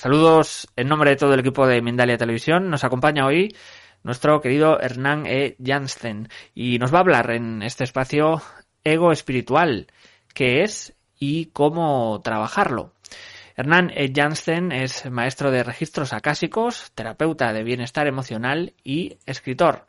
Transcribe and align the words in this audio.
Saludos 0.00 0.66
en 0.76 0.88
nombre 0.88 1.10
de 1.10 1.16
todo 1.16 1.34
el 1.34 1.40
equipo 1.40 1.66
de 1.66 1.82
Mindalia 1.82 2.16
Televisión. 2.16 2.70
Nos 2.70 2.84
acompaña 2.84 3.26
hoy 3.26 3.54
nuestro 4.02 4.40
querido 4.40 4.80
Hernán 4.80 5.26
E. 5.26 5.56
Janssen 5.62 6.30
y 6.54 6.78
nos 6.78 6.90
va 6.90 6.98
a 6.98 7.00
hablar 7.02 7.30
en 7.32 7.62
este 7.62 7.84
espacio 7.84 8.40
ego 8.82 9.12
espiritual, 9.12 9.88
qué 10.32 10.62
es 10.62 10.94
y 11.18 11.46
cómo 11.52 12.18
trabajarlo. 12.24 12.94
Hernán 13.56 13.90
E. 13.94 14.10
Janssen 14.14 14.72
es 14.72 15.04
maestro 15.10 15.50
de 15.50 15.64
registros 15.64 16.14
acásicos, 16.14 16.92
terapeuta 16.94 17.52
de 17.52 17.62
bienestar 17.62 18.06
emocional 18.06 18.72
y 18.82 19.18
escritor. 19.26 19.86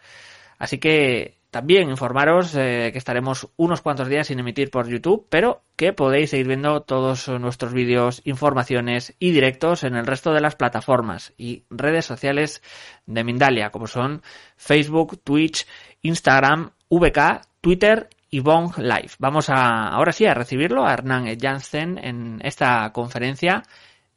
Así 0.58 0.78
que 0.78 1.38
también 1.52 1.90
informaros 1.90 2.56
eh, 2.56 2.90
que 2.92 2.98
estaremos 2.98 3.50
unos 3.58 3.82
cuantos 3.82 4.08
días 4.08 4.28
sin 4.28 4.40
emitir 4.40 4.72
por 4.72 4.88
YouTube, 4.88 5.28
pero 5.30 5.64
que 5.76 5.92
podéis 5.92 6.30
seguir 6.30 6.48
viendo 6.48 6.82
todos 6.82 7.28
nuestros 7.28 7.74
vídeos, 7.74 8.22
informaciones 8.24 9.16
y 9.20 9.32
directos 9.32 9.84
en 9.84 9.96
el 9.96 10.08
resto 10.08 10.32
de 10.32 10.40
las 10.40 10.56
plataformas 10.56 11.34
y 11.38 11.66
redes 11.70 12.06
sociales 12.06 12.64
de 13.06 13.24
Mindalia, 13.26 13.70
como 13.70 13.88
son 13.88 14.24
Facebook, 14.56 15.22
Twitch, 15.24 15.68
Instagram, 16.02 16.72
VK, 16.90 17.42
Twitter 17.60 18.10
y 18.30 18.40
Bong 18.40 18.78
Live. 18.78 19.12
Vamos 19.20 19.50
a, 19.50 19.90
ahora 19.90 20.14
sí 20.14 20.26
a 20.26 20.34
recibirlo 20.34 20.86
a 20.86 20.94
Hernán 20.94 21.28
Janssen 21.38 21.98
en 21.98 22.40
esta 22.44 22.92
conferencia 22.94 23.64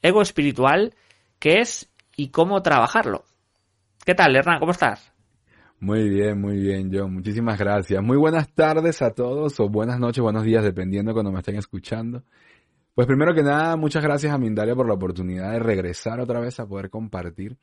Ego 0.01 0.23
Espiritual, 0.23 0.95
qué 1.41 1.59
es 1.59 1.91
y 2.17 2.29
cómo 2.29 2.63
trabajarlo. 2.63 3.25
¿Qué 4.05 4.15
tal, 4.15 4.37
Hernán? 4.37 4.61
¿Cómo 4.61 4.71
estás? 4.71 5.14
Muy 5.81 6.09
bien, 6.09 6.41
muy 6.41 6.57
bien, 6.59 6.91
John. 6.93 7.13
Muchísimas 7.13 7.59
gracias. 7.59 8.03
Muy 8.03 8.17
buenas 8.17 8.53
tardes 8.55 9.03
a 9.03 9.11
todos 9.11 9.61
o 9.61 9.69
buenas 9.69 10.01
noches, 10.01 10.23
buenos 10.23 10.45
días, 10.45 10.65
dependiendo 10.65 11.13
cuando 11.13 11.31
me 11.31 11.41
estén 11.41 11.57
escuchando. 11.57 12.23
Pues 12.95 13.07
primero 13.07 13.35
que 13.35 13.43
nada, 13.43 13.77
muchas 13.77 14.03
gracias 14.03 14.33
a 14.33 14.39
Mindalia 14.39 14.75
por 14.75 14.87
la 14.87 14.95
oportunidad 14.95 15.53
de 15.53 15.59
regresar 15.59 16.21
otra 16.21 16.41
vez 16.41 16.61
a 16.61 16.67
poder 16.67 16.91
compartir 16.91 17.59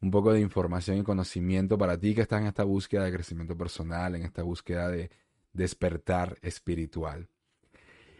un 0.00 0.10
poco 0.10 0.32
de 0.32 0.40
información 0.40 0.98
y 0.98 1.02
conocimiento 1.02 1.78
para 1.78 1.98
ti 1.98 2.14
que 2.14 2.20
estás 2.20 2.40
en 2.42 2.48
esta 2.48 2.64
búsqueda 2.64 3.04
de 3.04 3.12
crecimiento 3.12 3.56
personal, 3.56 4.14
en 4.14 4.22
esta 4.22 4.42
búsqueda 4.42 4.88
de 4.88 5.10
despertar 5.52 6.36
espiritual. 6.42 7.28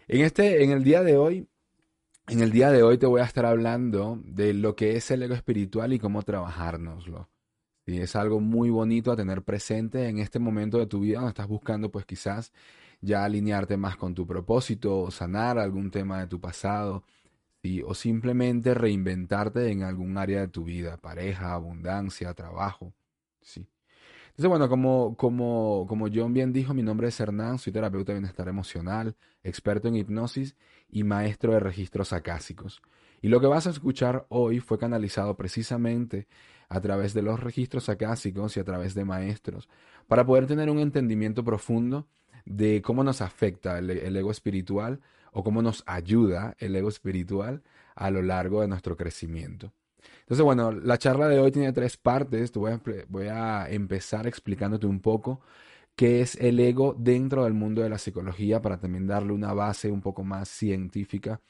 En 0.09 0.23
este, 0.23 0.65
en 0.65 0.71
el 0.71 0.83
día 0.83 1.03
de 1.03 1.17
hoy, 1.17 1.49
en 2.29 2.41
el 2.41 2.51
día 2.51 2.71
de 2.71 2.83
hoy 2.83 2.99
te 2.99 3.07
voy 3.07 3.21
a 3.21 3.25
estar 3.25 3.45
hablando 3.45 4.19
de 4.25 4.55
lo 4.55 4.75
que 4.75 4.97
es 4.97 5.11
el 5.11 5.23
ego 5.23 5.35
espiritual 5.35 5.93
y 5.93 5.99
cómo 5.99 6.23
trabajárnoslo. 6.23 7.29
Y 7.87 8.01
es 8.01 8.17
algo 8.17 8.41
muy 8.41 8.69
bonito 8.69 9.13
a 9.13 9.17
tener 9.17 9.43
presente 9.43 10.09
en 10.09 10.19
este 10.19 10.41
momento 10.41 10.79
de 10.79 10.87
tu 10.87 11.01
vida 11.01 11.19
donde 11.19 11.31
estás 11.31 11.47
buscando 11.47 11.91
pues 11.91 12.05
quizás 12.05 12.53
ya 13.01 13.25
alinearte 13.25 13.77
más 13.77 13.97
con 13.97 14.15
tu 14.15 14.27
propósito 14.27 15.11
sanar 15.11 15.59
algún 15.59 15.91
tema 15.91 16.19
de 16.19 16.27
tu 16.27 16.41
pasado 16.41 17.05
¿sí? 17.63 17.83
o 17.87 17.95
simplemente 17.95 18.75
reinventarte 18.75 19.71
en 19.71 19.85
algún 19.85 20.19
área 20.19 20.41
de 20.41 20.49
tu 20.49 20.65
vida, 20.65 20.97
pareja, 20.97 21.53
abundancia, 21.53 22.35
trabajo. 22.35 22.93
¿sí? 23.41 23.69
Entonces, 24.37 24.51
bueno, 24.51 24.69
como, 24.69 25.17
como, 25.17 25.87
como 25.89 26.09
John 26.13 26.35
bien 26.35 26.53
dijo, 26.53 26.75
mi 26.75 26.83
nombre 26.83 27.09
es 27.09 27.19
Hernán, 27.21 27.59
soy 27.59 27.73
terapeuta 27.73 28.13
de 28.13 28.19
bienestar 28.19 28.49
emocional, 28.49 29.17
experto 29.43 29.89
en 29.89 29.97
hipnosis 29.97 30.57
y 30.91 31.05
maestro 31.05 31.53
de 31.55 31.61
registros 31.61 32.13
acásicos. 32.13 32.83
Y 33.23 33.29
lo 33.29 33.41
que 33.41 33.47
vas 33.47 33.67
a 33.67 33.71
escuchar 33.71 34.27
hoy 34.29 34.61
fue 34.61 34.79
canalizado 34.79 35.37
precisamente 35.37 36.27
a 36.69 36.81
través 36.81 37.15
de 37.15 37.23
los 37.23 37.41
registros 37.41 37.89
acásicos 37.89 38.57
y 38.57 38.61
a 38.61 38.65
través 38.65 38.95
de 38.95 39.05
maestros, 39.05 39.69
para 40.09 40.25
poder 40.27 40.47
tener 40.47 40.71
un 40.71 40.79
entendimiento 40.79 41.45
profundo 41.45 42.07
de 42.45 42.81
cómo 42.83 43.05
nos 43.05 43.21
afecta 43.21 43.79
el, 43.79 44.17
ego 44.17 44.31
espiritual 44.31 45.01
o 45.33 45.43
cómo 45.45 45.63
nos 45.63 45.83
ayuda 45.87 46.55
el 46.59 46.75
ego 46.77 46.89
espiritual 46.89 47.63
a 47.95 48.11
lo 48.11 48.23
largo 48.23 48.61
de 48.61 48.69
nuestro 48.69 48.97
crecimiento. 48.97 49.73
Entonces, 50.21 50.45
bueno, 50.45 50.73
la 50.73 50.99
charla 50.99 51.29
de 51.29 51.39
hoy 51.39 51.51
tiene 51.51 51.73
tres 51.73 51.97
partes. 51.97 52.53
Voy 52.53 52.73
a, 52.73 52.81
voy 53.09 53.27
a 53.27 53.69
empezar 53.69 54.27
explicándote 54.27 54.87
un 54.87 55.01
poco 55.01 55.41
qué 55.97 56.21
es 56.21 56.37
el 56.37 56.61
ego 56.61 56.95
dentro 56.97 57.45
del 57.45 57.55
mundo 57.55 57.83
de 57.83 57.89
la 57.89 57.99
psicología 57.99 58.63
para 58.63 58.79
también 58.79 59.07
darle 59.07 59.33
una 59.33 59.53
base 59.53 59.91
un 59.91 60.01
poco 60.01 60.23
más 60.23 60.49
científica 60.49 61.41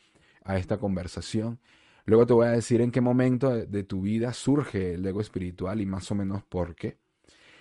a 0.44 0.56
esta 0.56 0.78
conversación. 0.78 1.59
Luego 2.06 2.25
te 2.25 2.33
voy 2.33 2.47
a 2.47 2.53
decir 2.53 2.81
en 2.81 2.93
qué 2.93 3.00
momento 3.00 3.50
de, 3.50 3.83
tu 3.83 4.03
vida 4.03 4.33
surge 4.33 4.94
el 4.94 5.05
ego 5.05 5.21
espiritual 5.21 5.81
y 5.81 5.87
más 5.87 6.11
o 6.12 6.15
menos 6.15 6.43
por 6.44 6.77
qué. 6.77 6.97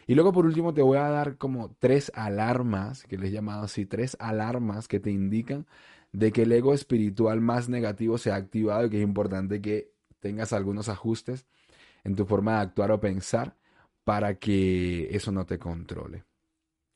Y 0.08 0.14
luego 0.14 0.32
por 0.32 0.46
último 0.46 0.72
te 0.72 0.84
voy 0.84 1.00
a 1.00 1.10
dar 1.10 1.38
como 1.38 1.76
tres 1.80 2.12
alarmas, 2.14 3.04
que 3.04 3.18
les 3.18 3.30
he 3.30 3.34
llamado 3.34 3.64
así, 3.64 3.88
tres 3.88 4.16
alarmas 4.20 4.88
que 4.88 5.00
te 5.00 5.10
indican 5.10 5.66
de 6.12 6.32
que 6.32 6.44
el 6.44 6.52
ego 6.52 6.76
espiritual 6.76 7.42
más 7.42 7.70
negativo 7.70 8.20
se 8.20 8.32
ha 8.32 8.36
activado 8.36 8.86
y 8.86 8.90
que 8.92 8.98
es 8.98 9.04
importante 9.04 9.62
que 9.62 9.92
tengas 10.20 10.54
algunos 10.54 10.90
ajustes 10.90 11.48
en 12.04 12.16
tu 12.16 12.26
forma 12.26 12.54
de 12.54 12.60
actuar 12.60 12.92
o 12.92 13.00
pensar 13.00 13.56
para 14.04 14.36
que 14.36 15.10
eso 15.12 15.32
no 15.32 15.48
te 15.48 15.58
controle. 15.58 16.24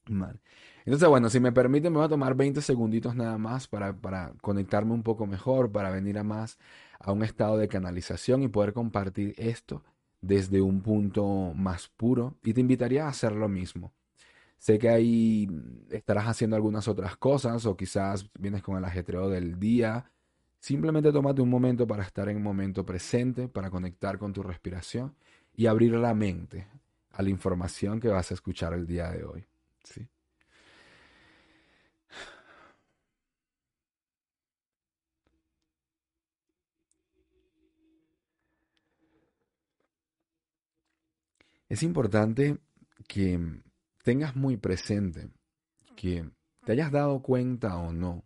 Vale. 0.07 0.39
Entonces, 0.85 1.09
bueno, 1.09 1.29
si 1.29 1.39
me 1.39 1.51
permite, 1.51 1.89
me 1.89 1.97
voy 1.97 2.05
a 2.05 2.09
tomar 2.09 2.35
20 2.35 2.61
segunditos 2.61 3.15
nada 3.15 3.37
más 3.37 3.67
para, 3.67 3.93
para 3.93 4.33
conectarme 4.41 4.93
un 4.93 5.03
poco 5.03 5.27
mejor, 5.27 5.71
para 5.71 5.89
venir 5.89 6.17
a 6.17 6.23
más 6.23 6.57
a 6.99 7.11
un 7.11 7.23
estado 7.23 7.57
de 7.57 7.67
canalización 7.67 8.43
y 8.43 8.47
poder 8.47 8.73
compartir 8.73 9.33
esto 9.37 9.83
desde 10.21 10.61
un 10.61 10.81
punto 10.81 11.53
más 11.55 11.87
puro. 11.87 12.35
Y 12.43 12.53
te 12.53 12.61
invitaría 12.61 13.05
a 13.05 13.09
hacer 13.09 13.33
lo 13.33 13.47
mismo. 13.47 13.93
Sé 14.57 14.77
que 14.77 14.89
ahí 14.89 15.47
estarás 15.89 16.27
haciendo 16.27 16.57
algunas 16.57 16.87
otras 16.87 17.15
cosas 17.15 17.65
o 17.65 17.77
quizás 17.77 18.29
vienes 18.37 18.61
con 18.61 18.77
el 18.77 18.83
ajetreo 18.83 19.29
del 19.29 19.57
día. 19.57 20.11
Simplemente 20.59 21.13
tómate 21.13 21.41
un 21.41 21.49
momento 21.49 21.87
para 21.87 22.03
estar 22.03 22.27
en 22.27 22.37
un 22.37 22.43
momento 22.43 22.85
presente, 22.85 23.47
para 23.47 23.69
conectar 23.69 24.17
con 24.17 24.33
tu 24.33 24.43
respiración 24.43 25.15
y 25.55 25.67
abrir 25.67 25.93
la 25.93 26.13
mente 26.13 26.67
a 27.11 27.23
la 27.23 27.29
información 27.29 28.01
que 28.01 28.09
vas 28.09 28.31
a 28.31 28.33
escuchar 28.33 28.73
el 28.73 28.85
día 28.85 29.09
de 29.11 29.23
hoy. 29.23 29.45
¿sí? 29.83 30.05
Es 41.69 41.83
importante 41.83 42.57
que 43.07 43.39
tengas 44.03 44.35
muy 44.35 44.57
presente 44.57 45.29
que 45.95 46.29
te 46.65 46.71
hayas 46.71 46.91
dado 46.91 47.21
cuenta 47.21 47.77
o 47.77 47.93
no, 47.93 48.23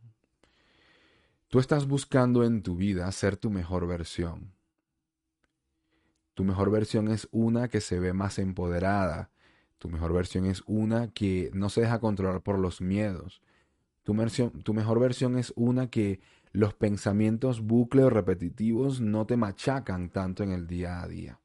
tú 1.49 1.59
estás 1.59 1.87
buscando 1.87 2.43
en 2.45 2.63
tu 2.63 2.75
vida 2.75 3.11
ser 3.11 3.35
tu 3.35 3.49
mejor 3.49 3.85
versión. 3.85 4.53
Tu 6.33 6.43
mejor 6.43 6.71
versión 6.71 7.09
es 7.09 7.27
una 7.31 7.67
que 7.67 7.81
se 7.81 7.99
ve 7.99 8.13
más 8.13 8.39
empoderada. 8.39 9.29
Tu 9.77 9.89
mejor 9.89 10.13
versión 10.13 10.45
es 10.45 10.63
una 10.65 11.09
que 11.11 11.51
no 11.53 11.69
se 11.69 11.81
deja 11.81 11.99
controlar 11.99 12.41
por 12.41 12.57
los 12.57 12.81
miedos. 12.81 13.41
Tu, 14.03 14.13
mejor 14.13 14.99
versión 14.99 15.37
es 15.37 15.53
una 15.55 15.87
que 15.87 16.21
los 16.51 16.73
pensamientos 16.73 17.61
bucles 17.61 18.11
repetitivos 18.11 18.99
no 18.99 19.25
te 19.25 19.37
machacan 19.37 20.09
tanto 20.09 20.43
en 20.43 20.51
el 20.51 20.67
día 20.67 21.01
a 21.01 21.07
día. 21.07 21.39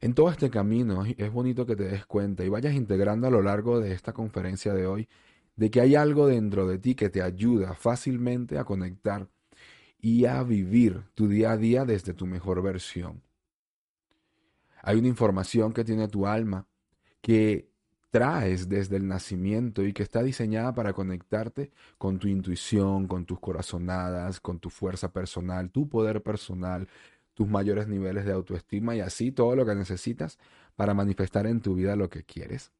En 0.00 0.14
todo 0.14 0.30
este 0.30 0.48
camino 0.48 1.04
es 1.04 1.30
bonito 1.30 1.66
que 1.66 1.76
te 1.76 1.84
des 1.84 2.06
cuenta 2.06 2.42
y 2.42 2.48
vayas 2.48 2.74
integrando 2.74 3.26
a 3.26 3.30
lo 3.30 3.42
largo 3.42 3.80
de 3.80 3.92
esta 3.92 4.14
conferencia 4.14 4.72
de 4.72 4.86
hoy 4.86 5.08
de 5.56 5.70
que 5.70 5.82
hay 5.82 5.94
algo 5.94 6.26
dentro 6.26 6.66
de 6.66 6.78
ti 6.78 6.94
que 6.94 7.10
te 7.10 7.20
ayuda 7.20 7.74
fácilmente 7.74 8.58
a 8.58 8.64
conectar 8.64 9.28
y 9.98 10.24
a 10.24 10.42
vivir 10.42 11.02
tu 11.14 11.28
día 11.28 11.52
a 11.52 11.58
día 11.58 11.84
desde 11.84 12.14
tu 12.14 12.24
mejor 12.24 12.62
versión. 12.62 13.22
Hay 14.82 14.96
una 14.96 15.08
información 15.08 15.74
que 15.74 15.84
tiene 15.84 16.08
tu 16.08 16.26
alma 16.26 16.66
que 17.20 17.68
traes 18.10 18.70
desde 18.70 18.96
el 18.96 19.06
nacimiento 19.06 19.84
y 19.84 19.92
que 19.92 20.02
está 20.02 20.22
diseñada 20.22 20.74
para 20.74 20.94
conectarte 20.94 21.70
con 21.98 22.18
tu 22.18 22.26
intuición, 22.26 23.06
con 23.06 23.26
tus 23.26 23.38
corazonadas, 23.38 24.40
con 24.40 24.58
tu 24.58 24.70
fuerza 24.70 25.12
personal, 25.12 25.70
tu 25.70 25.90
poder 25.90 26.22
personal, 26.22 26.88
tus 27.40 27.48
mayores 27.48 27.88
niveles 27.88 28.26
de 28.26 28.32
autoestima 28.32 28.94
y 28.94 29.00
así 29.00 29.32
todo 29.32 29.56
lo 29.56 29.64
que 29.64 29.74
necesitas 29.74 30.38
para 30.76 30.92
manifestar 30.92 31.46
en 31.46 31.62
tu 31.62 31.74
vida 31.74 31.96
lo 31.96 32.10
que 32.10 32.22
quieres. 32.22 32.70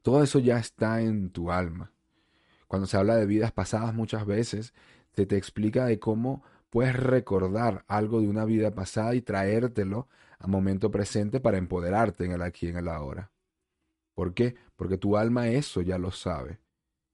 Todo 0.00 0.22
eso 0.22 0.38
ya 0.38 0.58
está 0.58 1.02
en 1.02 1.28
tu 1.28 1.52
alma. 1.52 1.92
Cuando 2.66 2.86
se 2.86 2.96
habla 2.96 3.14
de 3.14 3.26
vidas 3.26 3.52
pasadas 3.52 3.92
muchas 3.92 4.24
veces 4.24 4.72
se 5.14 5.26
te 5.26 5.36
explica 5.36 5.84
de 5.84 5.98
cómo 5.98 6.44
puedes 6.70 6.96
recordar 6.96 7.84
algo 7.88 8.22
de 8.22 8.28
una 8.28 8.46
vida 8.46 8.70
pasada 8.70 9.14
y 9.14 9.20
traértelo 9.20 10.08
a 10.38 10.46
momento 10.46 10.90
presente 10.90 11.38
para 11.38 11.58
empoderarte 11.58 12.24
en 12.24 12.32
el 12.32 12.40
aquí 12.40 12.64
y 12.64 12.70
en 12.70 12.78
el 12.78 12.88
ahora. 12.88 13.32
¿Por 14.14 14.32
qué? 14.32 14.54
Porque 14.76 14.96
tu 14.96 15.18
alma 15.18 15.48
eso 15.48 15.82
ya 15.82 15.98
lo 15.98 16.10
sabe. 16.10 16.58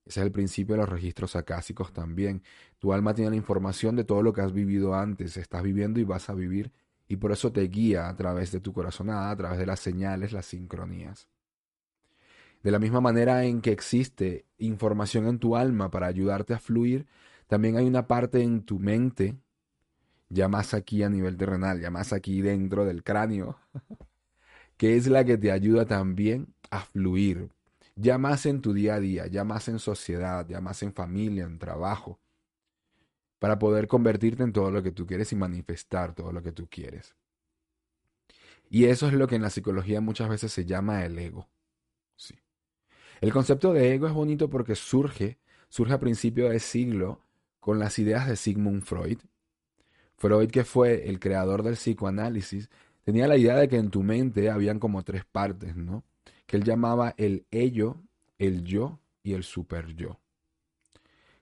Ese 0.05 0.21
es 0.21 0.25
el 0.25 0.31
principio 0.31 0.75
de 0.75 0.81
los 0.83 0.89
registros 0.89 1.35
acásicos 1.35 1.91
también. 1.91 2.43
Tu 2.83 2.91
alma 2.91 3.13
tiene 3.13 3.29
la 3.29 3.37
información 3.37 3.95
de 3.95 4.03
todo 4.03 4.21
lo 4.21 4.33
que 4.33 4.41
has 4.41 4.51
vivido 4.51 4.93
antes, 4.93 5.37
estás 5.37 5.63
viviendo 5.63 6.01
y 6.01 6.03
vas 6.03 6.29
a 6.29 6.33
vivir, 6.33 6.69
y 7.07 7.15
por 7.15 7.31
eso 7.31 7.49
te 7.53 7.61
guía 7.61 8.09
a 8.09 8.15
través 8.17 8.51
de 8.51 8.59
tu 8.59 8.73
corazonada, 8.73 9.31
a 9.31 9.37
través 9.37 9.57
de 9.57 9.65
las 9.65 9.79
señales, 9.79 10.33
las 10.33 10.47
sincronías. 10.47 11.29
De 12.61 12.71
la 12.71 12.79
misma 12.79 12.99
manera 12.99 13.45
en 13.45 13.61
que 13.61 13.71
existe 13.71 14.43
información 14.57 15.27
en 15.27 15.39
tu 15.39 15.55
alma 15.55 15.91
para 15.91 16.07
ayudarte 16.07 16.53
a 16.53 16.59
fluir, 16.59 17.07
también 17.47 17.77
hay 17.77 17.87
una 17.87 18.05
parte 18.05 18.43
en 18.43 18.63
tu 18.63 18.79
mente, 18.79 19.37
ya 20.27 20.49
más 20.49 20.73
aquí 20.73 21.03
a 21.03 21.09
nivel 21.09 21.37
terrenal, 21.37 21.79
ya 21.79 21.89
más 21.89 22.11
aquí 22.11 22.41
dentro 22.41 22.83
del 22.83 23.01
cráneo, 23.01 23.59
que 24.75 24.97
es 24.97 25.07
la 25.07 25.23
que 25.23 25.37
te 25.37 25.53
ayuda 25.53 25.85
también 25.85 26.53
a 26.69 26.81
fluir, 26.81 27.47
ya 27.95 28.17
más 28.17 28.45
en 28.45 28.59
tu 28.59 28.73
día 28.73 28.95
a 28.95 28.99
día, 28.99 29.27
ya 29.27 29.45
más 29.45 29.69
en 29.69 29.79
sociedad, 29.79 30.45
ya 30.49 30.59
más 30.59 30.83
en 30.83 30.91
familia, 30.91 31.45
en 31.45 31.59
trabajo, 31.59 32.19
para 33.43 33.59
poder 33.59 33.89
convertirte 33.89 34.41
en 34.41 34.53
todo 34.53 34.71
lo 34.71 34.81
que 34.81 34.93
tú 34.93 35.05
quieres 35.05 35.33
y 35.33 35.35
manifestar 35.35 36.15
todo 36.15 36.31
lo 36.31 36.41
que 36.41 36.53
tú 36.53 36.69
quieres. 36.69 37.13
Y 38.69 38.85
eso 38.85 39.07
es 39.07 39.13
lo 39.13 39.27
que 39.27 39.35
en 39.35 39.41
la 39.41 39.49
psicología 39.49 39.99
muchas 39.99 40.29
veces 40.29 40.53
se 40.53 40.63
llama 40.63 41.03
el 41.03 41.19
ego. 41.19 41.49
Sí. 42.15 42.35
El 43.19 43.33
concepto 43.33 43.73
de 43.73 43.95
ego 43.95 44.07
es 44.07 44.13
bonito 44.13 44.49
porque 44.49 44.75
surge, 44.75 45.39
surge 45.67 45.91
a 45.91 45.99
principios 45.99 46.51
de 46.51 46.59
siglo 46.59 47.19
con 47.59 47.79
las 47.79 47.99
ideas 47.99 48.29
de 48.29 48.37
Sigmund 48.37 48.83
Freud. 48.83 49.19
Freud, 50.15 50.49
que 50.49 50.63
fue 50.63 51.09
el 51.09 51.19
creador 51.19 51.63
del 51.63 51.73
psicoanálisis, 51.73 52.69
tenía 53.03 53.27
la 53.27 53.35
idea 53.35 53.57
de 53.57 53.67
que 53.67 53.75
en 53.75 53.89
tu 53.89 54.03
mente 54.03 54.51
habían 54.51 54.79
como 54.79 55.03
tres 55.03 55.25
partes, 55.25 55.75
¿no? 55.75 56.05
Que 56.45 56.55
él 56.55 56.63
llamaba 56.63 57.13
el 57.17 57.45
ello, 57.51 57.97
el 58.37 58.63
yo 58.63 59.01
y 59.21 59.33
el 59.33 59.43
super 59.43 59.93
yo. 59.97 60.22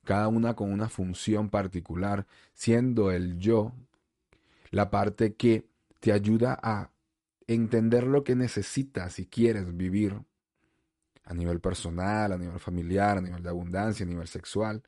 Cada 0.03 0.27
una 0.27 0.55
con 0.55 0.71
una 0.71 0.89
función 0.89 1.49
particular, 1.49 2.25
siendo 2.53 3.11
el 3.11 3.37
yo 3.37 3.73
la 4.71 4.89
parte 4.89 5.35
que 5.35 5.67
te 5.99 6.11
ayuda 6.11 6.57
a 6.61 6.91
entender 7.47 8.05
lo 8.05 8.23
que 8.23 8.35
necesitas 8.35 9.19
y 9.19 9.27
quieres 9.27 9.75
vivir 9.75 10.19
a 11.23 11.33
nivel 11.33 11.59
personal, 11.59 12.31
a 12.31 12.37
nivel 12.37 12.59
familiar, 12.59 13.17
a 13.17 13.21
nivel 13.21 13.43
de 13.43 13.49
abundancia, 13.49 14.05
a 14.05 14.09
nivel 14.09 14.27
sexual. 14.27 14.83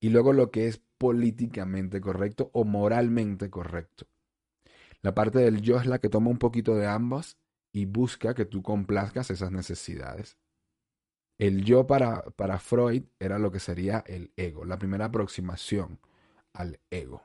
Y 0.00 0.10
luego 0.10 0.32
lo 0.32 0.50
que 0.50 0.68
es 0.68 0.80
políticamente 0.98 2.00
correcto 2.00 2.50
o 2.52 2.64
moralmente 2.64 3.50
correcto. 3.50 4.06
La 5.02 5.14
parte 5.14 5.40
del 5.40 5.60
yo 5.60 5.78
es 5.78 5.86
la 5.86 5.98
que 5.98 6.08
toma 6.08 6.30
un 6.30 6.38
poquito 6.38 6.74
de 6.74 6.86
ambos 6.86 7.36
y 7.72 7.84
busca 7.84 8.34
que 8.34 8.46
tú 8.46 8.62
complazcas 8.62 9.30
esas 9.30 9.50
necesidades. 9.50 10.38
El 11.38 11.64
yo 11.64 11.86
para, 11.86 12.22
para 12.36 12.58
Freud 12.58 13.04
era 13.18 13.38
lo 13.38 13.50
que 13.50 13.60
sería 13.60 14.04
el 14.06 14.32
ego, 14.36 14.64
la 14.64 14.78
primera 14.78 15.06
aproximación 15.06 15.98
al 16.52 16.78
ego. 16.90 17.22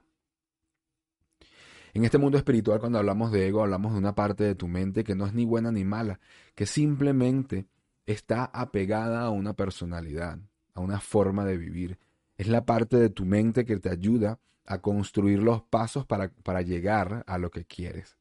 En 1.93 2.05
este 2.05 2.17
mundo 2.17 2.37
espiritual, 2.37 2.79
cuando 2.79 2.99
hablamos 2.99 3.31
de 3.31 3.47
ego, 3.47 3.61
hablamos 3.61 3.93
de 3.93 3.99
una 3.99 4.15
parte 4.15 4.43
de 4.43 4.55
tu 4.55 4.67
mente 4.67 5.03
que 5.03 5.15
no 5.15 5.25
es 5.25 5.33
ni 5.33 5.45
buena 5.45 5.71
ni 5.71 5.83
mala, 5.83 6.19
que 6.55 6.65
simplemente 6.65 7.67
está 8.05 8.45
apegada 8.45 9.21
a 9.21 9.29
una 9.29 9.53
personalidad, 9.53 10.39
a 10.73 10.81
una 10.81 10.99
forma 10.99 11.45
de 11.45 11.57
vivir. 11.57 11.99
Es 12.37 12.47
la 12.47 12.65
parte 12.65 12.97
de 12.97 13.09
tu 13.09 13.25
mente 13.25 13.65
que 13.65 13.77
te 13.77 13.89
ayuda 13.89 14.39
a 14.65 14.81
construir 14.81 15.39
los 15.39 15.63
pasos 15.63 16.05
para, 16.05 16.31
para 16.43 16.61
llegar 16.61 17.23
a 17.27 17.37
lo 17.37 17.49
que 17.49 17.65
quieres. 17.65 18.17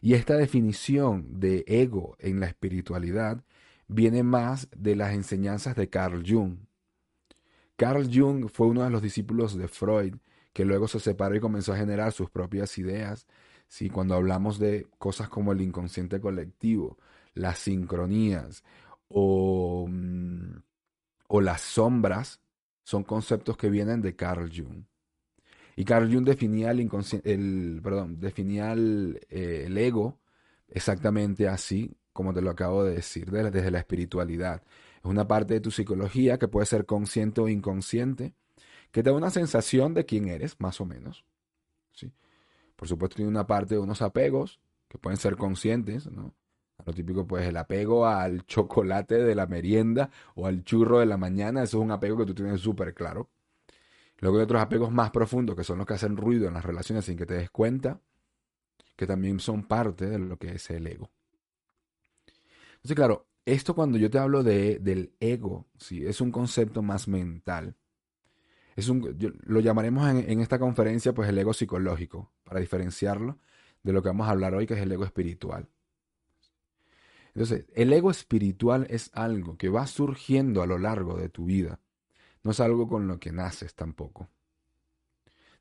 Y 0.00 0.14
esta 0.14 0.36
definición 0.36 1.40
de 1.40 1.64
ego 1.68 2.16
en 2.18 2.40
la 2.40 2.46
espiritualidad 2.46 3.44
viene 3.88 4.22
más 4.22 4.68
de 4.76 4.96
las 4.96 5.12
enseñanzas 5.12 5.76
de 5.76 5.88
Carl 5.88 6.22
Jung. 6.26 6.56
Carl 7.76 8.08
Jung 8.12 8.48
fue 8.48 8.68
uno 8.68 8.84
de 8.84 8.90
los 8.90 9.02
discípulos 9.02 9.56
de 9.56 9.68
Freud, 9.68 10.14
que 10.52 10.64
luego 10.64 10.88
se 10.88 11.00
separó 11.00 11.34
y 11.34 11.40
comenzó 11.40 11.72
a 11.72 11.78
generar 11.78 12.12
sus 12.12 12.30
propias 12.30 12.76
ideas. 12.78 13.26
¿sí? 13.68 13.88
Cuando 13.90 14.14
hablamos 14.14 14.58
de 14.58 14.86
cosas 14.98 15.28
como 15.28 15.52
el 15.52 15.60
inconsciente 15.60 16.20
colectivo, 16.20 16.98
las 17.34 17.58
sincronías 17.58 18.64
o, 19.08 19.86
mm, 19.88 20.56
o 21.28 21.40
las 21.40 21.60
sombras, 21.62 22.40
son 22.84 23.04
conceptos 23.04 23.56
que 23.56 23.70
vienen 23.70 24.02
de 24.02 24.14
Carl 24.16 24.50
Jung. 24.54 24.84
Y 25.76 25.84
Carl 25.84 26.12
Jung 26.12 26.24
definía 26.24 26.70
el, 26.70 26.90
el, 27.24 27.80
perdón, 27.82 28.20
definía 28.20 28.74
eh, 28.74 29.64
el, 29.66 29.78
ego 29.78 30.20
exactamente 30.68 31.48
así, 31.48 31.96
como 32.12 32.32
te 32.34 32.42
lo 32.42 32.50
acabo 32.50 32.84
de 32.84 32.94
decir, 32.94 33.30
desde 33.30 33.70
la 33.70 33.78
espiritualidad. 33.78 34.62
Es 34.96 35.04
una 35.04 35.26
parte 35.26 35.54
de 35.54 35.60
tu 35.60 35.70
psicología 35.70 36.38
que 36.38 36.48
puede 36.48 36.66
ser 36.66 36.86
consciente 36.86 37.40
o 37.40 37.48
inconsciente, 37.48 38.34
que 38.90 39.02
te 39.02 39.10
da 39.10 39.16
una 39.16 39.30
sensación 39.30 39.94
de 39.94 40.04
quién 40.04 40.28
eres, 40.28 40.60
más 40.60 40.80
o 40.80 40.84
menos. 40.84 41.24
¿sí? 41.92 42.12
Por 42.76 42.88
supuesto, 42.88 43.16
tiene 43.16 43.30
una 43.30 43.46
parte 43.46 43.74
de 43.74 43.80
unos 43.80 44.02
apegos 44.02 44.60
que 44.88 44.98
pueden 44.98 45.16
ser 45.16 45.36
conscientes, 45.36 46.10
¿no? 46.10 46.34
Lo 46.84 46.92
típico, 46.92 47.26
pues 47.26 47.46
el 47.46 47.56
apego 47.56 48.06
al 48.06 48.44
chocolate 48.44 49.18
de 49.22 49.34
la 49.34 49.46
merienda 49.46 50.10
o 50.34 50.46
al 50.46 50.64
churro 50.64 50.98
de 50.98 51.06
la 51.06 51.16
mañana, 51.16 51.62
eso 51.62 51.78
es 51.78 51.84
un 51.84 51.92
apego 51.92 52.18
que 52.18 52.26
tú 52.26 52.34
tienes 52.34 52.60
súper 52.60 52.92
claro. 52.92 53.30
Luego 54.18 54.38
hay 54.38 54.44
otros 54.44 54.62
apegos 54.62 54.90
más 54.90 55.10
profundos 55.10 55.56
que 55.56 55.64
son 55.64 55.78
los 55.78 55.86
que 55.86 55.94
hacen 55.94 56.16
ruido 56.16 56.48
en 56.48 56.54
las 56.54 56.64
relaciones 56.64 57.04
sin 57.04 57.16
que 57.16 57.26
te 57.26 57.34
des 57.34 57.50
cuenta, 57.50 58.00
que 58.96 59.06
también 59.06 59.40
son 59.40 59.64
parte 59.64 60.06
de 60.06 60.18
lo 60.18 60.36
que 60.36 60.52
es 60.54 60.70
el 60.70 60.86
ego. 60.86 61.10
Entonces, 62.82 62.96
claro, 62.96 63.26
esto 63.44 63.74
cuando 63.74 63.98
yo 63.98 64.10
te 64.10 64.18
hablo 64.18 64.42
de, 64.42 64.78
del 64.78 65.14
ego, 65.20 65.66
¿sí? 65.76 66.04
es 66.04 66.20
un 66.20 66.30
concepto 66.30 66.82
más 66.82 67.08
mental. 67.08 67.76
Es 68.74 68.88
un, 68.88 69.16
lo 69.44 69.60
llamaremos 69.60 70.08
en, 70.08 70.30
en 70.30 70.40
esta 70.40 70.58
conferencia 70.58 71.12
pues 71.12 71.28
el 71.28 71.38
ego 71.38 71.52
psicológico, 71.52 72.32
para 72.44 72.60
diferenciarlo 72.60 73.38
de 73.82 73.92
lo 73.92 74.02
que 74.02 74.08
vamos 74.08 74.28
a 74.28 74.30
hablar 74.30 74.54
hoy, 74.54 74.66
que 74.66 74.74
es 74.74 74.80
el 74.80 74.92
ego 74.92 75.04
espiritual. 75.04 75.68
Entonces, 77.34 77.66
el 77.74 77.92
ego 77.92 78.10
espiritual 78.10 78.86
es 78.90 79.10
algo 79.14 79.56
que 79.56 79.68
va 79.68 79.86
surgiendo 79.86 80.62
a 80.62 80.66
lo 80.66 80.78
largo 80.78 81.16
de 81.16 81.28
tu 81.28 81.46
vida 81.46 81.80
no 82.42 82.50
es 82.50 82.60
algo 82.60 82.88
con 82.88 83.06
lo 83.06 83.18
que 83.18 83.32
naces 83.32 83.74
tampoco. 83.74 84.28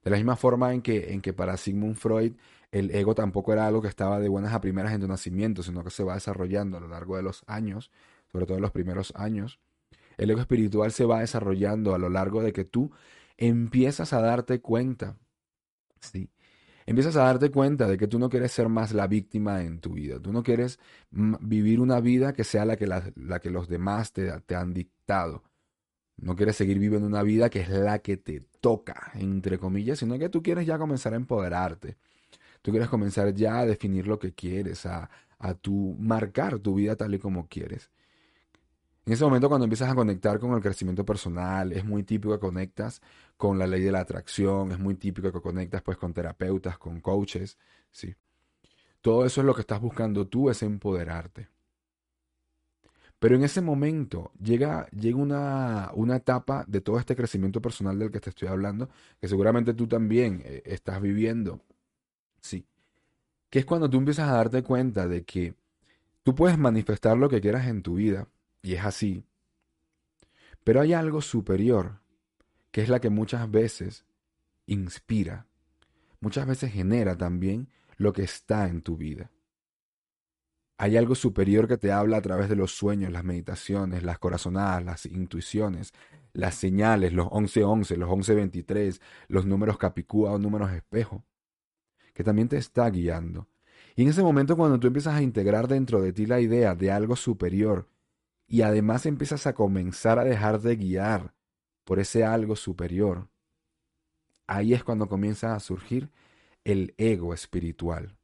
De 0.04 0.10
la 0.10 0.18
misma 0.18 0.36
forma 0.36 0.74
en 0.74 0.82
que, 0.82 1.14
en 1.14 1.22
que 1.22 1.34
para 1.34 1.58
Sigmund 1.58 1.96
Freud 1.96 2.34
el 2.72 2.92
ego 2.96 3.16
tampoco 3.16 3.54
era 3.54 3.68
algo 3.68 3.82
que 3.82 3.88
estaba 3.88 4.20
de 4.20 4.30
buenas 4.30 4.54
a 4.54 4.62
primeras 4.62 4.94
en 4.94 5.02
tu 5.02 5.08
nacimiento, 5.08 5.64
sino 5.64 5.84
que 5.84 5.90
se 5.90 6.04
va 6.04 6.16
desarrollando 6.16 6.78
a 6.78 6.80
lo 6.80 6.88
largo 6.88 7.18
de 7.18 7.24
los 7.24 7.44
años, 7.48 7.92
sobre 8.32 8.46
todo 8.46 8.58
en 8.58 8.62
los 8.62 8.72
primeros 8.72 9.14
años. 9.16 9.60
El 10.18 10.30
ego 10.30 10.40
espiritual 10.40 10.92
se 10.92 11.06
va 11.06 11.20
desarrollando 11.20 11.94
a 11.96 11.98
lo 11.98 12.10
largo 12.10 12.42
de 12.42 12.54
que 12.54 12.66
tú 12.66 12.92
empiezas 13.38 14.14
a 14.14 14.22
darte 14.22 14.62
cuenta, 14.62 15.18
¿sí? 16.00 16.30
Empiezas 16.86 17.16
a 17.16 17.24
darte 17.24 17.52
cuenta 17.52 17.88
de 17.88 17.98
que 17.98 18.08
tú 18.08 18.20
no 18.20 18.30
quieres 18.30 18.52
ser 18.52 18.68
más 18.70 18.94
la 18.94 19.08
víctima 19.08 19.64
en 19.64 19.80
tu 19.80 19.94
vida. 19.94 20.20
Tú 20.20 20.34
no 20.34 20.44
quieres 20.44 20.80
vivir 21.12 21.80
una 21.80 22.00
vida 22.00 22.34
que 22.34 22.44
sea 22.44 22.66
la 22.66 22.76
que, 22.76 22.88
la, 22.88 23.40
que 23.42 23.50
los 23.52 23.68
demás 23.68 24.14
te, 24.14 24.32
te 24.42 24.56
han 24.56 24.74
dictado. 24.74 25.44
No 26.18 26.36
quieres 26.36 26.56
seguir 26.56 26.80
viviendo 26.80 27.08
una 27.08 27.24
vida 27.24 27.50
que 27.50 27.62
es 27.62 27.70
la 27.70 28.00
que 28.00 28.18
te 28.18 28.42
toca, 28.62 29.12
entre 29.16 29.58
comillas, 29.60 30.00
sino 30.00 30.18
que 30.20 30.30
tú 30.30 30.44
quieres 30.44 30.66
ya 30.66 30.78
comenzar 30.78 31.14
a 31.14 31.18
empoderarte. 31.18 31.98
Tú 32.62 32.72
quieres 32.72 32.90
comenzar 32.90 33.34
ya 33.34 33.60
a 33.60 33.66
definir 33.66 34.08
lo 34.08 34.20
que 34.20 34.34
quieres, 34.34 34.86
a, 34.86 35.10
a 35.40 35.54
tu 35.54 35.96
marcar 36.00 36.60
tu 36.60 36.76
vida 36.76 36.96
tal 36.96 37.14
y 37.16 37.20
como 37.20 37.48
quieres. 37.48 37.90
En 39.06 39.14
ese 39.14 39.24
momento 39.24 39.50
cuando 39.50 39.66
empiezas 39.66 39.90
a 39.90 39.96
conectar 39.96 40.40
con 40.40 40.54
el 40.54 40.62
crecimiento 40.62 41.04
personal, 41.04 41.72
es 41.72 41.84
muy 41.84 42.04
típico 42.04 42.34
que 42.34 42.40
conectas 42.40 43.02
con 43.36 43.58
la 43.58 43.66
ley 43.66 43.82
de 43.82 43.92
la 43.92 44.02
atracción, 44.02 44.72
es 44.72 44.80
muy 44.80 44.96
típico 44.96 45.32
que 45.32 45.42
conectas 45.42 45.82
pues 45.82 45.98
con 45.98 46.14
terapeutas, 46.14 46.78
con 46.78 47.02
coaches, 47.02 47.58
¿sí? 47.92 48.16
Todo 49.02 49.26
eso 49.26 49.42
es 49.42 49.48
lo 49.48 49.56
que 49.56 49.62
estás 49.62 49.82
buscando 49.82 50.28
tú, 50.28 50.52
es 50.52 50.62
empoderarte. 50.62 51.50
Pero 53.20 53.36
en 53.36 53.44
ese 53.44 53.62
momento 53.62 54.32
llega, 54.42 54.88
llega 54.92 55.18
una, 55.18 55.92
una, 55.96 56.18
etapa 56.18 56.66
de 56.68 56.82
todo 56.82 57.00
este 57.00 57.16
crecimiento 57.16 57.62
personal 57.62 57.98
del 58.00 58.12
que 58.12 58.20
te 58.20 58.30
estoy 58.30 58.48
hablando, 58.48 58.90
que 59.20 59.28
seguramente 59.28 59.74
tú 59.74 59.88
también 59.88 60.42
eh, 60.46 60.62
estás 60.66 61.02
viviendo. 61.02 61.62
Sí. 62.42 62.66
que 63.50 63.60
es 63.60 63.66
cuando 63.66 63.90
tú 63.90 63.98
empiezas 63.98 64.30
a 64.30 64.34
darte 64.34 64.64
cuenta 64.64 65.08
de 65.08 65.24
que 65.24 65.56
tú 66.24 66.36
puedes 66.36 66.58
manifestar 66.58 67.18
lo 67.18 67.30
que 67.30 67.42
quieras 67.42 67.68
en 67.68 67.84
tu 67.84 67.96
vida, 67.96 68.28
y 68.62 68.74
es 68.76 68.86
así, 68.86 69.26
pero 70.64 70.82
hay 70.82 70.94
algo 70.94 71.22
superior, 71.22 72.02
que 72.72 72.82
es 72.82 72.90
la 72.90 73.02
que 73.02 73.10
muchas 73.10 73.50
veces 73.50 74.06
inspira, 74.68 75.48
muchas 76.20 76.48
veces 76.48 76.72
genera 76.72 77.18
también 77.18 77.70
lo 77.98 78.14
que 78.14 78.24
está 78.24 78.68
en 78.68 78.82
tu 78.82 78.98
vida. 78.98 79.32
Hay 80.78 80.98
algo 80.98 81.14
superior 81.14 81.68
que 81.68 81.78
te 81.78 81.92
habla 81.92 82.18
a 82.18 82.22
través 82.22 82.50
de 82.50 82.56
los 82.56 82.72
sueños, 82.72 83.12
las 83.12 83.24
meditaciones, 83.24 84.02
las 84.04 84.18
corazonadas, 84.18 84.84
las 84.84 85.06
intuiciones, 85.06 85.94
las 86.34 86.56
señales, 86.56 87.14
los 87.14 87.28
11-11, 87.28 87.98
los 87.98 88.10
11-23, 88.10 89.00
los 89.28 89.46
números 89.46 89.78
capicúa 89.78 90.32
o 90.32 90.40
números 90.40 90.72
espejo, 90.72 91.24
que 92.14 92.24
también 92.24 92.48
te 92.48 92.58
está 92.58 92.90
guiando. 92.90 93.48
Y 93.96 94.04
en 94.04 94.10
ese 94.10 94.24
momento 94.24 94.56
cuando 94.56 94.80
tú 94.80 94.88
empiezas 94.88 95.16
a 95.16 95.22
integrar 95.22 95.68
dentro 95.68 96.02
de 96.02 96.14
ti 96.14 96.26
la 96.26 96.40
idea 96.40 96.76
de 96.76 96.92
algo 96.92 97.16
superior 97.16 97.88
y 98.48 98.62
además 98.62 99.06
empiezas 99.06 99.48
a 99.48 99.54
comenzar 99.54 100.20
a 100.20 100.24
dejar 100.24 100.62
de 100.62 100.76
guiar 100.76 101.34
por 101.84 102.00
ese 102.00 102.24
algo 102.24 102.56
superior, 102.56 103.28
ahí 104.48 104.74
es 104.74 104.84
cuando 104.84 105.08
comienza 105.08 105.56
a 105.56 105.60
surgir 105.60 106.10
el 106.64 106.94
ego 106.98 107.34
espiritual 107.34 108.16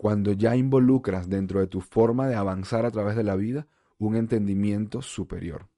cuando 0.00 0.32
ya 0.32 0.56
involucras 0.56 1.28
dentro 1.28 1.60
de 1.60 1.66
tu 1.66 1.82
forma 1.82 2.26
de 2.26 2.34
avanzar 2.34 2.86
a 2.86 2.90
través 2.90 3.16
de 3.16 3.22
la 3.22 3.36
vida 3.36 3.66
un 3.98 4.16
entendimiento 4.16 5.02
superior. 5.02 5.68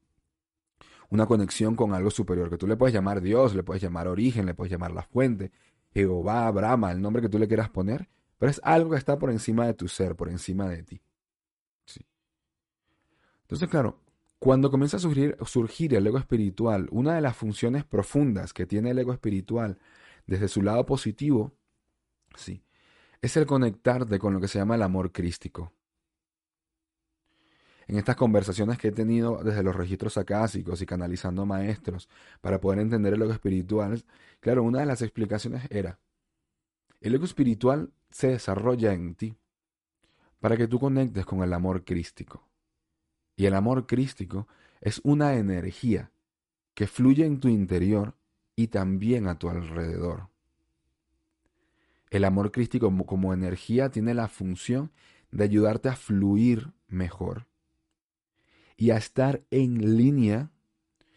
Una 1.10 1.26
conexión 1.26 1.74
con 1.74 1.92
algo 1.92 2.08
superior, 2.08 2.48
que 2.48 2.56
tú 2.56 2.68
le 2.68 2.76
puedes 2.76 2.94
llamar 2.94 3.20
Dios, 3.20 3.52
le 3.56 3.64
puedes 3.64 3.82
llamar 3.82 4.06
origen, 4.06 4.46
le 4.46 4.54
puedes 4.54 4.70
llamar 4.70 4.92
la 4.92 5.02
fuente, 5.02 5.50
Jehová, 5.92 6.50
Brahma, 6.50 6.92
el 6.92 7.00
nombre 7.00 7.22
que 7.22 7.28
tú 7.28 7.38
le 7.38 7.48
quieras 7.48 7.70
poner, 7.70 8.08
pero 8.38 8.50
es 8.50 8.60
algo 8.64 8.90
que 8.90 8.96
está 8.96 9.18
por 9.18 9.30
encima 9.30 9.66
de 9.66 9.74
tu 9.74 9.88
ser, 9.88 10.16
por 10.16 10.28
encima 10.28 10.68
de 10.68 10.82
ti. 10.82 11.02
Entonces, 13.42 13.68
claro, 13.68 14.00
cuando 14.38 14.70
comienza 14.70 14.96
a 14.96 15.00
surgir, 15.00 15.36
surgir 15.44 15.94
el 15.94 16.06
ego 16.06 16.16
espiritual, 16.16 16.88
una 16.90 17.14
de 17.14 17.20
las 17.20 17.36
funciones 17.36 17.84
profundas 17.84 18.54
que 18.54 18.64
tiene 18.64 18.90
el 18.90 18.98
ego 18.98 19.12
espiritual 19.12 19.78
desde 20.26 20.48
su 20.48 20.62
lado 20.62 20.86
positivo, 20.86 21.52
sí, 22.34 22.64
es 23.20 23.36
el 23.36 23.44
conectarte 23.44 24.18
con 24.18 24.32
lo 24.32 24.40
que 24.40 24.48
se 24.48 24.58
llama 24.58 24.76
el 24.76 24.82
amor 24.82 25.12
crístico. 25.12 25.72
En 27.92 27.98
estas 27.98 28.16
conversaciones 28.16 28.78
que 28.78 28.88
he 28.88 28.92
tenido 28.92 29.44
desde 29.44 29.62
los 29.62 29.76
registros 29.76 30.16
acásicos 30.16 30.80
y 30.80 30.86
canalizando 30.86 31.44
maestros 31.44 32.08
para 32.40 32.58
poder 32.58 32.78
entender 32.78 33.12
el 33.12 33.20
ego 33.20 33.32
espiritual, 33.32 34.02
claro, 34.40 34.62
una 34.62 34.80
de 34.80 34.86
las 34.86 35.02
explicaciones 35.02 35.64
era, 35.68 35.98
el 37.02 37.14
ego 37.14 37.26
espiritual 37.26 37.92
se 38.10 38.28
desarrolla 38.28 38.94
en 38.94 39.14
ti 39.14 39.36
para 40.40 40.56
que 40.56 40.68
tú 40.68 40.80
conectes 40.80 41.26
con 41.26 41.42
el 41.42 41.52
amor 41.52 41.84
crístico. 41.84 42.48
Y 43.36 43.44
el 43.44 43.52
amor 43.52 43.86
crístico 43.86 44.48
es 44.80 45.02
una 45.04 45.34
energía 45.34 46.12
que 46.72 46.86
fluye 46.86 47.26
en 47.26 47.40
tu 47.40 47.48
interior 47.48 48.14
y 48.56 48.68
también 48.68 49.28
a 49.28 49.38
tu 49.38 49.50
alrededor. 49.50 50.30
El 52.08 52.24
amor 52.24 52.52
crístico 52.52 52.90
como, 53.04 53.34
energía 53.34 53.90
tiene 53.90 54.14
la 54.14 54.28
función 54.28 54.92
de 55.30 55.44
ayudarte 55.44 55.90
a 55.90 55.96
fluir 55.96 56.72
mejor 56.88 57.51
y 58.76 58.90
a 58.90 58.96
estar 58.96 59.42
en 59.50 59.96
línea 59.96 60.50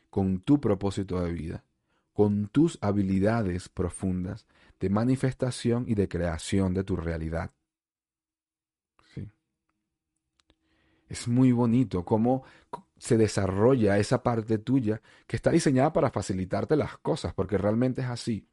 con 0.09 0.39
tu 0.39 0.59
propósito 0.61 1.21
de 1.21 1.33
vida, 1.33 1.65
con 2.13 2.47
tus 2.47 2.77
habilidades 2.81 3.69
profundas 3.69 4.45
de 4.79 4.89
manifestación 4.89 5.85
y 5.87 5.95
de 5.95 6.07
creación 6.07 6.73
de 6.73 6.83
tu 6.83 6.95
realidad. 6.95 7.51
Sí. 9.13 9.29
Es 11.09 11.27
muy 11.27 11.51
bonito 11.51 12.05
cómo 12.05 12.43
se 12.97 13.17
desarrolla 13.17 13.97
esa 13.97 14.23
parte 14.23 14.57
tuya 14.57 15.01
que 15.27 15.35
está 15.35 15.51
diseñada 15.51 15.91
para 15.91 16.11
facilitarte 16.11 16.75
las 16.75 16.97
cosas, 16.97 17.33
porque 17.33 17.57
realmente 17.57 18.01
es 18.01 18.07
así 18.07 18.47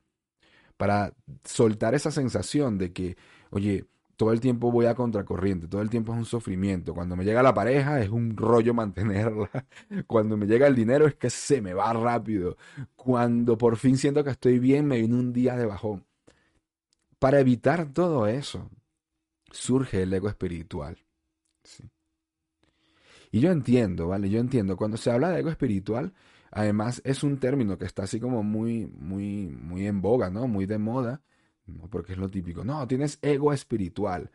para 0.83 1.15
soltar 1.45 1.95
esa 1.95 2.11
sensación 2.11 2.77
de 2.77 2.93
que, 2.93 3.17
oye, 3.51 3.87
todo 4.23 4.33
el 4.33 4.39
tiempo 4.39 4.71
voy 4.71 4.87
a 4.87 4.95
contracorriente, 4.95 5.67
todo 5.67 5.83
el 5.83 5.91
tiempo 5.91 6.13
es 6.13 6.19
un 6.19 6.25
sufrimiento. 6.25 6.95
Cuando 6.95 7.17
me 7.17 7.25
llega 7.25 7.43
la 7.43 7.53
pareja 7.53 8.01
es 8.01 8.09
un 8.09 8.37
rollo 8.37 8.73
mantenerla. 8.73 9.51
Cuando 10.07 10.37
me 10.37 10.47
llega 10.47 10.69
el 10.69 10.77
dinero 10.77 11.09
es 11.09 11.17
que 11.17 11.29
se 11.29 11.61
me 11.61 11.75
va 11.75 11.93
rápido. 11.93 12.57
Cuando 12.95 13.59
por 13.59 13.77
fin 13.77 13.99
siento 13.99 14.23
que 14.23 14.31
estoy 14.31 14.61
bien, 14.61 14.87
me 14.87 14.99
viene 14.99 15.17
un 15.17 15.33
día 15.33 15.57
de 15.57 15.67
bajón. 15.67 16.05
Para 17.19 17.41
evitar 17.41 17.93
todo 17.93 18.29
eso, 18.29 18.71
surge 19.51 20.05
el 20.05 20.15
ego 20.15 20.29
espiritual. 20.29 20.97
Y 23.33 23.41
yo 23.41 23.51
entiendo, 23.51 24.07
¿vale? 24.07 24.31
Yo 24.31 24.39
entiendo, 24.39 24.77
cuando 24.77 24.99
se 24.99 25.11
habla 25.11 25.31
de 25.31 25.41
ego 25.41 25.51
espiritual, 25.51 26.13
Además, 26.55 27.01
es 27.07 27.23
un 27.23 27.39
término 27.39 27.79
que 27.79 27.87
está 27.87 28.03
así 28.03 28.21
como 28.21 28.43
muy, 28.43 28.87
muy, 28.87 29.49
muy 29.49 29.87
en 29.87 30.03
boga, 30.03 30.29
¿no? 30.29 30.47
Muy 30.49 30.67
de 30.67 30.77
moda, 30.77 31.23
porque 31.91 32.13
es 32.13 32.19
lo 32.19 32.29
típico. 32.29 32.65
No, 32.65 32.87
tienes 32.87 33.19
ego 33.23 33.53
espiritual, 33.53 34.31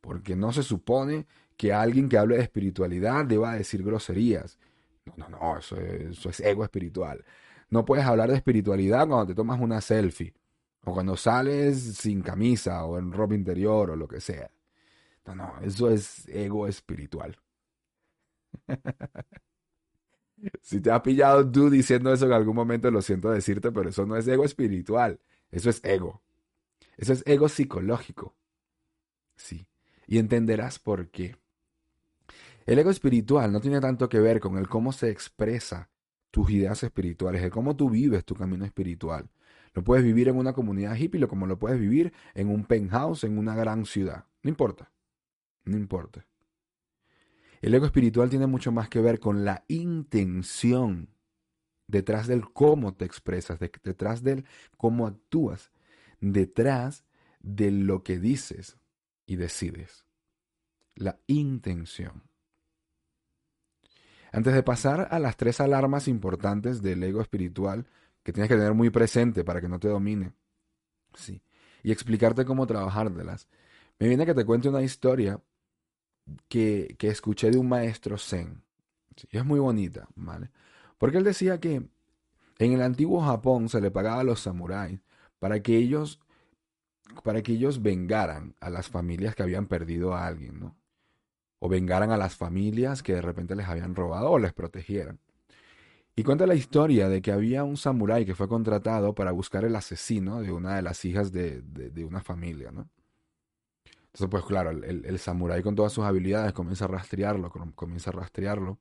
porque 0.00 0.36
no 0.36 0.52
se 0.52 0.62
supone 0.62 1.26
que 1.56 1.72
alguien 1.72 2.08
que 2.08 2.18
hable 2.18 2.36
de 2.36 2.42
espiritualidad 2.42 3.26
deba 3.26 3.54
decir 3.54 3.82
groserías. 3.84 4.58
No, 5.06 5.14
no, 5.16 5.38
no, 5.38 5.58
eso 5.58 5.76
es, 5.78 6.18
eso 6.18 6.30
es 6.30 6.40
ego 6.40 6.64
espiritual. 6.64 7.24
No 7.70 7.84
puedes 7.84 8.04
hablar 8.06 8.30
de 8.30 8.36
espiritualidad 8.36 9.06
cuando 9.08 9.26
te 9.26 9.34
tomas 9.34 9.60
una 9.60 9.80
selfie, 9.80 10.34
o 10.84 10.92
cuando 10.94 11.16
sales 11.16 11.78
sin 11.96 12.22
camisa, 12.22 12.84
o 12.84 12.98
en 12.98 13.12
ropa 13.12 13.34
interior, 13.34 13.90
o 13.90 13.96
lo 13.96 14.08
que 14.08 14.20
sea. 14.20 14.50
No, 15.26 15.34
no, 15.36 15.54
eso 15.62 15.90
es 15.90 16.28
ego 16.28 16.68
espiritual. 16.68 17.38
Si 20.60 20.80
te 20.80 20.90
has 20.90 21.00
pillado 21.02 21.48
tú 21.50 21.70
diciendo 21.70 22.12
eso 22.12 22.26
en 22.26 22.32
algún 22.32 22.56
momento, 22.56 22.90
lo 22.90 23.02
siento 23.02 23.30
decirte, 23.30 23.70
pero 23.72 23.90
eso 23.90 24.06
no 24.06 24.16
es 24.16 24.26
ego 24.26 24.44
espiritual, 24.44 25.20
eso 25.50 25.70
es 25.70 25.80
ego. 25.84 26.22
Eso 27.02 27.14
es 27.14 27.24
ego 27.26 27.48
psicológico. 27.48 28.36
Sí. 29.34 29.66
Y 30.06 30.18
entenderás 30.18 30.78
por 30.78 31.10
qué. 31.10 31.34
El 32.64 32.78
ego 32.78 32.90
espiritual 32.90 33.50
no 33.50 33.60
tiene 33.60 33.80
tanto 33.80 34.08
que 34.08 34.20
ver 34.20 34.38
con 34.38 34.56
el 34.56 34.68
cómo 34.68 34.92
se 34.92 35.10
expresa 35.10 35.90
tus 36.30 36.48
ideas 36.50 36.84
espirituales, 36.84 37.42
el 37.42 37.50
cómo 37.50 37.74
tú 37.74 37.90
vives 37.90 38.24
tu 38.24 38.36
camino 38.36 38.64
espiritual. 38.64 39.28
Lo 39.74 39.82
puedes 39.82 40.04
vivir 40.04 40.28
en 40.28 40.36
una 40.36 40.52
comunidad 40.52 40.94
hippie, 40.94 41.26
como 41.26 41.48
lo 41.48 41.58
puedes 41.58 41.80
vivir 41.80 42.12
en 42.34 42.48
un 42.48 42.64
penthouse, 42.66 43.24
en 43.24 43.36
una 43.36 43.56
gran 43.56 43.84
ciudad. 43.84 44.26
No 44.44 44.50
importa. 44.50 44.92
No 45.64 45.76
importa. 45.76 46.24
El 47.62 47.74
ego 47.74 47.84
espiritual 47.84 48.30
tiene 48.30 48.46
mucho 48.46 48.70
más 48.70 48.88
que 48.88 49.00
ver 49.00 49.18
con 49.18 49.44
la 49.44 49.64
intención 49.66 51.08
detrás 51.88 52.28
del 52.28 52.52
cómo 52.52 52.94
te 52.94 53.06
expresas, 53.06 53.58
detrás 53.58 54.22
del 54.22 54.44
cómo 54.76 55.08
actúas, 55.08 55.72
detrás 56.22 57.04
de 57.40 57.70
lo 57.70 58.02
que 58.02 58.18
dices 58.18 58.78
y 59.26 59.36
decides. 59.36 60.06
La 60.94 61.18
intención. 61.26 62.22
Antes 64.30 64.54
de 64.54 64.62
pasar 64.62 65.08
a 65.10 65.18
las 65.18 65.36
tres 65.36 65.60
alarmas 65.60 66.08
importantes 66.08 66.80
del 66.80 67.02
ego 67.02 67.20
espiritual 67.20 67.86
que 68.22 68.32
tienes 68.32 68.48
que 68.48 68.56
tener 68.56 68.72
muy 68.72 68.88
presente 68.88 69.44
para 69.44 69.60
que 69.60 69.68
no 69.68 69.78
te 69.78 69.88
domine, 69.88 70.32
sí, 71.14 71.42
y 71.82 71.92
explicarte 71.92 72.44
cómo 72.44 72.66
trabajártelas, 72.66 73.48
me 73.98 74.08
viene 74.08 74.24
que 74.24 74.34
te 74.34 74.44
cuente 74.44 74.68
una 74.68 74.82
historia 74.82 75.42
que, 76.48 76.96
escuché 77.00 77.50
de 77.50 77.58
un 77.58 77.68
maestro 77.68 78.16
zen. 78.16 78.62
es 79.30 79.44
muy 79.44 79.58
bonita, 79.58 80.08
¿vale? 80.14 80.50
Porque 80.98 81.18
él 81.18 81.24
decía 81.24 81.58
que 81.58 81.88
en 82.58 82.72
el 82.72 82.80
antiguo 82.80 83.20
Japón 83.20 83.68
se 83.68 83.80
le 83.80 83.90
pagaba 83.90 84.20
a 84.20 84.24
los 84.24 84.40
samuráis 84.40 85.00
para 85.42 85.60
que 85.60 85.76
ellos 85.76 86.20
para 87.24 87.42
que 87.42 87.54
ellos 87.54 87.82
vengaran 87.82 88.54
a 88.60 88.70
las 88.70 88.88
familias 88.88 89.34
que 89.34 89.42
habían 89.42 89.66
perdido 89.66 90.14
a 90.14 90.24
alguien, 90.24 90.60
¿no? 90.60 90.76
O 91.58 91.68
vengaran 91.68 92.12
a 92.12 92.16
las 92.16 92.36
familias 92.36 93.02
que 93.02 93.14
de 93.14 93.22
repente 93.22 93.56
les 93.56 93.66
habían 93.66 93.96
robado 93.96 94.30
o 94.30 94.38
les 94.38 94.52
protegieran. 94.52 95.18
Y 96.14 96.22
cuenta 96.22 96.46
la 96.46 96.54
historia 96.54 97.08
de 97.08 97.20
que 97.20 97.32
había 97.32 97.64
un 97.64 97.76
samurái 97.76 98.24
que 98.24 98.36
fue 98.36 98.46
contratado 98.48 99.16
para 99.16 99.32
buscar 99.32 99.64
el 99.64 99.74
asesino 99.74 100.40
de 100.42 100.52
una 100.52 100.76
de 100.76 100.82
las 100.82 101.04
hijas 101.04 101.32
de, 101.32 101.60
de 101.62 102.04
una 102.04 102.20
familia, 102.20 102.70
¿no? 102.70 102.88
Entonces, 103.84 104.28
pues 104.30 104.44
claro, 104.44 104.70
el, 104.70 105.04
el, 105.04 105.18
samurái 105.18 105.64
con 105.64 105.74
todas 105.74 105.92
sus 105.92 106.04
habilidades 106.04 106.52
comienza 106.52 106.84
a 106.84 106.88
rastrearlo, 106.88 107.50
comienza 107.74 108.10
a 108.10 108.12
rastrearlo. 108.12 108.78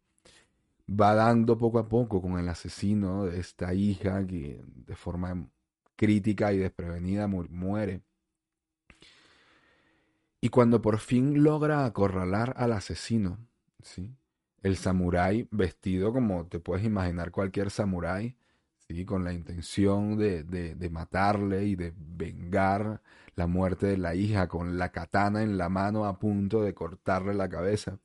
Va 0.87 1.15
dando 1.15 1.57
poco 1.57 1.79
a 1.79 1.89
poco 1.89 2.21
con 2.21 2.37
el 2.37 2.47
asesino 2.49 3.25
de 3.25 3.39
esta 3.39 3.73
hija 3.73 4.27
que 4.27 4.61
de 4.63 4.95
forma 4.95 5.49
crítica 6.01 6.51
y 6.51 6.57
desprevenida 6.57 7.27
muere. 7.27 8.01
Y 10.41 10.49
cuando 10.49 10.81
por 10.81 10.97
fin 10.97 11.43
logra 11.43 11.85
acorralar 11.85 12.55
al 12.57 12.71
asesino, 12.73 13.37
¿sí? 13.83 14.11
el 14.63 14.77
samurái 14.77 15.47
vestido 15.51 16.11
como 16.11 16.47
te 16.47 16.57
puedes 16.57 16.83
imaginar 16.83 17.29
cualquier 17.29 17.69
samurái, 17.69 18.35
¿sí? 18.79 19.05
con 19.05 19.23
la 19.23 19.31
intención 19.31 20.17
de, 20.17 20.43
de, 20.43 20.73
de 20.73 20.89
matarle 20.89 21.65
y 21.65 21.75
de 21.75 21.93
vengar 21.95 23.03
la 23.35 23.45
muerte 23.45 23.85
de 23.85 23.97
la 23.97 24.15
hija 24.15 24.47
con 24.47 24.79
la 24.79 24.91
katana 24.91 25.43
en 25.43 25.59
la 25.59 25.69
mano 25.69 26.05
a 26.05 26.17
punto 26.17 26.63
de 26.63 26.73
cortarle 26.73 27.35
la 27.35 27.47
cabeza. 27.47 27.99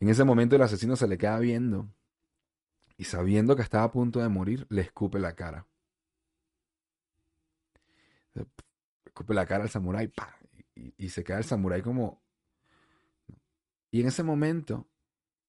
En 0.00 0.08
ese 0.08 0.24
momento 0.24 0.56
el 0.56 0.62
asesino 0.62 0.96
se 0.96 1.06
le 1.06 1.16
queda 1.16 1.38
viendo 1.38 1.88
y 2.98 3.04
sabiendo 3.04 3.54
que 3.54 3.62
estaba 3.62 3.84
a 3.84 3.92
punto 3.92 4.18
de 4.18 4.28
morir, 4.28 4.66
le 4.68 4.80
escupe 4.80 5.20
la 5.20 5.36
cara. 5.36 5.69
Escupe 9.04 9.34
la 9.34 9.46
cara 9.46 9.64
al 9.64 9.70
samurái. 9.70 10.12
Y, 10.74 10.94
y 10.96 11.08
se 11.08 11.24
queda 11.24 11.38
el 11.38 11.44
samurái 11.44 11.82
como... 11.82 12.22
Y 13.90 14.00
en 14.00 14.06
ese 14.08 14.22
momento 14.22 14.88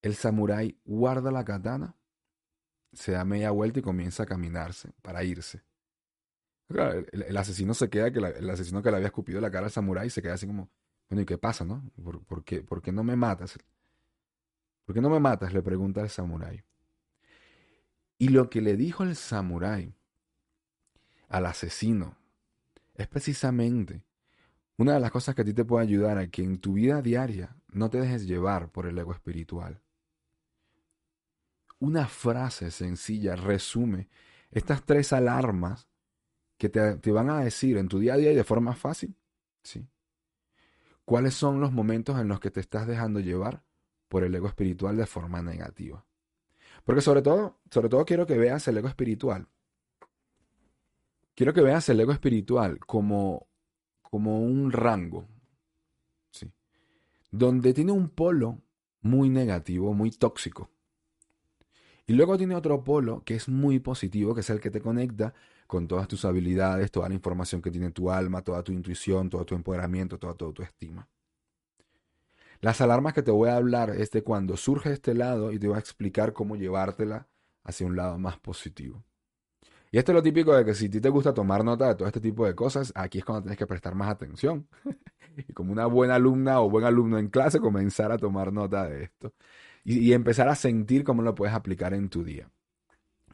el 0.02 0.16
samurái 0.16 0.80
guarda 0.84 1.32
la 1.32 1.46
katana, 1.46 1.96
se 2.92 3.12
da 3.14 3.24
media 3.24 3.52
vuelta 3.52 3.80
y 3.80 3.84
comienza 3.84 4.24
a 4.24 4.26
caminarse 4.26 4.92
para 5.02 5.24
irse. 5.24 5.64
Claro, 6.68 7.04
el, 7.12 7.24
el 7.24 7.38
asesino 7.38 7.74
se 7.74 7.90
queda, 7.90 8.12
que 8.12 8.20
la- 8.22 8.30
el 8.30 8.50
asesino 8.50 8.82
que 8.82 8.90
le 8.90 8.98
había 8.98 9.08
escupido 9.08 9.42
la 9.42 9.52
cara 9.52 9.66
al 9.68 9.72
samurái 9.72 10.10
se 10.10 10.22
queda 10.22 10.34
así 10.34 10.48
como, 10.48 10.70
bueno, 11.10 11.22
¿y 11.22 11.26
qué 11.26 11.38
pasa, 11.38 11.66
no? 11.66 11.84
¿Por, 12.04 12.24
por 12.26 12.44
qué, 12.44 12.64
por 12.64 12.82
qué 12.82 12.92
no 12.92 13.04
me 13.04 13.16
matas? 13.16 13.58
¿Por 14.86 14.96
qué 14.96 15.02
no 15.02 15.10
me 15.10 15.20
matas? 15.20 15.54
Le 15.54 15.62
pregunta 15.62 16.02
el 16.02 16.10
samurái. 16.10 16.64
Y 18.18 18.30
lo 18.30 18.50
que 18.50 18.62
le 18.62 18.76
dijo 18.78 19.04
el 19.04 19.16
samurái 19.16 19.96
al 21.30 21.46
asesino 21.46 22.16
es 23.02 23.08
precisamente 23.08 24.04
una 24.78 24.94
de 24.94 25.00
las 25.00 25.12
cosas 25.12 25.36
que 25.36 25.42
a 25.42 25.46
ti 25.46 25.54
te 25.54 25.66
puede 25.66 25.86
ayudar 25.86 26.18
a 26.18 26.28
que 26.28 26.44
en 26.44 26.60
tu 26.60 26.74
vida 26.74 27.02
diaria 27.02 27.56
no 27.70 27.90
te 27.90 28.00
dejes 28.00 28.26
llevar 28.26 28.72
por 28.72 28.88
el 28.88 28.98
ego 28.98 29.14
espiritual. 29.14 29.82
Una 31.80 32.08
frase 32.08 32.72
sencilla 32.72 33.36
resume 33.36 34.10
estas 34.50 34.84
tres 34.86 35.14
alarmas 35.14 35.88
que 36.58 36.70
te, 36.70 36.96
te 36.96 37.12
van 37.12 37.30
a 37.30 37.40
decir 37.44 37.78
en 37.78 37.88
tu 37.88 38.00
día 38.00 38.14
a 38.14 38.18
día 38.18 38.32
y 38.32 38.36
de 38.36 38.44
forma 38.44 38.76
fácil, 38.76 39.16
¿sí? 39.64 39.88
¿Cuáles 41.06 41.34
son 41.34 41.60
los 41.60 41.72
momentos 41.72 42.20
en 42.20 42.28
los 42.28 42.40
que 42.40 42.52
te 42.52 42.60
estás 42.60 42.88
dejando 42.88 43.20
llevar 43.20 43.64
por 44.08 44.24
el 44.24 44.34
ego 44.34 44.48
espiritual 44.48 44.96
de 44.96 45.06
forma 45.06 45.42
negativa? 45.42 46.06
Porque 46.84 47.02
sobre 47.02 47.22
todo, 47.22 47.60
sobre 47.70 47.90
todo 47.90 48.06
quiero 48.06 48.26
que 48.26 48.38
veas 48.38 48.68
el 48.68 48.78
ego 48.78 48.88
espiritual. 48.88 49.48
Quiero 51.42 51.56
que 51.56 51.62
veas 51.62 51.90
el 51.90 52.00
ego 52.00 52.12
espiritual 52.12 52.78
como, 52.78 53.48
como 54.04 54.42
un 54.42 54.72
rango, 54.72 55.28
¿sí? 56.30 56.52
Donde 57.32 57.74
tiene 57.74 57.92
un 57.92 58.10
polo 58.10 58.62
muy 59.02 59.28
negativo, 59.32 59.92
muy 59.96 60.12
tóxico. 60.12 60.70
Y 62.06 62.14
luego 62.14 62.38
tiene 62.38 62.54
otro 62.54 62.84
polo 62.84 63.24
que 63.26 63.34
es 63.34 63.50
muy 63.50 63.80
positivo, 63.80 64.36
que 64.36 64.42
es 64.42 64.52
el 64.52 64.60
que 64.60 64.70
te 64.70 64.82
conecta 64.82 65.34
con 65.66 65.88
todas 65.88 66.08
tus 66.08 66.26
habilidades, 66.26 66.92
toda 66.92 67.10
la 67.10 67.16
información 67.16 67.60
que 67.60 67.72
tiene 67.72 67.90
tu 67.90 68.12
alma, 68.12 68.44
toda 68.44 68.62
tu 68.62 68.72
intuición, 68.72 69.32
todo 69.32 69.44
tu 69.44 69.56
empoderamiento, 69.56 70.20
toda 70.20 70.36
tu 70.36 70.46
autoestima. 70.46 71.10
Las 72.60 72.82
alarmas 72.82 73.16
que 73.16 73.24
te 73.24 73.32
voy 73.32 73.50
a 73.50 73.56
hablar 73.56 73.90
es 73.90 74.12
de 74.12 74.22
cuando 74.22 74.58
surge 74.58 74.92
este 74.92 75.16
lado 75.16 75.52
y 75.52 75.58
te 75.58 75.66
voy 75.66 75.78
a 75.78 75.80
explicar 75.80 76.34
cómo 76.34 76.56
llevártela 76.56 77.28
hacia 77.64 77.88
un 77.88 77.96
lado 77.96 78.20
más 78.20 78.38
positivo. 78.38 79.04
Y 79.92 79.98
esto 79.98 80.14
es 80.14 80.16
lo 80.16 80.24
típico 80.24 80.56
de 80.56 80.64
que 80.64 80.74
si 80.74 80.86
a 80.86 80.90
ti 80.90 81.02
te 81.02 81.10
gusta 81.10 81.34
tomar 81.34 81.66
nota 81.66 81.90
de 81.90 81.96
todo 81.96 82.08
este 82.08 82.22
tipo 82.22 82.46
de 82.46 82.56
cosas, 82.56 82.94
aquí 82.96 83.20
es 83.20 83.26
cuando 83.26 83.44
tienes 83.44 83.58
que 83.58 83.68
prestar 83.68 83.94
más 83.94 84.10
atención. 84.10 84.68
y 85.38 85.52
como 85.54 85.74
una 85.74 85.86
buena 85.86 86.16
alumna 86.16 86.62
o 86.62 86.70
buen 86.70 86.86
alumno 86.86 87.20
en 87.20 87.28
clase, 87.28 87.60
comenzar 87.60 88.12
a 88.12 88.18
tomar 88.18 88.54
nota 88.54 88.88
de 88.88 89.04
esto. 89.04 89.34
Y, 89.84 90.00
y 90.00 90.14
empezar 90.14 90.48
a 90.48 90.56
sentir 90.56 91.04
cómo 91.04 91.22
lo 91.22 91.36
puedes 91.36 91.54
aplicar 91.54 91.94
en 91.94 92.10
tu 92.10 92.24
día. 92.24 92.50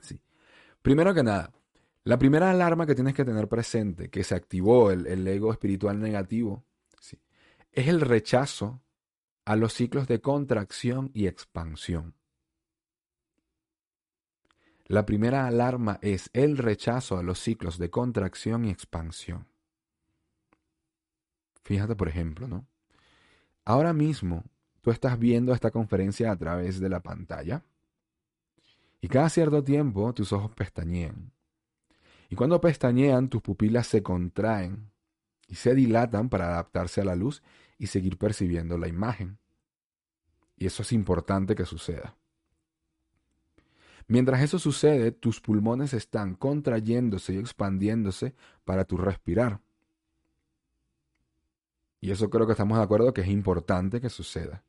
Sí. 0.01 0.19
Primero 0.81 1.13
que 1.13 1.23
nada, 1.23 1.51
la 2.03 2.17
primera 2.17 2.49
alarma 2.49 2.87
que 2.87 2.95
tienes 2.95 3.13
que 3.13 3.25
tener 3.25 3.47
presente, 3.47 4.09
que 4.09 4.23
se 4.23 4.33
activó 4.33 4.91
el, 4.91 5.05
el 5.07 5.27
ego 5.27 5.51
espiritual 5.51 5.99
negativo, 5.99 6.63
¿sí? 6.99 7.19
es 7.71 7.87
el 7.87 8.01
rechazo 8.01 8.81
a 9.45 9.55
los 9.55 9.73
ciclos 9.73 10.07
de 10.07 10.21
contracción 10.21 11.11
y 11.13 11.27
expansión. 11.27 12.17
La 14.87 15.05
primera 15.05 15.47
alarma 15.47 16.00
es 16.01 16.29
el 16.31 16.57
rechazo 16.57 17.17
a 17.17 17.23
los 17.23 17.39
ciclos 17.39 17.77
de 17.77 17.89
contracción 17.89 18.63
y 18.63 18.69
expansión. 18.69 19.45
Fíjate, 21.63 21.95
por 21.95 22.07
ejemplo, 22.07 22.47
¿no? 22.47 22.65
Ahora 23.65 23.91
mismo 23.91 24.45
tú 24.81 24.91
estás 24.91 25.19
viendo 25.19 25.53
esta 25.53 25.71
conferencia 25.71 26.31
a 26.31 26.37
través 26.37 26.79
de 26.79 26.87
la 26.87 27.01
pantalla 27.01 27.65
y 29.01 29.09
cada 29.09 29.27
cierto 29.27 29.61
tiempo 29.61 30.13
tus 30.13 30.31
ojos 30.31 30.51
pestañean. 30.55 31.33
Y 32.29 32.35
cuando 32.35 32.61
pestañean, 32.61 33.27
tus 33.27 33.41
pupilas 33.41 33.87
se 33.87 34.01
contraen 34.01 34.89
y 35.47 35.55
se 35.55 35.75
dilatan 35.75 36.29
para 36.29 36.47
adaptarse 36.47 37.01
a 37.01 37.05
la 37.05 37.15
luz 37.15 37.43
y 37.77 37.87
seguir 37.87 38.17
percibiendo 38.17 38.77
la 38.77 38.87
imagen. 38.87 39.37
Y 40.55 40.65
eso 40.65 40.81
es 40.81 40.93
importante 40.93 41.55
que 41.55 41.65
suceda. 41.65 42.15
Mientras 44.07 44.41
eso 44.41 44.57
sucede, 44.57 45.11
tus 45.11 45.41
pulmones 45.41 45.93
están 45.93 46.35
contrayéndose 46.35 47.33
y 47.33 47.37
expandiéndose 47.37 48.33
para 48.63 48.85
tu 48.85 48.98
respirar. 48.98 49.59
Y 52.00 52.11
eso 52.11 52.29
creo 52.29 52.46
que 52.46 52.53
estamos 52.53 52.77
de 52.77 52.83
acuerdo 52.83 53.13
que 53.13 53.22
es 53.22 53.27
importante 53.27 54.00
que 54.00 54.09
suceda. 54.09 54.63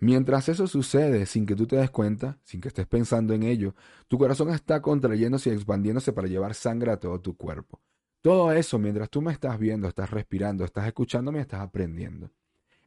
Mientras 0.00 0.48
eso 0.48 0.66
sucede 0.66 1.26
sin 1.26 1.46
que 1.46 1.56
tú 1.56 1.66
te 1.66 1.76
des 1.76 1.90
cuenta, 1.90 2.38
sin 2.44 2.60
que 2.60 2.68
estés 2.68 2.86
pensando 2.86 3.34
en 3.34 3.42
ello, 3.42 3.74
tu 4.06 4.18
corazón 4.18 4.50
está 4.50 4.80
contrayéndose 4.80 5.50
y 5.50 5.54
expandiéndose 5.54 6.12
para 6.12 6.28
llevar 6.28 6.54
sangre 6.54 6.92
a 6.92 7.00
todo 7.00 7.20
tu 7.20 7.36
cuerpo. 7.36 7.80
Todo 8.20 8.52
eso, 8.52 8.78
mientras 8.78 9.10
tú 9.10 9.22
me 9.22 9.32
estás 9.32 9.58
viendo, 9.58 9.88
estás 9.88 10.10
respirando, 10.10 10.64
estás 10.64 10.86
escuchándome, 10.86 11.40
estás 11.40 11.60
aprendiendo. 11.60 12.30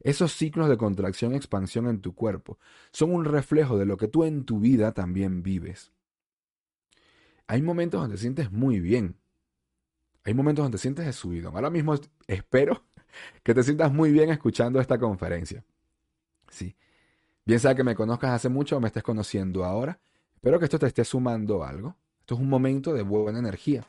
Esos 0.02 0.32
ciclos 0.32 0.68
de 0.68 0.76
contracción 0.76 1.32
y 1.32 1.36
expansión 1.36 1.86
en 1.86 2.00
tu 2.00 2.14
cuerpo 2.14 2.58
son 2.90 3.14
un 3.14 3.24
reflejo 3.24 3.78
de 3.78 3.86
lo 3.86 3.96
que 3.96 4.08
tú 4.08 4.24
en 4.24 4.44
tu 4.44 4.58
vida 4.58 4.92
también 4.92 5.42
vives. 5.42 5.92
Hay 7.46 7.62
momentos 7.62 8.00
donde 8.00 8.16
te 8.16 8.22
sientes 8.22 8.50
muy 8.50 8.80
bien. 8.80 9.16
Hay 10.24 10.34
momentos 10.34 10.64
donde 10.64 10.76
te 10.76 10.82
sientes 10.82 11.06
de 11.06 11.12
subidón. 11.12 11.54
Ahora 11.54 11.70
mismo 11.70 11.94
espero 12.26 12.82
que 13.44 13.54
te 13.54 13.62
sientas 13.62 13.92
muy 13.92 14.10
bien 14.10 14.30
escuchando 14.30 14.80
esta 14.80 14.98
conferencia. 14.98 15.64
Sí. 16.48 16.74
Bien 17.44 17.60
sea 17.60 17.74
que 17.74 17.84
me 17.84 17.94
conozcas 17.94 18.30
hace 18.30 18.48
mucho 18.48 18.76
o 18.76 18.80
me 18.80 18.88
estés 18.88 19.02
conociendo 19.04 19.64
ahora. 19.64 20.00
Espero 20.34 20.58
que 20.58 20.64
esto 20.64 20.78
te 20.78 20.86
esté 20.86 21.04
sumando 21.04 21.62
algo. 21.62 21.96
Esto 22.20 22.34
es 22.34 22.40
un 22.40 22.48
momento 22.48 22.92
de 22.92 23.02
buena 23.02 23.38
energía. 23.38 23.86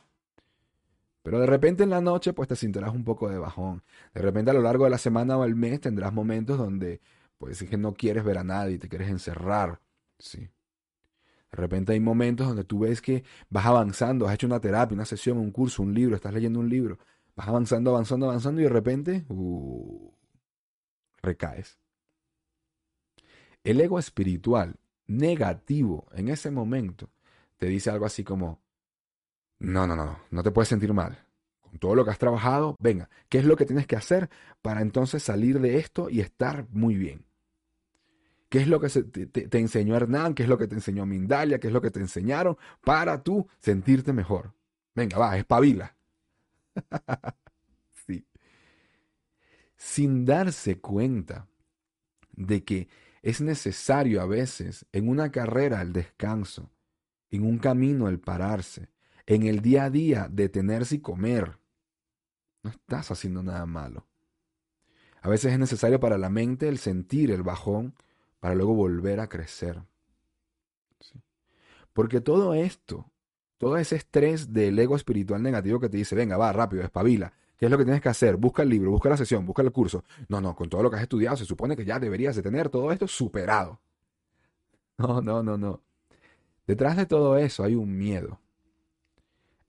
Pero 1.24 1.40
de 1.40 1.46
repente 1.46 1.84
en 1.84 1.90
la 1.90 2.02
noche 2.02 2.34
pues 2.34 2.48
te 2.48 2.54
sentirás 2.54 2.92
un 2.94 3.02
poco 3.02 3.30
de 3.30 3.38
bajón. 3.38 3.82
De 4.12 4.20
repente 4.20 4.50
a 4.50 4.54
lo 4.54 4.60
largo 4.60 4.84
de 4.84 4.90
la 4.90 4.98
semana 4.98 5.38
o 5.38 5.44
el 5.44 5.56
mes 5.56 5.80
tendrás 5.80 6.12
momentos 6.12 6.58
donde 6.58 7.00
pues 7.38 7.62
es 7.62 7.70
que 7.70 7.78
no 7.78 7.94
quieres 7.94 8.24
ver 8.24 8.36
a 8.36 8.44
nadie, 8.44 8.78
te 8.78 8.90
quieres 8.90 9.08
encerrar. 9.08 9.80
Sí. 10.18 10.40
De 10.40 11.56
repente 11.56 11.94
hay 11.94 12.00
momentos 12.00 12.46
donde 12.46 12.64
tú 12.64 12.80
ves 12.80 13.00
que 13.00 13.24
vas 13.48 13.64
avanzando, 13.64 14.28
has 14.28 14.34
hecho 14.34 14.46
una 14.46 14.60
terapia, 14.60 14.94
una 14.94 15.06
sesión, 15.06 15.38
un 15.38 15.50
curso, 15.50 15.82
un 15.82 15.94
libro, 15.94 16.14
estás 16.14 16.34
leyendo 16.34 16.60
un 16.60 16.68
libro, 16.68 16.98
vas 17.34 17.48
avanzando, 17.48 17.92
avanzando, 17.92 18.26
avanzando 18.26 18.60
y 18.60 18.64
de 18.64 18.70
repente 18.70 19.24
uh, 19.30 20.12
recaes. 21.22 21.78
El 23.62 23.80
ego 23.80 23.98
espiritual 23.98 24.76
negativo 25.06 26.06
en 26.12 26.28
ese 26.28 26.50
momento 26.50 27.08
te 27.56 27.66
dice 27.66 27.88
algo 27.88 28.04
así 28.04 28.24
como, 28.24 28.60
no, 29.58 29.86
no, 29.86 29.96
no, 29.96 30.18
no, 30.30 30.42
te 30.42 30.50
puedes 30.50 30.68
sentir 30.68 30.92
mal. 30.92 31.26
Con 31.60 31.78
todo 31.78 31.94
lo 31.94 32.04
que 32.04 32.10
has 32.10 32.18
trabajado, 32.18 32.76
venga, 32.78 33.08
¿qué 33.28 33.38
es 33.38 33.44
lo 33.44 33.56
que 33.56 33.64
tienes 33.64 33.86
que 33.86 33.96
hacer 33.96 34.28
para 34.62 34.82
entonces 34.82 35.22
salir 35.22 35.60
de 35.60 35.78
esto 35.78 36.10
y 36.10 36.20
estar 36.20 36.66
muy 36.70 36.96
bien? 36.96 37.24
¿Qué 38.48 38.60
es 38.60 38.68
lo 38.68 38.78
que 38.78 38.88
te, 38.88 39.26
te, 39.26 39.58
enseñó 39.58 39.96
Hernán? 39.96 40.34
¿Qué 40.34 40.44
es 40.44 40.48
lo 40.48 40.58
que 40.58 40.68
te 40.68 40.76
enseñó 40.76 41.06
Mindalia? 41.06 41.58
¿Qué 41.58 41.66
es 41.66 41.72
lo 41.72 41.80
que 41.80 41.90
te 41.90 41.98
enseñaron 41.98 42.56
para 42.82 43.20
tú 43.22 43.48
sentirte 43.58 44.12
mejor? 44.12 44.54
Venga, 44.94 45.18
va, 45.18 45.36
espabila. 45.36 45.96
sí. 48.06 48.24
Sin 49.76 50.24
darse 50.24 50.78
cuenta 50.80 51.48
de 52.30 52.62
que 52.62 52.88
es 53.22 53.40
necesario 53.40 54.20
a 54.20 54.26
veces 54.26 54.86
en 54.92 55.08
una 55.08 55.32
carrera 55.32 55.82
el 55.82 55.92
descanso, 55.92 56.70
en 57.30 57.44
un 57.44 57.58
camino 57.58 58.08
el 58.08 58.20
pararse, 58.20 58.88
en 59.26 59.44
el 59.44 59.60
día 59.60 59.84
a 59.84 59.90
día 59.90 60.28
detenerse 60.30 60.96
y 60.96 61.00
comer. 61.00 61.58
No 62.62 62.70
estás 62.70 63.10
haciendo 63.10 63.42
nada 63.42 63.66
malo. 63.66 64.06
A 65.20 65.28
veces 65.28 65.52
es 65.52 65.58
necesario 65.58 66.00
para 66.00 66.18
la 66.18 66.28
mente 66.28 66.68
el 66.68 66.78
sentir 66.78 67.30
el 67.30 67.42
bajón 67.42 67.94
para 68.40 68.54
luego 68.54 68.74
volver 68.74 69.20
a 69.20 69.28
crecer. 69.28 69.82
Porque 71.94 72.20
todo 72.20 72.52
esto, 72.54 73.10
todo 73.56 73.78
ese 73.78 73.96
estrés 73.96 74.52
del 74.52 74.78
ego 74.78 74.96
espiritual 74.96 75.42
negativo 75.42 75.80
que 75.80 75.88
te 75.88 75.96
dice, 75.96 76.14
venga, 76.14 76.36
va, 76.36 76.52
rápido, 76.52 76.82
espabila. 76.82 77.32
¿Qué 77.56 77.66
es 77.66 77.70
lo 77.70 77.78
que 77.78 77.84
tienes 77.84 78.02
que 78.02 78.08
hacer? 78.08 78.36
Busca 78.36 78.62
el 78.62 78.68
libro, 78.68 78.90
busca 78.90 79.08
la 79.08 79.16
sesión, 79.16 79.46
busca 79.46 79.62
el 79.62 79.72
curso. 79.72 80.04
No, 80.28 80.40
no, 80.40 80.54
con 80.54 80.68
todo 80.68 80.82
lo 80.82 80.90
que 80.90 80.96
has 80.96 81.02
estudiado 81.02 81.36
se 81.36 81.44
supone 81.44 81.76
que 81.76 81.84
ya 81.84 81.98
deberías 81.98 82.36
de 82.36 82.42
tener 82.42 82.68
todo 82.68 82.92
esto 82.92 83.08
superado. 83.08 83.80
No, 84.98 85.20
no, 85.20 85.42
no, 85.42 85.56
no. 85.56 85.80
Detrás 86.66 86.96
de 86.96 87.06
todo 87.06 87.36
eso 87.38 87.64
hay 87.64 87.74
un 87.74 87.96
miedo. 87.96 88.38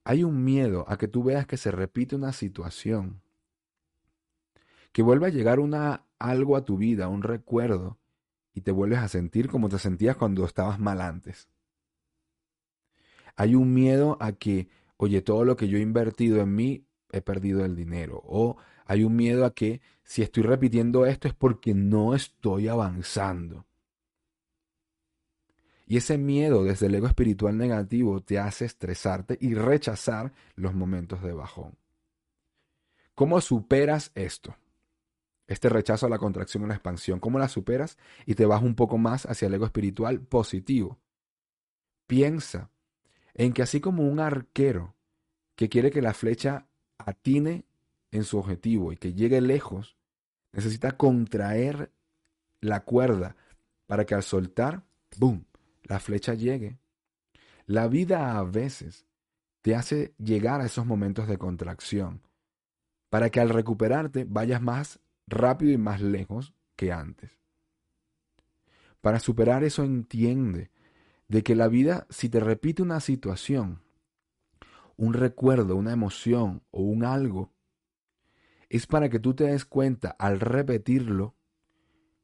Hay 0.06 0.24
un 0.24 0.44
miedo 0.44 0.86
a 0.88 0.98
que 0.98 1.08
tú 1.08 1.24
veas 1.24 1.48
que 1.48 1.58
se 1.58 1.72
repite 1.72 2.16
una 2.16 2.32
situación, 2.32 3.22
que 4.92 5.02
vuelve 5.02 5.26
a 5.26 5.32
llegar 5.32 5.60
una, 5.60 6.06
algo 6.20 6.56
a 6.56 6.64
tu 6.64 6.78
vida, 6.78 7.10
un 7.10 7.24
recuerdo, 7.24 7.98
y 8.54 8.62
te 8.62 8.72
vuelves 8.72 9.00
a 9.00 9.08
sentir 9.08 9.50
como 9.50 9.68
te 9.68 9.80
sentías 9.80 10.16
cuando 10.16 10.46
estabas 10.46 10.80
mal 10.80 11.02
antes. 11.02 11.50
Hay 13.36 13.56
un 13.56 13.74
miedo 13.74 14.18
a 14.22 14.32
que, 14.32 14.70
oye, 14.96 15.22
todo 15.22 15.44
lo 15.44 15.58
que 15.58 15.68
yo 15.68 15.78
he 15.78 15.82
invertido 15.82 16.40
en 16.40 16.56
mí, 16.56 16.86
he 17.12 17.22
perdido 17.22 17.66
el 17.66 17.76
dinero. 17.76 18.22
O 18.24 18.58
hay 18.86 19.04
un 19.04 19.16
miedo 19.16 19.44
a 19.44 19.54
que 19.54 19.82
si 20.04 20.22
estoy 20.22 20.44
repitiendo 20.44 21.06
esto 21.06 21.28
es 21.28 21.34
porque 21.34 21.74
no 21.74 22.14
estoy 22.16 22.68
avanzando. 22.68 23.66
Y 25.88 25.98
ese 25.98 26.18
miedo 26.18 26.64
desde 26.64 26.88
el 26.88 26.96
ego 26.96 27.08
espiritual 27.08 27.58
negativo 27.58 28.22
te 28.22 28.40
hace 28.40 28.66
estresarte 28.66 29.38
y 29.40 29.54
rechazar 29.54 30.34
los 30.56 30.74
momentos 30.74 31.22
de 31.22 31.34
bajón. 31.34 31.78
¿Cómo 33.14 33.40
superas 33.40 34.12
esto? 34.16 34.56
Este 35.48 35.70
rechazo 35.70 36.08
a 36.08 36.10
la 36.10 36.18
contracción 36.18 36.64
y 36.64 36.68
la 36.68 36.74
expansión. 36.74 37.20
¿Cómo 37.20 37.38
la 37.38 37.48
superas? 37.48 37.98
Y 38.26 38.34
te 38.34 38.46
vas 38.46 38.64
un 38.64 38.76
poco 38.76 38.98
más 38.98 39.26
hacia 39.28 39.48
el 39.48 39.54
ego 39.54 39.66
espiritual 39.66 40.22
positivo. 40.22 40.98
Piensa 42.08 42.72
en 43.36 43.54
que 43.54 43.62
así 43.62 43.80
como 43.80 44.04
un 44.04 44.20
arquero 44.20 44.96
que 45.56 45.70
quiere 45.70 45.92
que 45.92 46.02
la 46.02 46.14
flecha 46.14 46.68
atine 46.98 47.66
en 48.12 48.24
su 48.24 48.40
objetivo 48.40 48.92
y 48.92 48.98
que 48.98 49.14
llegue 49.14 49.40
lejos, 49.40 49.98
necesita 50.52 50.94
contraer 50.98 51.92
la 52.62 52.82
cuerda 52.82 53.36
para 53.86 54.06
que 54.06 54.16
al 54.16 54.24
soltar, 54.24 54.84
¡boom!, 55.18 55.46
la 55.86 56.00
flecha 56.00 56.34
llegue. 56.34 56.78
La 57.66 57.88
vida 57.88 58.38
a 58.38 58.44
veces 58.44 59.06
te 59.62 59.76
hace 59.76 60.14
llegar 60.18 60.62
a 60.62 60.66
esos 60.66 60.86
momentos 60.86 61.28
de 61.28 61.38
contracción 61.38 62.22
para 63.10 63.30
que 63.30 63.40
al 63.40 63.50
recuperarte 63.50 64.26
vayas 64.28 64.62
más 64.62 65.00
rápido 65.28 65.72
y 65.72 65.78
más 65.78 66.02
lejos 66.02 66.54
que 66.76 66.92
antes. 66.92 67.40
Para 69.02 69.20
superar 69.20 69.64
eso 69.64 69.84
entiende 69.84 70.72
de 71.28 71.44
que 71.44 71.56
la 71.56 71.68
vida, 71.68 72.06
si 72.10 72.30
te 72.30 72.40
repite 72.40 72.82
una 72.82 73.00
situación, 73.00 73.82
un 74.98 75.14
recuerdo, 75.14 75.76
una 75.76 75.94
emoción 75.94 76.64
o 76.72 76.82
un 76.82 77.04
algo, 77.04 77.52
es 78.70 78.88
para 78.88 79.10
que 79.10 79.20
tú 79.20 79.34
te 79.34 79.46
des 79.46 79.66
cuenta 79.66 80.10
al 80.20 80.40
repetirlo 80.40 81.36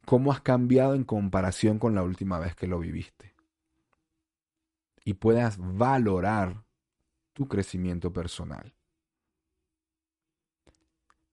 cómo 0.06 0.32
has 0.32 0.42
cambiado 0.42 0.96
en 0.96 1.04
comparación 1.04 1.80
con 1.80 1.96
la 1.96 2.04
última 2.04 2.40
vez 2.40 2.56
que 2.56 2.68
lo 2.68 2.80
viviste 2.80 3.31
y 5.04 5.14
puedas 5.16 5.58
valorar 5.58 6.64
tu 7.34 7.48
crecimiento 7.48 8.12
personal. 8.12 8.74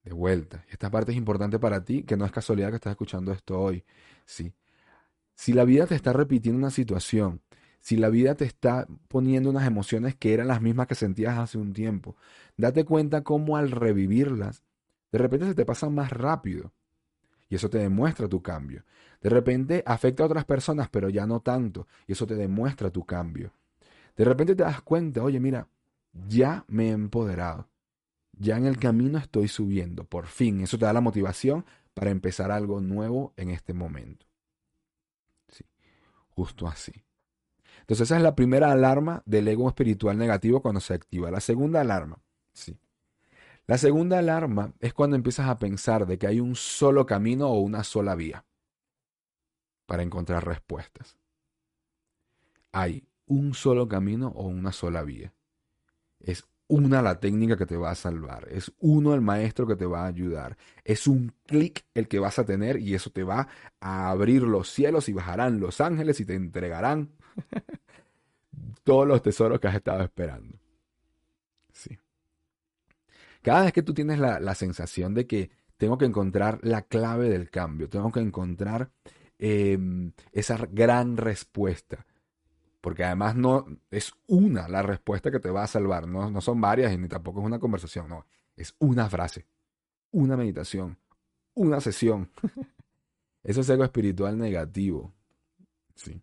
De 0.05 0.13
vuelta, 0.13 0.65
esta 0.71 0.91
parte 0.91 1.13
es 1.13 1.19
importante 1.19 1.59
para 1.59 1.85
ti, 1.85 2.03
que 2.03 2.17
no 2.17 2.25
es 2.25 2.33
casualidad 2.33 2.71
que 2.71 2.77
estás 2.77 2.93
escuchando 2.93 3.33
esto 3.33 3.61
hoy. 3.61 3.85
Sí. 4.25 4.55
Si 5.35 5.53
la 5.53 5.65
vida 5.65 5.87
te 5.87 5.95
está 5.95 6.13
repitiendo 6.13 6.59
una 6.59 6.71
situación, 6.71 7.43
si 7.81 7.97
la 7.97 8.09
vida 8.09 8.35
te 8.35 8.45
está 8.45 8.87
poniendo 9.09 9.51
unas 9.51 9.67
emociones 9.67 10.17
que 10.17 10.33
eran 10.35 10.49
las 10.49 10.63
mismas 10.63 10.87
que 10.87 10.95
sentías 10.95 11.39
hace 11.39 11.59
un 11.59 11.73
tiempo, 11.73 12.17
date 12.57 12.85
cuenta 12.85 13.23
cómo 13.23 13.57
al 13.57 13.71
revivirlas, 13.71 14.65
de 15.13 15.19
repente 15.19 15.47
se 15.47 15.55
te 15.55 15.65
pasan 15.65 15.95
más 15.95 16.11
rápido. 16.11 16.73
Y 17.49 17.55
eso 17.55 17.71
te 17.71 17.79
demuestra 17.79 18.29
tu 18.29 18.43
cambio. 18.43 18.85
De 19.21 19.31
repente 19.31 19.83
afecta 19.87 20.23
a 20.23 20.27
otras 20.27 20.45
personas, 20.45 20.89
pero 20.91 21.09
ya 21.09 21.27
no 21.27 21.41
tanto. 21.41 21.87
Y 22.07 22.13
eso 22.13 22.27
te 22.27 22.35
demuestra 22.35 22.91
tu 22.91 23.05
cambio. 23.05 23.53
De 24.17 24.25
repente 24.25 24.55
te 24.55 24.63
das 24.63 24.83
cuenta, 24.83 25.23
oye, 25.23 25.41
mira, 25.41 25.69
ya 26.13 26.65
me 26.69 26.89
he 26.89 26.91
empoderado. 26.91 27.69
Ya 28.33 28.57
en 28.57 28.67
el 28.67 28.79
camino 28.79 29.19
estoy 29.19 29.49
subiendo. 29.49 30.05
Por 30.05 30.27
fin, 30.27 30.61
eso 30.61 30.79
te 30.79 30.85
da 30.85 30.93
la 30.93 31.01
motivación 31.01 31.65
para 31.95 32.11
empezar 32.11 32.51
algo 32.51 32.81
nuevo 32.81 33.33
en 33.37 33.51
este 33.51 33.75
momento. 33.75 34.27
Sí, 35.49 35.65
justo 36.31 36.69
así. 36.69 36.93
Entonces 37.81 38.07
esa 38.07 38.17
es 38.17 38.23
la 38.23 38.35
primera 38.35 38.71
alarma 38.71 39.23
del 39.25 39.49
ego 39.49 39.67
espiritual 39.69 40.19
negativo 40.19 40.61
cuando 40.61 40.81
se 40.81 40.95
activa. 40.95 41.31
La 41.31 41.41
segunda 41.41 41.81
alarma, 41.81 42.19
sí. 42.53 42.79
La 43.69 43.77
segunda 43.77 44.19
alarma 44.19 44.73
es 44.81 44.95
cuando 44.95 45.15
empiezas 45.15 45.47
a 45.47 45.59
pensar 45.59 46.07
de 46.07 46.17
que 46.19 46.27
hay 46.27 46.41
un 46.41 46.57
solo 46.57 47.05
camino 47.05 47.49
o 47.49 47.61
una 47.61 47.85
sola 47.85 48.15
vía 48.15 48.47
para 49.85 50.03
encontrar 50.03 50.47
respuestas. 50.47 51.19
Hay 52.73 53.07
un 53.27 53.53
solo 53.53 53.87
camino 53.87 54.29
o 54.29 54.47
una 54.47 54.73
sola 54.73 55.03
vía. 55.03 55.35
Es 56.19 56.47
una 56.67 57.03
la 57.03 57.21
técnica 57.21 57.59
que 57.59 57.67
te 57.67 57.77
va 57.77 57.91
a 57.91 57.95
salvar. 57.95 58.49
Es 58.51 58.73
uno 58.79 59.13
el 59.13 59.21
maestro 59.21 59.67
que 59.67 59.77
te 59.77 59.85
va 59.85 60.05
a 60.05 60.07
ayudar. 60.07 60.57
Es 60.83 61.07
un 61.07 61.35
clic 61.45 61.85
el 61.93 62.09
que 62.09 62.21
vas 62.21 62.39
a 62.39 62.47
tener 62.47 62.79
y 62.81 62.95
eso 62.95 63.11
te 63.11 63.23
va 63.23 63.49
a 63.81 64.09
abrir 64.09 64.45
los 64.45 64.71
cielos 64.71 65.11
y 65.11 65.13
bajarán 65.13 65.61
los 65.61 65.83
ángeles 65.83 66.21
y 66.21 66.25
te 66.25 66.37
entregarán 66.37 67.11
todos 68.83 69.07
los 69.07 69.23
tesoros 69.23 69.61
que 69.61 69.69
has 69.69 69.75
estado 69.75 70.03
esperando. 70.03 70.59
Cada 73.43 73.63
vez 73.63 73.73
que 73.73 73.83
tú 73.83 73.95
tienes 73.95 74.19
la, 74.19 74.55
sensación 74.55 75.15
de 75.15 75.27
que 75.27 75.51
tengo 75.77 75.97
que 75.97 76.05
encontrar 76.05 76.59
la 76.63 76.83
clave 76.83 77.29
del 77.29 77.51
cambio, 77.51 77.89
tengo 77.89 78.11
que 78.11 78.21
encontrar 78.21 78.91
em, 79.39 80.13
esa 80.33 80.59
gran 80.71 81.17
respuesta, 81.17 82.05
porque 82.81 83.05
además 83.05 83.37
no 83.37 83.67
es 83.91 84.13
una 84.27 84.69
la 84.69 84.83
respuesta 84.83 85.31
que 85.31 85.41
te 85.41 85.51
va 85.51 85.63
a 85.63 85.69
salvar, 85.69 86.09
no, 86.09 86.31
no 86.31 86.41
son 86.41 86.61
varias 86.61 86.93
y 86.93 86.99
ni 86.99 87.09
tampoco 87.09 87.41
es 87.41 87.47
una 87.47 87.61
conversación, 87.61 88.09
no, 88.09 88.27
es 88.57 88.75
una 88.79 89.09
frase, 89.09 89.47
una 90.11 90.37
meditación, 90.37 90.99
una 91.55 91.81
sesión. 91.81 92.31
Eso 93.45 93.61
es 93.61 93.69
ego 93.71 93.85
espiritual 93.85 94.37
negativo. 94.37 95.15
Sí. 95.95 96.21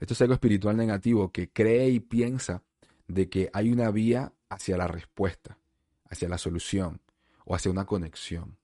Esto 0.00 0.12
es 0.12 0.20
ego 0.20 0.34
espiritual 0.34 0.76
negativo 0.76 1.32
que 1.32 1.50
cree 1.50 1.88
y 1.88 2.00
piensa 2.00 2.62
de 3.08 3.28
que 3.28 3.50
hay 3.54 3.72
una 3.72 3.90
vía 3.90 4.32
hacia 4.50 4.76
la 4.76 4.86
respuesta 4.86 5.58
hacia 6.08 6.28
la 6.28 6.38
solución 6.38 7.00
o 7.44 7.54
hacia 7.54 7.70
una 7.70 7.86
conexión. 7.86 8.58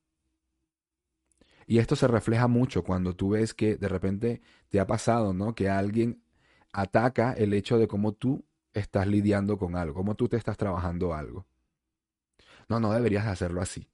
Y 1.66 1.78
esto 1.78 1.96
se 1.96 2.06
refleja 2.08 2.46
mucho 2.46 2.84
cuando 2.84 3.14
tú 3.14 3.30
ves 3.30 3.54
que 3.54 3.76
de 3.76 3.88
repente 3.88 4.42
te 4.68 4.80
ha 4.80 4.86
pasado, 4.86 5.32
¿no? 5.32 5.54
Que 5.54 5.68
alguien 5.68 6.22
ataca 6.72 7.32
el 7.32 7.54
hecho 7.54 7.78
de 7.78 7.88
cómo 7.88 8.12
tú 8.12 8.44
estás 8.72 9.06
lidiando 9.06 9.56
con 9.56 9.76
algo, 9.76 9.94
cómo 9.94 10.14
tú 10.14 10.28
te 10.28 10.36
estás 10.36 10.56
trabajando 10.56 11.14
algo. 11.14 11.46
No, 12.68 12.80
no 12.80 12.92
deberías 12.92 13.26
hacerlo 13.26 13.60
así. 13.60 13.88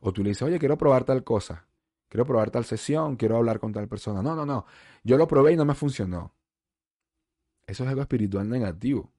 O 0.00 0.12
tú 0.12 0.22
le 0.22 0.30
dices, 0.30 0.42
oye, 0.42 0.58
quiero 0.58 0.76
probar 0.76 1.04
tal 1.04 1.24
cosa, 1.24 1.66
quiero 2.08 2.26
probar 2.26 2.50
tal 2.50 2.64
sesión, 2.64 3.16
quiero 3.16 3.36
hablar 3.36 3.58
con 3.58 3.72
tal 3.72 3.88
persona. 3.88 4.22
No, 4.22 4.36
no, 4.36 4.44
no, 4.44 4.66
yo 5.02 5.16
lo 5.16 5.26
probé 5.26 5.52
y 5.52 5.56
no 5.56 5.64
me 5.64 5.74
funcionó. 5.74 6.34
Eso 7.66 7.84
es 7.84 7.88
algo 7.88 8.02
espiritual 8.02 8.48
negativo. 8.48 9.12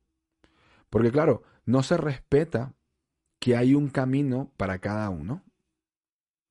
Porque 0.90 1.12
claro, 1.12 1.44
no 1.66 1.82
se 1.82 1.98
respeta 1.98 2.74
que 3.44 3.58
hay 3.58 3.76
un 3.76 3.90
camino 3.90 4.54
para 4.56 4.80
cada 4.80 5.10
uno, 5.10 5.44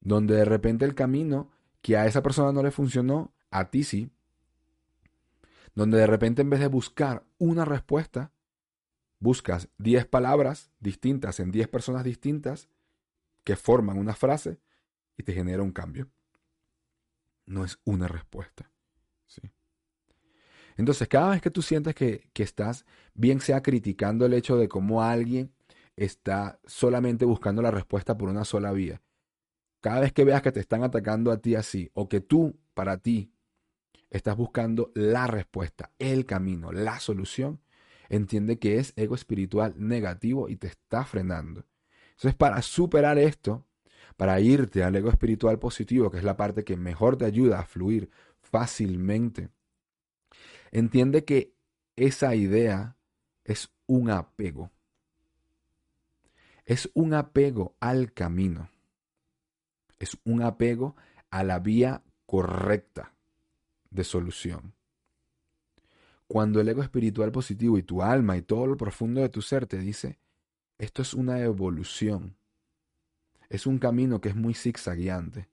donde 0.00 0.34
de 0.34 0.44
repente 0.44 0.84
el 0.84 0.94
camino 0.94 1.50
que 1.80 1.96
a 1.96 2.06
esa 2.06 2.22
persona 2.22 2.52
no 2.52 2.62
le 2.62 2.70
funcionó, 2.70 3.32
a 3.50 3.70
ti 3.70 3.82
sí, 3.82 4.10
donde 5.74 5.96
de 5.96 6.06
repente 6.06 6.42
en 6.42 6.50
vez 6.50 6.60
de 6.60 6.66
buscar 6.66 7.24
una 7.38 7.64
respuesta, 7.64 8.30
buscas 9.20 9.70
10 9.78 10.04
palabras 10.04 10.70
distintas 10.80 11.40
en 11.40 11.50
10 11.50 11.68
personas 11.68 12.04
distintas 12.04 12.68
que 13.42 13.56
forman 13.56 13.96
una 13.96 14.14
frase 14.14 14.60
y 15.16 15.22
te 15.22 15.32
genera 15.32 15.62
un 15.62 15.72
cambio. 15.72 16.10
No 17.46 17.64
es 17.64 17.78
una 17.86 18.06
respuesta. 18.06 18.70
¿sí? 19.24 19.40
Entonces, 20.76 21.08
cada 21.08 21.30
vez 21.30 21.40
que 21.40 21.50
tú 21.50 21.62
sientes 21.62 21.94
que, 21.94 22.28
que 22.34 22.42
estás, 22.42 22.84
bien 23.14 23.40
sea 23.40 23.62
criticando 23.62 24.26
el 24.26 24.34
hecho 24.34 24.58
de 24.58 24.68
cómo 24.68 25.02
alguien 25.02 25.54
está 25.96 26.60
solamente 26.64 27.24
buscando 27.24 27.62
la 27.62 27.70
respuesta 27.70 28.16
por 28.16 28.28
una 28.28 28.44
sola 28.44 28.72
vía. 28.72 29.02
Cada 29.80 30.00
vez 30.00 30.12
que 30.12 30.24
veas 30.24 30.42
que 30.42 30.52
te 30.52 30.60
están 30.60 30.82
atacando 30.84 31.30
a 31.32 31.38
ti 31.38 31.54
así, 31.54 31.90
o 31.94 32.08
que 32.08 32.20
tú, 32.20 32.58
para 32.74 32.98
ti, 32.98 33.32
estás 34.10 34.36
buscando 34.36 34.92
la 34.94 35.26
respuesta, 35.26 35.90
el 35.98 36.26
camino, 36.26 36.72
la 36.72 37.00
solución, 37.00 37.60
entiende 38.08 38.58
que 38.58 38.78
es 38.78 38.92
ego 38.96 39.14
espiritual 39.14 39.74
negativo 39.76 40.48
y 40.48 40.56
te 40.56 40.68
está 40.68 41.04
frenando. 41.04 41.64
Entonces, 42.10 42.34
para 42.34 42.62
superar 42.62 43.18
esto, 43.18 43.66
para 44.16 44.38
irte 44.40 44.84
al 44.84 44.94
ego 44.94 45.10
espiritual 45.10 45.58
positivo, 45.58 46.10
que 46.10 46.18
es 46.18 46.24
la 46.24 46.36
parte 46.36 46.62
que 46.62 46.76
mejor 46.76 47.16
te 47.16 47.24
ayuda 47.24 47.60
a 47.60 47.64
fluir 47.64 48.10
fácilmente, 48.40 49.48
entiende 50.70 51.24
que 51.24 51.54
esa 51.96 52.34
idea 52.34 52.96
es 53.44 53.72
un 53.86 54.10
apego 54.10 54.70
es 56.72 56.90
un 56.94 57.12
apego 57.14 57.74
al 57.80 58.12
camino. 58.12 58.70
Es 59.98 60.16
un 60.24 60.42
apego 60.42 60.96
a 61.30 61.44
la 61.44 61.58
vía 61.58 62.02
correcta 62.26 63.14
de 63.90 64.04
solución. 64.04 64.74
cuando 66.26 66.62
el 66.62 66.68
ego 66.70 66.82
espiritual 66.82 67.30
positivo 67.30 67.76
y 67.76 67.82
tu 67.82 68.02
alma 68.02 68.38
y 68.38 68.42
todo 68.42 68.66
lo 68.66 68.78
profundo 68.78 69.20
de 69.20 69.28
tu 69.28 69.42
ser 69.42 69.66
te 69.66 69.76
dice, 69.76 70.18
esto 70.78 71.02
es 71.02 71.12
una 71.12 71.40
evolución, 71.40 72.36
es 73.50 73.66
un 73.66 73.78
camino 73.78 74.18
que 74.22 74.30
es 74.30 74.34
muy 74.34 74.54
zigzagueante. 74.54 75.50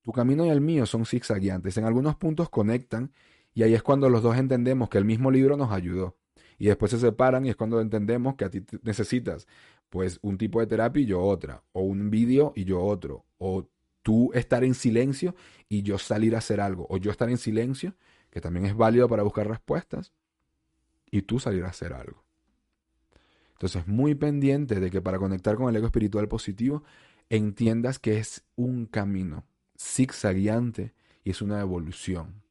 Tu 0.00 0.12
camino 0.12 0.46
y 0.46 0.48
el 0.48 0.62
mío 0.62 0.86
son 0.86 1.04
zigzagueantes, 1.04 1.76
en 1.76 1.84
algunos 1.84 2.16
puntos 2.16 2.48
conectan 2.48 3.12
y 3.52 3.64
ahí 3.64 3.74
es 3.74 3.82
cuando 3.82 4.08
los 4.08 4.22
dos 4.22 4.38
entendemos 4.38 4.88
que 4.88 4.96
el 4.96 5.04
mismo 5.04 5.30
libro 5.30 5.58
nos 5.58 5.70
ayudó. 5.70 6.16
Y 6.58 6.68
después 6.68 6.90
se 6.90 6.98
separan 6.98 7.44
y 7.44 7.50
es 7.50 7.56
cuando 7.56 7.78
entendemos 7.82 8.36
que 8.36 8.46
a 8.46 8.50
ti 8.50 8.64
necesitas 8.82 9.46
pues 9.96 10.18
un 10.20 10.36
tipo 10.36 10.60
de 10.60 10.66
terapia 10.66 11.02
y 11.02 11.06
yo 11.06 11.22
otra, 11.22 11.64
o 11.72 11.80
un 11.80 12.10
vídeo 12.10 12.52
y 12.54 12.66
yo 12.66 12.84
otro, 12.84 13.24
o 13.38 13.66
tú 14.02 14.30
estar 14.34 14.62
en 14.62 14.74
silencio 14.74 15.34
y 15.70 15.84
yo 15.84 15.96
salir 15.96 16.34
a 16.34 16.38
hacer 16.40 16.60
algo, 16.60 16.86
o 16.90 16.98
yo 16.98 17.10
estar 17.10 17.30
en 17.30 17.38
silencio, 17.38 17.94
que 18.28 18.42
también 18.42 18.66
es 18.66 18.76
válido 18.76 19.08
para 19.08 19.22
buscar 19.22 19.48
respuestas, 19.48 20.12
y 21.10 21.22
tú 21.22 21.40
salir 21.40 21.64
a 21.64 21.68
hacer 21.68 21.94
algo. 21.94 22.26
Entonces, 23.52 23.86
muy 23.86 24.14
pendiente 24.14 24.80
de 24.80 24.90
que 24.90 25.00
para 25.00 25.18
conectar 25.18 25.56
con 25.56 25.70
el 25.70 25.76
ego 25.76 25.86
espiritual 25.86 26.28
positivo, 26.28 26.84
entiendas 27.30 27.98
que 27.98 28.18
es 28.18 28.44
un 28.54 28.84
camino 28.84 29.46
zigzagueante 29.80 30.92
y 31.24 31.30
es 31.30 31.40
una 31.40 31.58
evolución 31.62 32.42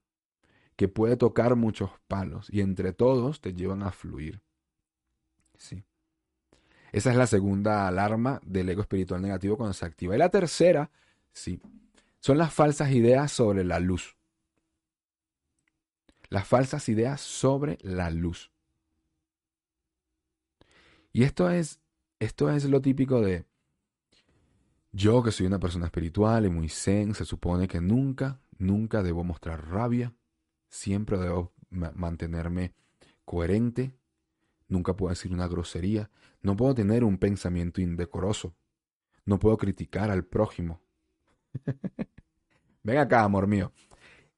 que 0.77 0.87
puede 0.87 1.15
tocar 1.15 1.55
muchos 1.55 1.91
palos 2.07 2.47
y 2.51 2.61
entre 2.61 2.91
todos 2.91 3.39
te 3.39 3.53
llevan 3.53 3.83
a 3.83 3.91
fluir. 3.91 4.41
Sí. 5.59 5.83
Esa 6.95 7.11
es 7.11 7.17
la 7.17 7.27
segunda 7.27 7.89
alarma 7.89 8.39
del 8.45 8.69
ego 8.69 8.79
espiritual 8.79 9.21
negativo 9.21 9.57
cuando 9.57 9.73
se 9.73 9.85
activa. 9.85 10.15
Y 10.15 10.17
la 10.17 10.29
tercera, 10.29 10.91
sí, 11.33 11.59
son 12.21 12.37
las 12.37 12.53
falsas 12.53 12.91
ideas 12.91 13.33
sobre 13.33 13.65
la 13.65 13.81
luz. 13.81 14.15
Las 16.29 16.47
falsas 16.47 16.87
ideas 16.87 17.19
sobre 17.19 17.79
la 17.81 18.09
luz. 18.11 18.49
Y 21.11 21.23
esto 21.23 21.49
es, 21.49 21.81
esto 22.19 22.49
es 22.49 22.63
lo 22.63 22.81
típico 22.81 23.19
de 23.19 23.45
yo 24.93 25.21
que 25.21 25.33
soy 25.33 25.47
una 25.47 25.59
persona 25.59 25.87
espiritual 25.87 26.45
y 26.45 26.49
muy 26.49 26.69
zen, 26.69 27.13
se 27.13 27.25
supone 27.25 27.67
que 27.67 27.81
nunca, 27.81 28.39
nunca 28.57 29.03
debo 29.03 29.25
mostrar 29.25 29.67
rabia, 29.69 30.13
siempre 30.69 31.17
debo 31.17 31.51
mantenerme 31.69 32.73
coherente, 33.25 33.97
nunca 34.67 34.95
puedo 34.95 35.09
decir 35.09 35.31
una 35.33 35.47
grosería, 35.47 36.09
no 36.41 36.55
puedo 36.55 36.75
tener 36.75 37.03
un 37.03 37.17
pensamiento 37.17 37.81
indecoroso, 37.81 38.55
no 39.25 39.39
puedo 39.39 39.57
criticar 39.57 40.11
al 40.11 40.25
prójimo. 40.25 40.81
Ven 42.83 42.97
acá, 42.97 43.23
amor 43.23 43.47
mío. 43.47 43.71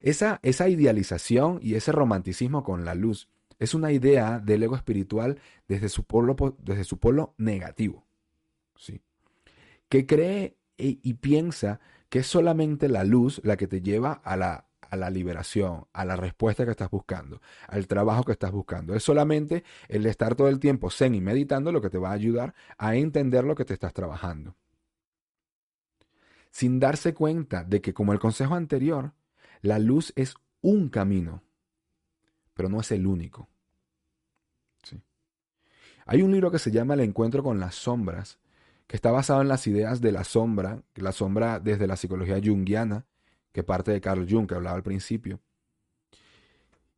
Esa, 0.00 0.38
esa 0.42 0.68
idealización 0.68 1.58
y 1.60 1.74
ese 1.74 1.92
romanticismo 1.92 2.62
con 2.62 2.84
la 2.84 2.94
luz 2.94 3.28
es 3.58 3.74
una 3.74 3.90
idea 3.90 4.38
del 4.38 4.62
ego 4.62 4.76
espiritual 4.76 5.40
desde 5.66 5.88
su 5.88 6.04
polo, 6.04 6.36
desde 6.62 6.84
su 6.84 6.98
polo 6.98 7.34
negativo. 7.36 8.06
¿sí? 8.76 9.02
Que 9.88 10.06
cree 10.06 10.56
y 10.76 11.14
piensa 11.14 11.80
que 12.08 12.20
es 12.20 12.26
solamente 12.26 12.88
la 12.88 13.04
luz 13.04 13.40
la 13.44 13.56
que 13.56 13.66
te 13.66 13.82
lleva 13.82 14.12
a 14.12 14.36
la 14.36 14.67
a 14.90 14.96
la 14.96 15.10
liberación, 15.10 15.86
a 15.92 16.04
la 16.04 16.16
respuesta 16.16 16.64
que 16.64 16.70
estás 16.70 16.90
buscando, 16.90 17.40
al 17.66 17.86
trabajo 17.86 18.24
que 18.24 18.32
estás 18.32 18.52
buscando. 18.52 18.94
Es 18.94 19.02
solamente 19.02 19.64
el 19.88 20.06
estar 20.06 20.34
todo 20.34 20.48
el 20.48 20.60
tiempo 20.60 20.90
zen 20.90 21.14
y 21.14 21.20
meditando 21.20 21.72
lo 21.72 21.80
que 21.80 21.90
te 21.90 21.98
va 21.98 22.10
a 22.10 22.14
ayudar 22.14 22.54
a 22.76 22.96
entender 22.96 23.44
lo 23.44 23.54
que 23.54 23.64
te 23.64 23.74
estás 23.74 23.92
trabajando. 23.92 24.56
Sin 26.50 26.80
darse 26.80 27.14
cuenta 27.14 27.64
de 27.64 27.80
que, 27.80 27.92
como 27.92 28.12
el 28.12 28.18
consejo 28.18 28.54
anterior, 28.54 29.12
la 29.60 29.78
luz 29.78 30.12
es 30.16 30.34
un 30.60 30.88
camino, 30.88 31.42
pero 32.54 32.68
no 32.68 32.80
es 32.80 32.90
el 32.90 33.06
único. 33.06 33.48
Hay 36.10 36.22
un 36.22 36.32
libro 36.32 36.50
que 36.50 36.58
se 36.58 36.70
llama 36.70 36.94
El 36.94 37.00
encuentro 37.00 37.42
con 37.42 37.60
las 37.60 37.74
sombras, 37.74 38.38
que 38.86 38.96
está 38.96 39.10
basado 39.10 39.42
en 39.42 39.48
las 39.48 39.66
ideas 39.66 40.00
de 40.00 40.10
la 40.10 40.24
sombra, 40.24 40.82
la 40.94 41.12
sombra 41.12 41.60
desde 41.60 41.86
la 41.86 41.96
psicología 41.96 42.40
junguiana, 42.42 43.04
que 43.52 43.62
parte 43.62 43.92
de 43.92 44.00
Carl 44.00 44.26
Jung, 44.28 44.46
que 44.46 44.54
hablaba 44.54 44.76
al 44.76 44.82
principio. 44.82 45.40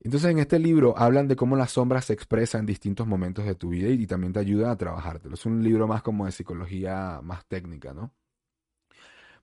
Entonces 0.02 0.30
en 0.30 0.38
este 0.38 0.58
libro 0.58 0.96
hablan 0.96 1.28
de 1.28 1.36
cómo 1.36 1.56
las 1.56 1.72
sombras 1.72 2.06
se 2.06 2.14
expresan 2.14 2.60
en 2.60 2.66
distintos 2.66 3.06
momentos 3.06 3.44
de 3.44 3.54
tu 3.54 3.68
vida 3.68 3.88
y, 3.88 4.06
también 4.06 4.32
te 4.32 4.40
ayudan 4.40 4.70
a 4.70 4.76
trabajártelo. 4.76 5.34
Es 5.34 5.44
un 5.44 5.62
libro 5.62 5.86
más 5.86 6.02
como 6.02 6.24
de 6.24 6.32
psicología 6.32 7.20
más 7.22 7.44
técnica, 7.46 7.92
¿no? 7.92 8.12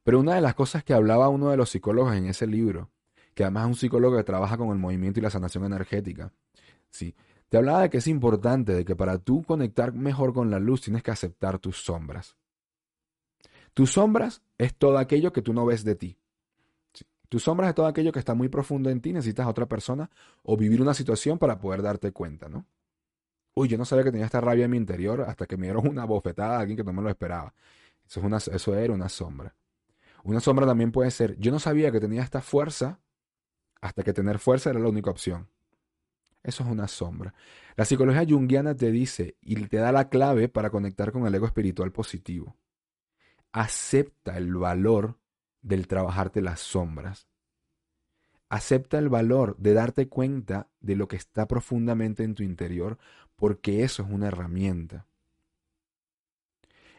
Pero 0.03 0.19
una 0.19 0.35
de 0.35 0.41
las 0.41 0.55
cosas 0.55 0.83
que 0.83 0.93
hablaba 0.93 1.29
uno 1.29 1.49
de 1.49 1.57
los 1.57 1.69
psicólogos 1.69 2.15
en 2.15 2.25
ese 2.25 2.47
libro, 2.47 2.89
que 3.35 3.43
además 3.43 3.65
es 3.65 3.67
un 3.67 3.75
psicólogo 3.75 4.17
que 4.17 4.23
trabaja 4.23 4.57
con 4.57 4.69
el 4.69 4.77
movimiento 4.77 5.19
y 5.19 5.23
la 5.23 5.29
sanación 5.29 5.65
energética, 5.65 6.31
sí, 6.89 7.13
te 7.49 7.57
hablaba 7.57 7.83
de 7.83 7.89
que 7.89 7.97
es 7.97 8.07
importante, 8.07 8.73
de 8.73 8.83
que 8.83 8.95
para 8.95 9.19
tú 9.19 9.43
conectar 9.43 9.93
mejor 9.93 10.33
con 10.33 10.49
la 10.49 10.59
luz 10.59 10.81
tienes 10.81 11.03
que 11.03 11.11
aceptar 11.11 11.59
tus 11.59 11.83
sombras. 11.83 12.35
Tus 13.73 13.91
sombras 13.91 14.41
es 14.57 14.73
todo 14.73 14.97
aquello 14.97 15.31
que 15.31 15.43
tú 15.43 15.53
no 15.53 15.65
ves 15.65 15.83
de 15.83 15.95
ti. 15.95 16.17
Tus 17.29 17.43
sombras 17.43 17.69
es 17.69 17.75
todo 17.75 17.87
aquello 17.87 18.11
que 18.11 18.19
está 18.19 18.33
muy 18.33 18.49
profundo 18.49 18.89
en 18.89 19.01
ti, 19.01 19.13
necesitas 19.13 19.45
a 19.45 19.49
otra 19.49 19.65
persona 19.65 20.09
o 20.43 20.55
vivir 20.55 20.81
una 20.81 20.93
situación 20.93 21.37
para 21.37 21.59
poder 21.59 21.81
darte 21.81 22.11
cuenta, 22.11 22.47
¿no? 22.47 22.65
Uy, 23.53 23.67
yo 23.67 23.77
no 23.77 23.85
sabía 23.85 24.03
que 24.05 24.11
tenía 24.11 24.25
esta 24.25 24.39
rabia 24.39 24.65
en 24.65 24.71
mi 24.71 24.77
interior 24.77 25.21
hasta 25.21 25.45
que 25.45 25.57
me 25.57 25.65
dieron 25.65 25.87
una 25.87 26.05
bofetada 26.05 26.57
a 26.57 26.59
alguien 26.59 26.77
que 26.77 26.83
no 26.83 26.93
me 26.93 27.01
lo 27.01 27.09
esperaba. 27.09 27.53
Eso, 28.07 28.19
es 28.19 28.25
una, 28.25 28.37
eso 28.37 28.75
era 28.75 28.93
una 28.93 29.09
sombra. 29.09 29.55
Una 30.23 30.39
sombra 30.39 30.65
también 30.65 30.91
puede 30.91 31.11
ser, 31.11 31.37
yo 31.37 31.51
no 31.51 31.59
sabía 31.59 31.91
que 31.91 31.99
tenía 31.99 32.21
esta 32.21 32.41
fuerza 32.41 32.99
hasta 33.81 34.03
que 34.03 34.13
tener 34.13 34.39
fuerza 34.39 34.69
era 34.69 34.79
la 34.79 34.89
única 34.89 35.09
opción. 35.09 35.49
Eso 36.43 36.63
es 36.63 36.69
una 36.69 36.87
sombra. 36.87 37.33
La 37.75 37.85
psicología 37.85 38.25
junguiana 38.27 38.75
te 38.75 38.91
dice 38.91 39.35
y 39.41 39.55
te 39.67 39.77
da 39.77 39.91
la 39.91 40.09
clave 40.09 40.49
para 40.49 40.69
conectar 40.69 41.11
con 41.11 41.25
el 41.27 41.35
ego 41.35 41.45
espiritual 41.45 41.91
positivo. 41.91 42.55
Acepta 43.51 44.37
el 44.37 44.55
valor 44.55 45.17
del 45.61 45.87
trabajarte 45.87 46.41
las 46.41 46.59
sombras. 46.59 47.27
Acepta 48.49 48.97
el 48.97 49.09
valor 49.09 49.57
de 49.57 49.73
darte 49.73 50.07
cuenta 50.07 50.69
de 50.79 50.95
lo 50.95 51.07
que 51.07 51.17
está 51.17 51.47
profundamente 51.47 52.23
en 52.23 52.35
tu 52.35 52.43
interior, 52.43 52.97
porque 53.35 53.83
eso 53.83 54.03
es 54.03 54.09
una 54.09 54.27
herramienta. 54.27 55.05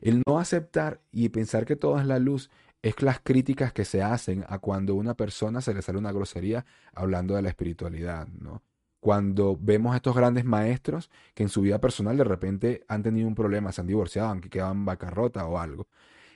El 0.01 0.23
no 0.27 0.39
aceptar 0.39 1.01
y 1.11 1.29
pensar 1.31 1.65
que 1.65 1.77
todo 1.77 1.99
es 1.99 2.07
la 2.07 2.19
luz 2.19 2.51
es 2.83 3.03
las 3.03 3.19
críticas 3.21 3.73
que 3.73 3.85
se 3.85 4.03
hacen 4.03 4.45
a 4.49 4.59
cuando 4.59 4.95
una 4.95 5.15
persona 5.15 5.61
se 5.61 5.75
le 5.75 5.83
sale 5.83 5.99
una 5.99 6.13
grosería 6.13 6.65
hablando 6.95 7.35
de 7.35 7.43
la 7.43 7.49
espiritualidad, 7.49 8.29
¿no? 8.29 8.63
Cuando 9.01 9.57
vemos 9.61 9.95
a 9.95 9.97
estos 9.97 10.15
grandes 10.15 10.45
maestros 10.45 11.11
que 11.35 11.45
en 11.45 11.49
su 11.49 11.63
vida 11.63 11.81
personal 11.81 12.17
de 12.17 12.25
repente 12.25 12.85
han 12.89 13.03
tenido 13.03 13.27
un 13.27 13.35
problema, 13.35 13.73
se 13.73 13.81
han 13.81 13.87
divorciado, 13.87 14.29
han 14.29 14.41
quedado 14.41 14.73
en 14.73 14.85
bancarrota 14.85 15.47
o 15.47 15.59
algo 15.59 15.89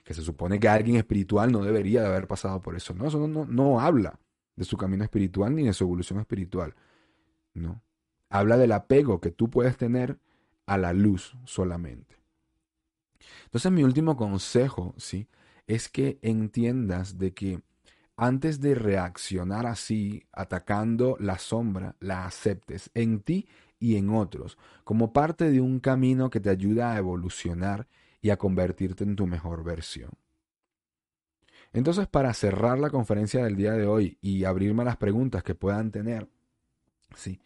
que 0.03 0.13
se 0.13 0.21
supone 0.21 0.59
que 0.59 0.67
alguien 0.67 0.97
espiritual 0.97 1.51
no 1.51 1.63
debería 1.63 2.01
de 2.01 2.07
haber 2.07 2.27
pasado 2.27 2.61
por 2.61 2.75
eso. 2.75 2.93
No, 2.93 3.07
eso 3.07 3.27
no, 3.27 3.45
no, 3.45 3.79
habla 3.79 4.19
de 4.55 4.65
su 4.65 4.77
camino 4.77 5.03
espiritual 5.03 5.55
ni 5.55 5.63
de 5.63 5.73
su 5.73 5.85
evolución 5.85 6.19
espiritual. 6.19 6.75
No. 7.53 7.81
Habla 8.29 8.57
del 8.57 8.73
apego 8.73 9.21
que 9.21 9.31
tú 9.31 9.49
puedes 9.49 9.77
tener 9.77 10.19
a 10.65 10.77
la 10.77 10.93
luz 10.93 11.35
solamente. 11.45 12.17
Entonces 13.45 13.71
mi 13.71 13.83
último 13.83 14.17
consejo, 14.17 14.93
¿sí? 14.97 15.27
Es 15.67 15.87
que 15.87 16.19
entiendas 16.21 17.17
de 17.17 17.33
que 17.33 17.61
antes 18.17 18.59
de 18.59 18.75
reaccionar 18.75 19.65
así, 19.65 20.23
atacando 20.31 21.15
la 21.19 21.39
sombra, 21.39 21.95
la 21.99 22.25
aceptes 22.25 22.91
en 22.93 23.21
ti 23.21 23.47
y 23.79 23.95
en 23.95 24.09
otros, 24.09 24.57
como 24.83 25.13
parte 25.13 25.49
de 25.49 25.61
un 25.61 25.79
camino 25.79 26.29
que 26.29 26.39
te 26.39 26.49
ayuda 26.49 26.93
a 26.93 26.97
evolucionar 26.97 27.87
y 28.23 28.29
a 28.29 28.37
convertirte 28.37 29.03
en 29.03 29.17
tu 29.17 29.27
mejor 29.27 29.63
versión. 29.63 30.09
Entonces, 31.73 32.07
para 32.07 32.33
cerrar 32.33 32.79
la 32.79 32.89
conferencia 32.89 33.43
del 33.43 33.57
día 33.57 33.73
de 33.73 33.85
hoy 33.85 34.17
y 34.21 34.45
abrirme 34.45 34.83
a 34.83 34.85
las 34.85 34.97
preguntas 34.97 35.43
que 35.43 35.55
puedan 35.55 35.91
tener, 35.91 36.29
sí, 37.15 37.41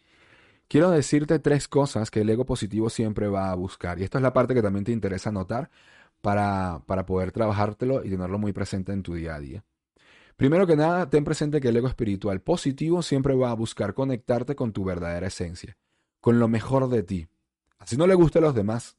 quiero 0.68 0.90
decirte 0.90 1.40
tres 1.40 1.66
cosas 1.66 2.12
que 2.12 2.20
el 2.20 2.30
ego 2.30 2.46
positivo 2.46 2.90
siempre 2.90 3.26
va 3.26 3.50
a 3.50 3.54
buscar. 3.56 3.98
Y 3.98 4.04
esta 4.04 4.18
es 4.18 4.22
la 4.22 4.32
parte 4.32 4.54
que 4.54 4.62
también 4.62 4.84
te 4.84 4.92
interesa 4.92 5.32
notar 5.32 5.68
para, 6.20 6.80
para 6.86 7.04
poder 7.04 7.32
trabajártelo 7.32 8.04
y 8.04 8.10
tenerlo 8.10 8.38
muy 8.38 8.52
presente 8.52 8.92
en 8.92 9.02
tu 9.02 9.14
día 9.14 9.34
a 9.34 9.40
día. 9.40 9.64
Primero 10.36 10.64
que 10.64 10.76
nada, 10.76 11.10
ten 11.10 11.24
presente 11.24 11.60
que 11.60 11.70
el 11.70 11.76
ego 11.76 11.88
espiritual 11.88 12.40
positivo 12.40 13.02
siempre 13.02 13.34
va 13.34 13.50
a 13.50 13.54
buscar 13.54 13.94
conectarte 13.94 14.54
con 14.54 14.72
tu 14.72 14.84
verdadera 14.84 15.26
esencia, 15.26 15.76
con 16.20 16.38
lo 16.38 16.46
mejor 16.46 16.88
de 16.88 17.02
ti. 17.02 17.26
Así 17.78 17.96
no 17.96 18.06
le 18.06 18.14
guste 18.14 18.38
a 18.38 18.42
los 18.42 18.54
demás, 18.54 18.96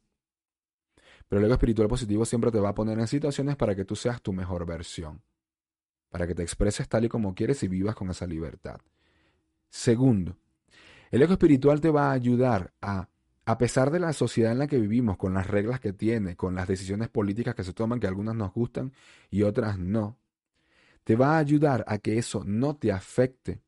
pero 1.29 1.39
el 1.39 1.45
ego 1.45 1.53
espiritual 1.53 1.87
positivo 1.87 2.25
siempre 2.25 2.51
te 2.51 2.59
va 2.59 2.69
a 2.69 2.75
poner 2.75 2.99
en 2.99 3.07
situaciones 3.07 3.55
para 3.55 3.75
que 3.75 3.85
tú 3.85 3.95
seas 3.95 4.21
tu 4.21 4.33
mejor 4.33 4.65
versión, 4.65 5.21
para 6.09 6.25
que 6.25 6.33
te 6.33 6.41
expreses 6.41 6.89
tal 6.89 7.05
y 7.05 7.09
como 7.09 7.35
quieres 7.35 7.61
y 7.61 7.67
vivas 7.67 7.95
con 7.95 8.09
esa 8.09 8.25
libertad. 8.25 8.81
Segundo, 9.69 10.35
el 11.11 11.21
ego 11.21 11.33
espiritual 11.33 11.79
te 11.81 11.91
va 11.91 12.09
a 12.09 12.13
ayudar 12.13 12.73
a, 12.81 13.07
a 13.45 13.57
pesar 13.59 13.91
de 13.91 13.99
la 13.99 14.11
sociedad 14.11 14.51
en 14.51 14.57
la 14.57 14.65
que 14.65 14.79
vivimos, 14.79 15.17
con 15.17 15.35
las 15.35 15.45
reglas 15.45 15.79
que 15.79 15.93
tiene, 15.93 16.35
con 16.35 16.55
las 16.55 16.67
decisiones 16.67 17.09
políticas 17.09 17.53
que 17.53 17.63
se 17.63 17.73
toman, 17.73 17.99
que 17.99 18.07
algunas 18.07 18.35
nos 18.35 18.51
gustan 18.51 18.91
y 19.29 19.43
otras 19.43 19.77
no, 19.77 20.17
te 21.03 21.15
va 21.15 21.35
a 21.35 21.37
ayudar 21.37 21.85
a 21.87 21.99
que 21.99 22.17
eso 22.17 22.43
no 22.43 22.75
te 22.75 22.91
afecte 22.91 23.61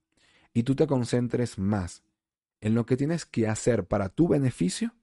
y 0.52 0.64
tú 0.64 0.76
te 0.76 0.88
concentres 0.88 1.60
más 1.60 2.02
en 2.60 2.74
lo 2.74 2.88
que 2.88 2.98
tienes 2.98 3.26
que 3.26 3.48
hacer 3.48 3.86
para 3.86 4.10
tu 4.10 4.28
beneficio 4.28 4.96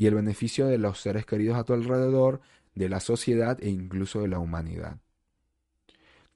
y 0.00 0.06
el 0.06 0.14
beneficio 0.14 0.66
de 0.66 0.78
los 0.78 0.98
seres 0.98 1.26
queridos 1.26 1.58
a 1.58 1.64
tu 1.64 1.74
alrededor, 1.74 2.40
de 2.74 2.88
la 2.88 3.00
sociedad 3.00 3.62
e 3.62 3.68
incluso 3.68 4.22
de 4.22 4.28
la 4.28 4.38
humanidad. 4.38 4.96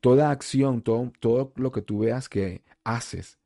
Toda 0.00 0.30
acción, 0.30 0.82
todo, 0.82 1.10
todo 1.18 1.50
lo 1.56 1.72
que 1.72 1.80
tú 1.80 2.00
veas 2.00 2.28
que 2.28 2.62
haces, 2.84 3.38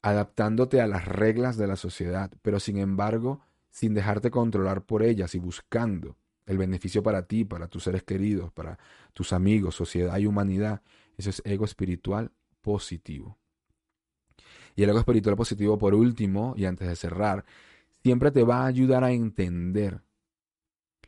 adaptándote 0.00 0.80
a 0.80 0.86
las 0.86 1.06
reglas 1.06 1.56
de 1.56 1.66
la 1.66 1.74
sociedad, 1.74 2.30
pero 2.42 2.60
sin 2.60 2.78
embargo, 2.78 3.40
sin 3.68 3.94
dejarte 3.94 4.30
controlar 4.30 4.84
por 4.84 5.02
ellas 5.02 5.34
y 5.34 5.40
buscando 5.40 6.16
el 6.46 6.56
beneficio 6.56 7.02
para 7.02 7.26
ti, 7.26 7.44
para 7.44 7.66
tus 7.66 7.82
seres 7.82 8.04
queridos, 8.04 8.52
para 8.52 8.78
tus 9.12 9.32
amigos, 9.32 9.74
sociedad 9.74 10.16
y 10.18 10.26
humanidad. 10.26 10.82
Eso 11.16 11.30
es 11.30 11.42
ego 11.44 11.64
espiritual 11.64 12.30
positivo. 12.60 13.40
Y 14.76 14.84
el 14.84 14.90
ego 14.90 15.00
espiritual 15.00 15.34
positivo, 15.34 15.78
por 15.78 15.96
último, 15.96 16.54
y 16.56 16.64
antes 16.64 16.86
de 16.86 16.94
cerrar, 16.94 17.44
siempre 18.02 18.30
te 18.30 18.42
va 18.42 18.62
a 18.62 18.66
ayudar 18.66 19.04
a 19.04 19.12
entender 19.12 20.02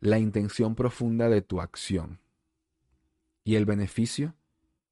la 0.00 0.18
intención 0.18 0.74
profunda 0.74 1.28
de 1.28 1.42
tu 1.42 1.60
acción 1.60 2.20
y 3.42 3.56
el 3.56 3.64
beneficio 3.64 4.34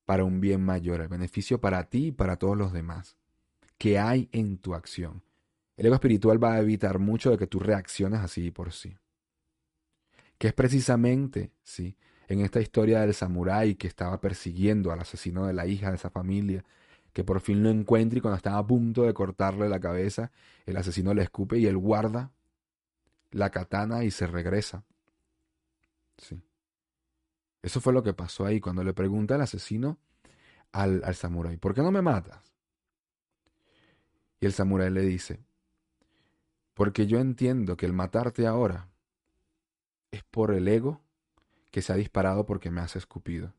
para 0.05 0.25
un 0.25 0.41
bien 0.41 0.65
mayor, 0.65 1.01
el 1.01 1.09
beneficio 1.09 1.61
para 1.61 1.85
ti 1.85 2.07
y 2.07 2.13
para 2.13 2.37
todos 2.37 2.57
los 2.57 2.73
demás 2.73 3.17
que 3.79 3.99
hay 3.99 4.29
en 4.31 4.59
tu 4.59 4.75
acción. 4.75 5.25
El 5.77 5.87
ego 5.87 5.97
espiritual 5.97 6.43
va 6.43 6.55
a 6.55 6.61
evitar 6.61 6.99
mucho 6.99 7.31
de 7.31 7.39
que 7.39 7.49
tú 7.49 7.59
reacciones 7.59 8.21
así 8.21 8.53
por 8.53 8.73
sí. 8.73 8.97
Que 10.39 10.49
es 10.49 10.53
precisamente, 10.53 11.51
sí, 11.65 11.97
en 12.29 12.41
esta 12.41 12.61
historia 12.61 13.01
del 13.01 13.13
samurái 13.13 13.75
que 13.75 13.89
estaba 13.89 14.21
persiguiendo 14.21 14.93
al 14.93 15.01
asesino 15.01 15.47
de 15.47 15.53
la 15.53 15.67
hija 15.67 15.89
de 15.89 15.97
esa 15.97 16.11
familia, 16.11 16.65
que 17.13 17.25
por 17.25 17.41
fin 17.41 17.63
lo 17.63 17.71
encuentra 17.71 18.19
y 18.19 18.23
cuando 18.23 18.37
estaba 18.37 18.59
a 18.59 18.67
punto 18.67 19.03
de 19.03 19.15
cortarle 19.15 19.69
la 19.69 19.81
cabeza, 19.81 20.31
el 20.65 20.77
asesino 20.77 21.13
le 21.13 21.23
escupe 21.23 21.59
y 21.59 21.67
él 21.67 21.77
guarda 21.77 22.31
la 23.31 23.51
katana 23.51 24.05
y 24.05 24.11
se 24.11 24.27
regresa. 24.27 24.85
Sí. 26.17 26.43
Eso 27.63 27.81
fue 27.81 27.93
lo 27.93 28.03
que 28.03 28.15
pasó 28.15 28.47
ahí 28.47 28.61
cuando 28.61 28.83
le 28.83 28.95
pregunta 28.95 29.35
el 29.35 29.43
asesino 29.43 29.99
al, 30.73 31.03
al 31.05 31.15
samurái, 31.15 31.59
¿por 31.59 31.75
qué 31.75 31.83
no 31.83 31.91
me 31.91 32.03
matas? 32.03 32.53
Y 34.41 34.47
el 34.47 34.53
samurái 34.53 34.91
le 34.91 35.03
dice, 35.03 35.45
porque 36.75 37.07
yo 37.07 37.19
entiendo 37.19 37.77
que 37.77 37.87
el 37.87 37.93
matarte 37.93 38.47
ahora 38.47 38.89
es 40.11 40.25
por 40.25 40.53
el 40.53 40.67
ego 40.67 41.01
que 41.71 41.83
se 41.83 41.93
ha 41.93 41.97
disparado 41.97 42.47
porque 42.47 42.71
me 42.71 42.81
has 42.81 42.97
escupido. 42.97 43.55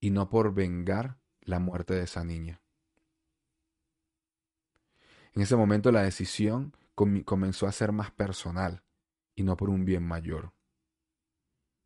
Y 0.00 0.10
no 0.10 0.28
por 0.28 0.54
vengar 0.54 1.18
la 1.46 1.58
muerte 1.58 1.94
de 1.94 2.02
esa 2.02 2.22
niña. 2.24 2.60
En 5.32 5.42
ese 5.42 5.56
momento 5.56 5.90
la 5.92 6.02
decisión 6.02 6.74
comenzó 6.94 7.66
a 7.66 7.72
ser 7.72 7.92
más 7.92 8.10
personal 8.10 8.82
y 9.34 9.42
no 9.42 9.56
por 9.56 9.70
un 9.70 9.84
bien 9.84 10.02
mayor. 10.02 10.52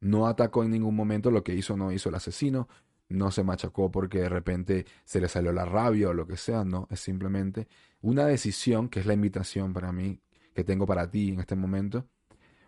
No 0.01 0.27
atacó 0.27 0.65
en 0.65 0.71
ningún 0.71 0.97
momento 0.97 1.31
lo 1.31 1.45
que 1.45 1.55
hizo 1.55 1.75
o 1.75 1.77
no 1.77 1.93
hizo 1.93 2.09
el 2.09 2.15
asesino, 2.15 2.69
no 3.09 3.31
se 3.31 3.43
machacó 3.43 3.91
porque 3.91 4.21
de 4.21 4.29
repente 4.29 4.87
se 5.05 5.21
le 5.21 5.29
salió 5.29 5.53
la 5.53 5.65
rabia 5.65 6.09
o 6.09 6.15
lo 6.15 6.27
que 6.27 6.37
sea, 6.37 6.65
no, 6.65 6.87
es 6.91 7.01
simplemente 7.01 7.69
una 8.01 8.25
decisión 8.25 8.89
que 8.89 9.01
es 9.01 9.07
la 9.07 9.15
invitación 9.15 9.73
para 9.73 9.93
mí, 9.93 10.21
que 10.55 10.65
tengo 10.65 10.87
para 10.87 11.11
ti 11.11 11.31
en 11.31 11.41
este 11.41 11.57
momento, 11.57 12.07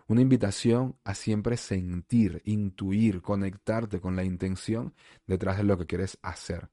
una 0.08 0.20
invitación 0.20 0.98
a 1.04 1.14
siempre 1.14 1.56
sentir, 1.56 2.42
intuir, 2.44 3.22
conectarte 3.22 4.00
con 4.00 4.16
la 4.16 4.24
intención 4.24 4.94
detrás 5.26 5.56
de 5.56 5.62
lo 5.62 5.78
que 5.78 5.86
quieres 5.86 6.18
hacer. 6.22 6.68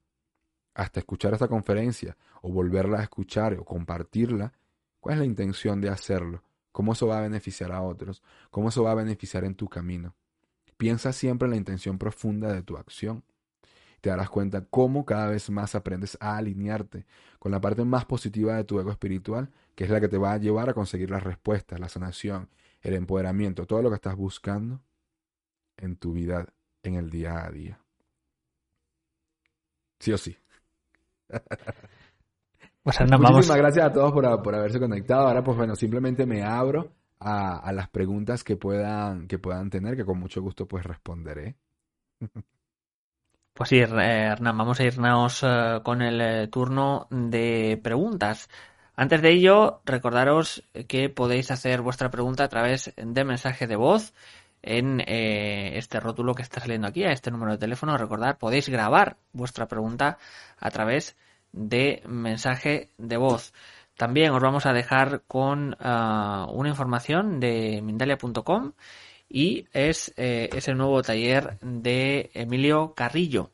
Hasta 0.80 1.02
escuchar 1.02 1.34
esta 1.34 1.48
conferencia 1.48 2.15
o 2.42 2.52
volverla 2.52 3.00
a 3.00 3.04
escuchar 3.04 3.54
o 3.56 3.65
compartirla, 3.65 4.54
¿cuál 5.00 5.15
es 5.15 5.20
la 5.20 5.26
intención 5.26 5.82
de 5.82 5.89
hacerlo? 5.89 6.44
¿Cómo 6.72 6.94
eso 6.94 7.08
va 7.08 7.18
a 7.18 7.22
beneficiar 7.22 7.72
a 7.72 7.82
otros? 7.82 8.24
¿Cómo 8.50 8.70
eso 8.70 8.84
va 8.84 8.92
a 8.92 8.96
beneficiar 8.96 9.44
en 9.44 9.56
tu 9.56 9.68
camino? 9.68 10.15
Piensa 10.78 11.12
siempre 11.12 11.48
en 11.48 11.52
la 11.52 11.58
intención 11.58 11.98
profunda 11.98 12.54
de 12.54 12.63
tu 12.63 12.78
acción 12.78 13.24
te 14.02 14.10
darás 14.10 14.30
cuenta 14.30 14.65
cómo 14.65 15.06
cada 15.06 15.28
vez 15.28 15.50
más 15.50 15.76
aprendes 15.76 16.18
a 16.22 16.38
alinearte 16.38 17.06
con 17.38 17.52
la 17.52 17.60
parte 17.60 17.84
más 17.84 18.06
positiva 18.06 18.56
de 18.56 18.63
tu 18.63 18.80
ego 18.80 18.92
espiritual, 18.92 19.52
que 19.76 19.84
es 19.84 19.89
la 19.89 20.00
que 20.00 20.08
te 20.08 20.18
va 20.18 20.32
a 20.32 20.38
llevar 20.38 20.70
a 20.70 20.74
conseguir 20.74 21.10
las 21.10 21.24
respuestas, 21.24 21.80
la 21.80 21.89
sanación, 21.89 22.50
el 22.82 22.94
empoderamiento, 22.94 23.65
todo 23.65 23.82
lo 23.82 23.89
que 23.89 23.96
estás 23.96 24.15
buscando 24.15 24.82
en 25.76 25.98
tu 25.98 26.13
vida 26.13 26.48
en 26.84 26.96
el 26.96 27.10
día 27.10 27.46
a 27.46 27.52
día. 27.52 27.82
Sí 30.00 30.13
o 30.13 30.18
sí. 30.18 30.38
Pues 32.82 32.98
Muchísimas 33.02 33.58
gracias 33.58 33.86
a 33.86 33.92
todos 33.92 34.13
por, 34.13 34.42
por, 34.42 34.56
haberse 34.56 34.80
conectado. 34.80 35.28
Ahora, 35.28 35.44
pues 35.44 35.58
bueno, 35.58 35.76
simplemente 35.76 36.26
me 36.26 36.44
abro 36.44 36.94
a, 37.20 37.58
a, 37.58 37.74
las 37.74 37.89
preguntas 37.89 38.44
que 38.44 38.56
puedan, 38.56 39.28
que 39.28 39.38
puedan 39.38 39.70
tener, 39.70 39.98
que 39.98 40.06
con 40.06 40.18
mucho 40.18 40.42
gusto 40.42 40.65
pues 40.65 40.86
responderé. 40.86 41.58
Pues 43.54 43.70
sí, 43.70 43.78
Hernán, 43.78 44.58
vamos 44.58 44.80
a 44.80 44.86
irnos 44.86 45.44
eh, 45.44 45.82
con 45.84 46.02
el 46.02 46.22
eh, 46.22 46.48
turno 46.48 47.08
de 47.10 47.78
preguntas. 47.84 48.50
Antes 48.96 49.22
de 49.22 49.32
ello, 49.32 49.82
recordaros 49.84 50.63
que 50.88 51.10
podéis 51.10 51.52
hacer 51.52 51.82
vuestra 51.82 52.10
pregunta 52.10 52.46
a 52.46 52.48
través 52.48 52.94
de 52.96 53.24
mensaje 53.26 53.68
de 53.68 53.76
voz 53.76 54.13
en 54.62 55.02
eh, 55.02 55.78
este 55.78 56.00
rótulo 56.00 56.36
que 56.36 56.41
está 56.41 56.60
saliendo 56.60 56.88
aquí, 56.88 57.04
a 57.04 57.12
este 57.12 57.32
número 57.32 57.54
de 57.54 57.58
teléfono. 57.58 57.98
Recordad, 57.98 58.38
podéis 58.38 58.69
grabar 58.69 59.17
vuestra 59.34 59.67
pregunta 59.67 60.17
a 60.58 60.72
través 60.72 61.15
de 61.52 62.04
mensaje 62.08 62.89
de 62.98 63.17
voz. 63.17 63.54
También 63.95 64.32
os 64.32 64.41
vamos 64.41 64.65
a 64.65 64.72
dejar 64.72 65.24
con 65.28 65.76
una 65.80 66.69
información 66.69 67.39
de 67.39 67.82
Mindalia.com 67.82 68.72
y 69.30 69.67
es, 69.74 70.12
eh, 70.17 70.50
el 70.65 70.78
nuevo 70.78 71.02
taller 71.04 71.60
de 71.62 72.32
Emilio 72.34 72.93
Carrillo. 72.95 73.52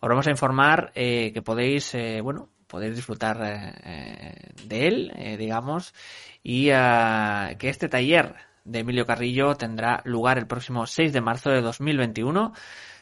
Os 0.00 0.08
vamos 0.08 0.26
a 0.26 0.30
informar 0.30 0.92
eh, 0.94 1.32
que 1.32 1.42
podéis, 1.42 1.94
eh, 1.94 2.20
bueno, 2.20 2.48
podéis 2.68 2.94
disfrutar 2.94 3.38
de 3.38 4.86
él, 4.86 5.36
digamos, 5.38 5.94
y 6.42 6.66
que 6.66 7.68
este 7.68 7.88
taller 7.88 8.34
de 8.66 8.80
Emilio 8.80 9.06
Carrillo 9.06 9.54
tendrá 9.54 10.02
lugar 10.04 10.38
el 10.38 10.46
próximo 10.46 10.86
6 10.86 11.12
de 11.12 11.20
marzo 11.20 11.50
de 11.50 11.60
2021 11.62 12.52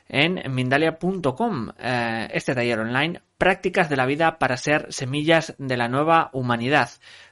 en 0.08 0.42
Mindalia.com. 0.54 1.70
este 1.78 2.54
taller 2.54 2.80
online, 2.80 3.22
prácticas 3.38 3.88
de 3.88 3.96
la 3.96 4.06
vida 4.06 4.38
para 4.38 4.56
ser 4.56 4.92
semillas 4.92 5.54
de 5.58 5.76
la 5.76 5.88
nueva 5.88 6.30
humanidad. 6.32 6.90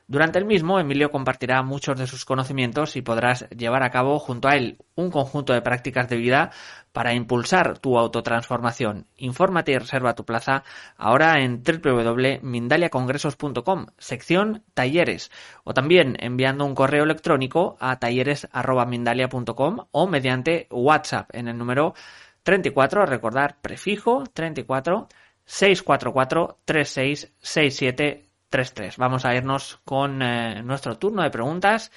Durante 0.08 0.38
el 0.38 0.44
mismo, 0.44 0.78
Emilio 0.78 1.10
compartirá 1.10 1.62
muchos 1.62 1.98
de 1.98 2.06
sus 2.06 2.26
conocimientos 2.26 2.96
y 2.96 3.02
podrás 3.02 3.48
llevar 3.48 3.82
a 3.82 3.90
cabo 3.90 4.18
junto 4.18 4.46
a 4.46 4.56
él 4.56 4.76
un 4.94 5.10
conjunto 5.10 5.54
de 5.54 5.62
prácticas 5.62 6.10
de 6.10 6.16
vida 6.16 6.50
para 6.92 7.14
impulsar 7.14 7.78
tu 7.78 7.98
autotransformación. 7.98 9.06
Infórmate 9.16 9.72
y 9.72 9.78
reserva 9.78 10.14
tu 10.14 10.26
plaza 10.26 10.64
ahora 10.98 11.40
en 11.40 11.62
www.mindaliacongresos.com, 11.62 13.86
sección 13.96 14.64
talleres, 14.74 15.30
o 15.64 15.72
también 15.72 16.18
enviando 16.20 16.66
un 16.66 16.74
correo 16.74 17.04
electrónico 17.04 17.78
a 17.80 17.98
talleres.mindalia.com 17.98 19.86
o 19.92 20.06
mediante 20.06 20.66
WhatsApp 20.70 21.30
en 21.32 21.48
el 21.48 21.56
número 21.56 21.94
34, 22.42 23.06
recordar 23.06 23.60
prefijo 23.60 24.24
34 24.32 25.08
644 25.44 26.58
3667 26.64 28.26
3.3. 28.52 28.96
Vamos 28.98 29.24
a 29.24 29.34
irnos 29.34 29.80
con 29.84 30.22
eh, 30.22 30.62
nuestro 30.62 30.98
turno 30.98 31.22
de 31.22 31.30
preguntas. 31.30 31.90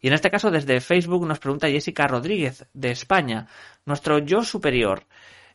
Y 0.00 0.08
en 0.08 0.14
este 0.14 0.30
caso 0.30 0.50
desde 0.50 0.80
Facebook 0.80 1.26
nos 1.26 1.38
pregunta 1.38 1.68
Jessica 1.68 2.08
Rodríguez 2.08 2.66
de 2.74 2.90
España. 2.90 3.46
Nuestro 3.86 4.18
yo 4.18 4.42
superior 4.42 5.04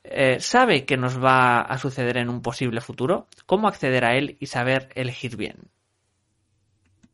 eh, 0.04 0.40
sabe 0.40 0.86
que 0.86 0.96
nos 0.96 1.22
va 1.22 1.60
a 1.62 1.78
suceder 1.78 2.18
en 2.18 2.30
un 2.30 2.42
posible 2.42 2.80
futuro. 2.80 3.28
¿Cómo 3.46 3.68
acceder 3.68 4.06
a 4.06 4.16
él 4.16 4.38
y 4.40 4.46
saber 4.46 4.90
elegir 4.96 5.36
bien? 5.36 5.58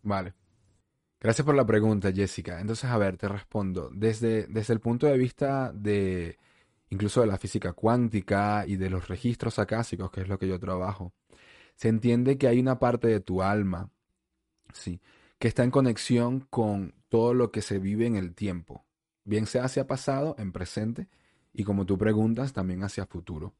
Vale. 0.03 0.33
Gracias 1.19 1.45
por 1.45 1.55
la 1.55 1.65
pregunta, 1.65 2.11
Jessica. 2.11 2.59
Entonces, 2.59 2.89
a 2.89 2.97
ver, 2.97 3.17
te 3.17 3.27
respondo. 3.27 3.89
Desde, 3.91 4.45
desde 4.47 4.73
el 4.73 4.79
punto 4.79 5.07
de 5.07 5.17
vista 5.17 5.71
de 5.73 6.37
incluso 6.93 7.21
de 7.21 7.27
la 7.27 7.39
física 7.39 7.73
cuántica 7.73 8.65
y 8.67 8.75
de 8.75 8.91
los 8.91 9.07
registros 9.07 9.57
acásicos, 9.57 10.11
que 10.11 10.21
es 10.21 10.27
lo 10.27 10.37
que 10.37 10.47
yo 10.47 10.59
trabajo, 10.59 11.11
se 11.75 11.89
entiende 11.89 12.37
que 12.37 12.47
hay 12.47 12.59
una 12.59 12.77
parte 12.77 13.07
de 13.07 13.19
tu 13.19 13.41
alma, 13.41 13.89
sí, 14.73 15.01
que 15.39 15.47
está 15.47 15.63
en 15.63 15.71
conexión 15.71 16.41
con 16.51 16.93
todo 17.09 17.33
lo 17.33 17.51
que 17.51 17.63
se 17.63 17.79
vive 17.79 18.05
en 18.05 18.15
el 18.15 18.35
tiempo, 18.35 18.85
bien 19.25 19.47
sea 19.47 19.65
hacia 19.65 19.87
pasado, 19.87 20.35
en 20.37 20.51
presente, 20.51 21.09
y 21.51 21.63
como 21.63 21.87
tú 21.87 21.97
preguntas, 21.97 22.53
también 22.53 22.83
hacia 22.83 23.07
futuro. 23.07 23.55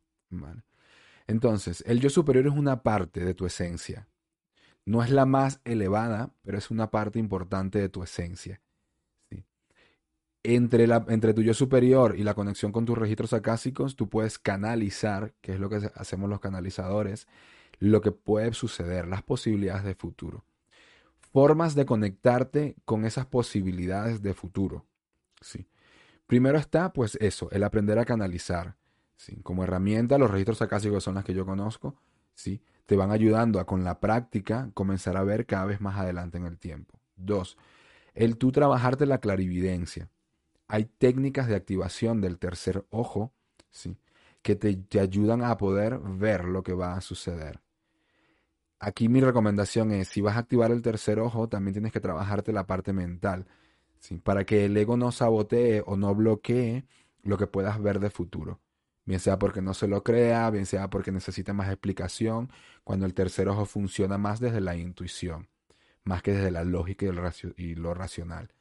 Entonces, 1.26 1.84
el 1.88 2.00
yo 2.02 2.12
superior 2.12 2.46
es 2.46 2.54
una 2.54 2.84
parte 2.84 3.26
de 3.26 3.34
tu 3.34 3.48
esencia. 3.48 4.08
No 4.86 5.04
es 5.04 5.10
la 5.10 5.26
más 5.26 5.60
elevada, 5.64 6.36
pero 6.44 6.60
es 6.60 6.70
una 6.70 6.92
parte 6.92 7.18
importante 7.18 7.80
de 7.80 7.90
tu 7.90 8.04
esencia. 8.04 8.62
Entre, 10.46 10.88
la, 10.88 11.06
entre 11.08 11.34
tu 11.34 11.42
yo 11.42 11.54
superior 11.54 12.16
y 12.18 12.24
la 12.24 12.34
conexión 12.34 12.74
con 12.74 12.86
tus 12.86 12.98
registros 12.98 13.32
acásicos, 13.32 13.96
tú 13.96 14.10
puedes 14.10 14.38
canalizar, 14.38 15.34
que 15.40 15.54
es 15.54 15.60
lo 15.60 15.70
que 15.70 15.90
hacemos 15.96 16.30
los 16.30 16.42
canalizadores, 16.42 17.28
lo 17.80 18.02
que 18.02 18.12
puede 18.12 18.54
suceder, 18.54 19.08
las 19.08 19.24
posibilidades 19.24 19.84
de 19.84 19.96
futuro. 19.96 20.46
Formas 21.32 21.76
de 21.76 21.86
conectarte 21.86 22.76
con 22.86 23.06
esas 23.06 23.26
posibilidades 23.26 24.22
de 24.22 24.34
futuro. 24.34 24.86
¿sí? 25.42 25.68
Primero 26.28 26.58
está, 26.58 26.94
pues 26.94 27.18
eso, 27.22 27.50
el 27.52 27.64
aprender 27.64 27.98
a 28.00 28.06
canalizar. 28.06 28.76
¿sí? 29.18 29.42
Como 29.44 29.64
herramienta, 29.64 30.18
los 30.18 30.32
registros 30.32 30.62
acásicos 30.62 31.04
son 31.04 31.16
las 31.16 31.26
que 31.26 31.34
yo 31.34 31.46
conozco. 31.46 31.96
¿sí? 32.36 32.62
Te 32.86 32.96
van 32.96 33.12
ayudando 33.12 33.60
a, 33.60 33.66
con 33.66 33.84
la 33.84 34.00
práctica, 34.00 34.70
comenzar 34.74 35.18
a 35.18 35.24
ver 35.24 35.46
cada 35.46 35.66
vez 35.66 35.82
más 35.82 35.98
adelante 35.98 36.38
en 36.38 36.46
el 36.46 36.58
tiempo. 36.58 37.00
Dos, 37.16 37.58
el 38.14 38.38
tú 38.38 38.52
trabajarte 38.52 39.06
la 39.06 39.20
clarividencia. 39.20 40.10
Hay 40.68 40.86
técnicas 40.86 41.48
de 41.48 41.56
activación 41.56 42.22
del 42.22 42.40
tercer 42.40 42.86
ojo, 42.90 43.34
¿sí? 43.70 43.98
que 44.42 44.56
te, 44.56 45.00
ayudan 45.00 45.44
a 45.44 45.58
poder 45.58 46.00
ver 46.00 46.46
lo 46.46 46.64
que 46.64 46.74
va 46.74 46.96
a 46.96 47.02
suceder. 47.02 47.62
Aquí 48.80 49.08
mi 49.08 49.22
recomendación 49.22 49.92
es, 49.92 50.10
si 50.10 50.20
vas 50.22 50.36
a 50.36 50.40
activar 50.40 50.72
el 50.72 50.82
tercer 50.82 51.20
ojo, 51.20 51.48
también 51.48 51.74
tienes 51.74 51.94
que 51.94 52.02
trabajarte 52.02 52.52
la 52.52 52.68
parte 52.68 52.92
mental, 52.92 53.48
¿sí? 54.00 54.18
para 54.18 54.46
que 54.46 54.66
el 54.66 54.76
ego 54.76 54.98
no 54.98 55.12
sabotee 55.12 55.84
o 55.86 55.96
no 55.96 56.14
bloquee 56.14 56.86
lo 57.24 57.38
que 57.38 57.48
puedas 57.48 57.82
ver 57.82 58.00
de 58.00 58.10
futuro. 58.10 58.60
Bien 59.06 59.20
sea 59.20 59.40
porque 59.40 59.62
no 59.62 59.74
se 59.74 59.88
lo 59.88 60.04
crea, 60.04 60.50
bien 60.50 60.66
sea 60.66 60.90
porque 60.90 61.12
necesita 61.12 61.54
más 61.54 61.70
explicación, 61.70 62.52
cuando 62.84 63.06
el 63.06 63.14
tercer 63.14 63.48
ojo 63.50 63.66
funciona 63.66 64.18
más 64.18 64.40
desde 64.40 64.62
la 64.62 64.76
intuición, 64.76 65.50
más 66.04 66.22
que 66.22 66.34
desde 66.34 66.52
la 66.52 66.64
lógica 66.64 67.06
y 67.58 67.76
lo 67.76 67.94
racional. 67.94 68.54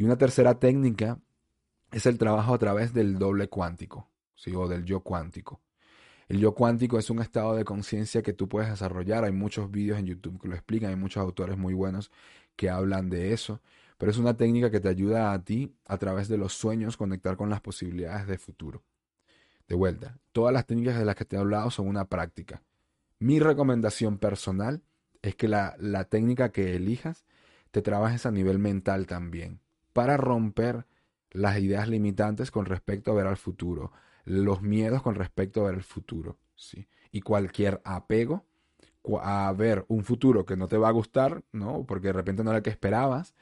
Y 0.00 0.02
una 0.02 0.16
tercera 0.16 0.58
técnica 0.58 1.20
es 1.92 2.06
el 2.06 2.16
trabajo 2.16 2.54
a 2.54 2.58
través 2.58 2.94
del 2.94 3.18
doble 3.18 3.48
cuántico, 3.48 4.08
¿sí? 4.34 4.50
o 4.54 4.66
del 4.66 4.86
yo 4.86 5.00
cuántico. 5.00 5.60
El 6.26 6.38
yo 6.38 6.54
cuántico 6.54 6.98
es 6.98 7.10
un 7.10 7.20
estado 7.20 7.54
de 7.54 7.66
conciencia 7.66 8.22
que 8.22 8.32
tú 8.32 8.48
puedes 8.48 8.70
desarrollar. 8.70 9.24
Hay 9.24 9.32
muchos 9.32 9.70
vídeos 9.70 9.98
en 9.98 10.06
YouTube 10.06 10.40
que 10.40 10.48
lo 10.48 10.54
explican, 10.54 10.88
hay 10.88 10.96
muchos 10.96 11.22
autores 11.22 11.58
muy 11.58 11.74
buenos 11.74 12.10
que 12.56 12.70
hablan 12.70 13.10
de 13.10 13.34
eso, 13.34 13.60
pero 13.98 14.10
es 14.10 14.16
una 14.16 14.38
técnica 14.38 14.70
que 14.70 14.80
te 14.80 14.88
ayuda 14.88 15.34
a 15.34 15.44
ti 15.44 15.74
a 15.84 15.98
través 15.98 16.28
de 16.28 16.38
los 16.38 16.54
sueños 16.54 16.96
conectar 16.96 17.36
con 17.36 17.50
las 17.50 17.60
posibilidades 17.60 18.26
de 18.26 18.38
futuro. 18.38 18.82
De 19.68 19.74
vuelta, 19.74 20.16
todas 20.32 20.54
las 20.54 20.64
técnicas 20.64 20.98
de 20.98 21.04
las 21.04 21.14
que 21.14 21.26
te 21.26 21.36
he 21.36 21.38
hablado 21.38 21.70
son 21.70 21.86
una 21.86 22.06
práctica. 22.06 22.62
Mi 23.18 23.38
recomendación 23.38 24.16
personal 24.16 24.80
es 25.20 25.34
que 25.34 25.46
la, 25.46 25.76
la 25.78 26.04
técnica 26.04 26.52
que 26.52 26.74
elijas 26.74 27.26
te 27.70 27.82
trabajes 27.82 28.24
a 28.24 28.30
nivel 28.30 28.58
mental 28.58 29.06
también, 29.06 29.60
para 29.92 30.16
romper 30.16 30.86
las 31.30 31.58
ideas 31.58 31.88
limitantes 31.88 32.50
con 32.50 32.66
respecto 32.66 33.12
a 33.12 33.14
ver 33.14 33.26
al 33.26 33.36
futuro, 33.36 33.92
los 34.24 34.62
miedos 34.62 35.02
con 35.02 35.14
respecto 35.14 35.60
a 35.62 35.66
ver 35.66 35.74
el 35.76 35.82
futuro, 35.84 36.38
¿sí? 36.56 36.88
Y 37.12 37.20
cualquier 37.22 37.80
apego 37.84 38.46
a 39.22 39.52
ver 39.56 39.84
un 39.88 40.04
futuro 40.04 40.44
que 40.44 40.56
no 40.56 40.68
te 40.68 40.76
va 40.78 40.88
a 40.88 40.92
gustar, 40.92 41.42
¿no? 41.52 41.84
Porque 41.86 42.08
de 42.08 42.12
repente 42.14 42.44
no 42.44 42.50
era 42.50 42.58
el 42.58 42.62
que 42.62 42.70
esperabas, 42.70 43.34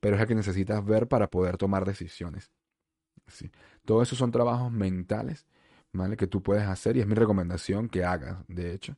pero 0.00 0.16
es 0.16 0.22
el 0.22 0.28
que 0.28 0.34
necesitas 0.34 0.84
ver 0.84 1.08
para 1.08 1.30
poder 1.30 1.56
tomar 1.58 1.84
decisiones, 1.86 2.52
¿sí? 3.26 3.50
Todo 3.84 4.02
eso 4.02 4.16
son 4.16 4.30
trabajos 4.32 4.72
mentales, 4.72 5.46
¿vale? 5.92 6.16
Que 6.16 6.26
tú 6.26 6.42
puedes 6.42 6.64
hacer 6.64 6.96
y 6.96 7.00
es 7.00 7.06
mi 7.06 7.14
recomendación 7.14 7.88
que 7.88 8.04
hagas, 8.04 8.44
de 8.48 8.72
hecho, 8.74 8.96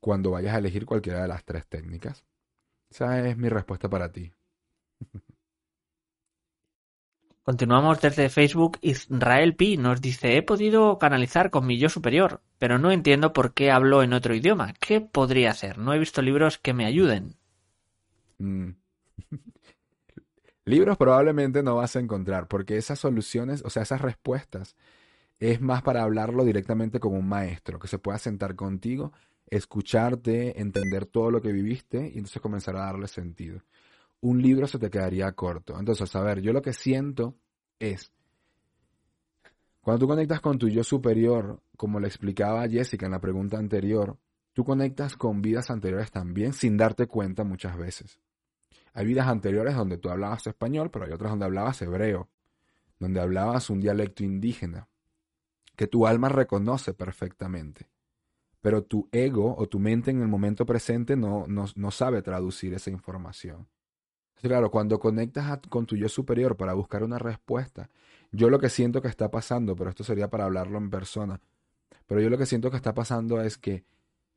cuando 0.00 0.32
vayas 0.32 0.54
a 0.54 0.58
elegir 0.58 0.86
cualquiera 0.86 1.22
de 1.22 1.28
las 1.28 1.44
tres 1.44 1.66
técnicas. 1.68 2.24
Esa 2.90 3.26
es 3.28 3.36
mi 3.38 3.48
respuesta 3.50 3.88
para 3.90 4.12
ti. 4.12 4.32
Continuamos 7.46 8.00
desde 8.00 8.28
Facebook. 8.28 8.76
Israel 8.80 9.54
Pi 9.54 9.76
nos 9.76 10.00
dice, 10.00 10.36
he 10.36 10.42
podido 10.42 10.98
canalizar 10.98 11.50
con 11.50 11.64
mi 11.64 11.78
yo 11.78 11.88
superior, 11.88 12.42
pero 12.58 12.80
no 12.80 12.90
entiendo 12.90 13.32
por 13.32 13.54
qué 13.54 13.70
hablo 13.70 14.02
en 14.02 14.14
otro 14.14 14.34
idioma. 14.34 14.74
¿Qué 14.80 15.00
podría 15.00 15.52
hacer? 15.52 15.78
No 15.78 15.94
he 15.94 15.98
visto 16.00 16.22
libros 16.22 16.58
que 16.58 16.74
me 16.74 16.86
ayuden. 16.86 17.36
Mm. 18.38 18.70
Libros 20.64 20.96
probablemente 20.96 21.62
no 21.62 21.76
vas 21.76 21.94
a 21.94 22.00
encontrar, 22.00 22.48
porque 22.48 22.78
esas 22.78 22.98
soluciones, 22.98 23.62
o 23.64 23.70
sea, 23.70 23.84
esas 23.84 24.00
respuestas, 24.00 24.74
es 25.38 25.60
más 25.60 25.82
para 25.82 26.02
hablarlo 26.02 26.44
directamente 26.44 26.98
con 26.98 27.14
un 27.14 27.28
maestro, 27.28 27.78
que 27.78 27.86
se 27.86 28.00
pueda 28.00 28.18
sentar 28.18 28.56
contigo, 28.56 29.12
escucharte, 29.46 30.60
entender 30.60 31.06
todo 31.06 31.30
lo 31.30 31.40
que 31.40 31.52
viviste 31.52 32.10
y 32.12 32.18
entonces 32.18 32.42
comenzar 32.42 32.74
a 32.74 32.86
darle 32.86 33.06
sentido. 33.06 33.62
Un 34.20 34.42
libro 34.42 34.66
se 34.66 34.78
te 34.78 34.90
quedaría 34.90 35.30
corto. 35.32 35.78
Entonces, 35.78 36.14
a 36.16 36.22
ver, 36.22 36.40
yo 36.40 36.52
lo 36.52 36.62
que 36.62 36.72
siento 36.72 37.36
es, 37.78 38.12
cuando 39.80 40.00
tú 40.00 40.08
conectas 40.08 40.40
con 40.40 40.58
tu 40.58 40.68
yo 40.68 40.82
superior, 40.82 41.62
como 41.76 42.00
le 42.00 42.08
explicaba 42.08 42.68
Jessica 42.68 43.06
en 43.06 43.12
la 43.12 43.20
pregunta 43.20 43.56
anterior, 43.56 44.18
tú 44.52 44.64
conectas 44.64 45.16
con 45.16 45.42
vidas 45.42 45.70
anteriores 45.70 46.10
también 46.10 46.52
sin 46.54 46.76
darte 46.76 47.06
cuenta 47.06 47.44
muchas 47.44 47.76
veces. 47.76 48.18
Hay 48.94 49.06
vidas 49.06 49.28
anteriores 49.28 49.76
donde 49.76 49.98
tú 49.98 50.08
hablabas 50.08 50.46
español, 50.46 50.90
pero 50.90 51.04
hay 51.04 51.12
otras 51.12 51.30
donde 51.30 51.44
hablabas 51.44 51.80
hebreo, 51.82 52.28
donde 52.98 53.20
hablabas 53.20 53.70
un 53.70 53.78
dialecto 53.80 54.24
indígena, 54.24 54.88
que 55.76 55.86
tu 55.86 56.06
alma 56.06 56.30
reconoce 56.30 56.94
perfectamente. 56.94 57.88
Pero 58.62 58.82
tu 58.82 59.08
ego 59.12 59.54
o 59.56 59.68
tu 59.68 59.78
mente 59.78 60.10
en 60.10 60.20
el 60.20 60.28
momento 60.28 60.66
presente 60.66 61.14
no, 61.14 61.44
no, 61.46 61.66
no 61.76 61.90
sabe 61.90 62.22
traducir 62.22 62.74
esa 62.74 62.90
información. 62.90 63.68
Claro, 64.42 64.70
cuando 64.70 64.98
conectas 64.98 65.60
con 65.68 65.86
tu 65.86 65.96
yo 65.96 66.08
superior 66.08 66.56
para 66.56 66.74
buscar 66.74 67.02
una 67.02 67.18
respuesta, 67.18 67.88
yo 68.32 68.50
lo 68.50 68.58
que 68.58 68.68
siento 68.68 69.00
que 69.00 69.08
está 69.08 69.30
pasando, 69.30 69.74
pero 69.76 69.90
esto 69.90 70.04
sería 70.04 70.28
para 70.28 70.44
hablarlo 70.44 70.78
en 70.78 70.90
persona, 70.90 71.40
pero 72.06 72.20
yo 72.20 72.30
lo 72.30 72.38
que 72.38 72.46
siento 72.46 72.70
que 72.70 72.76
está 72.76 72.94
pasando 72.94 73.40
es 73.40 73.58
que 73.58 73.84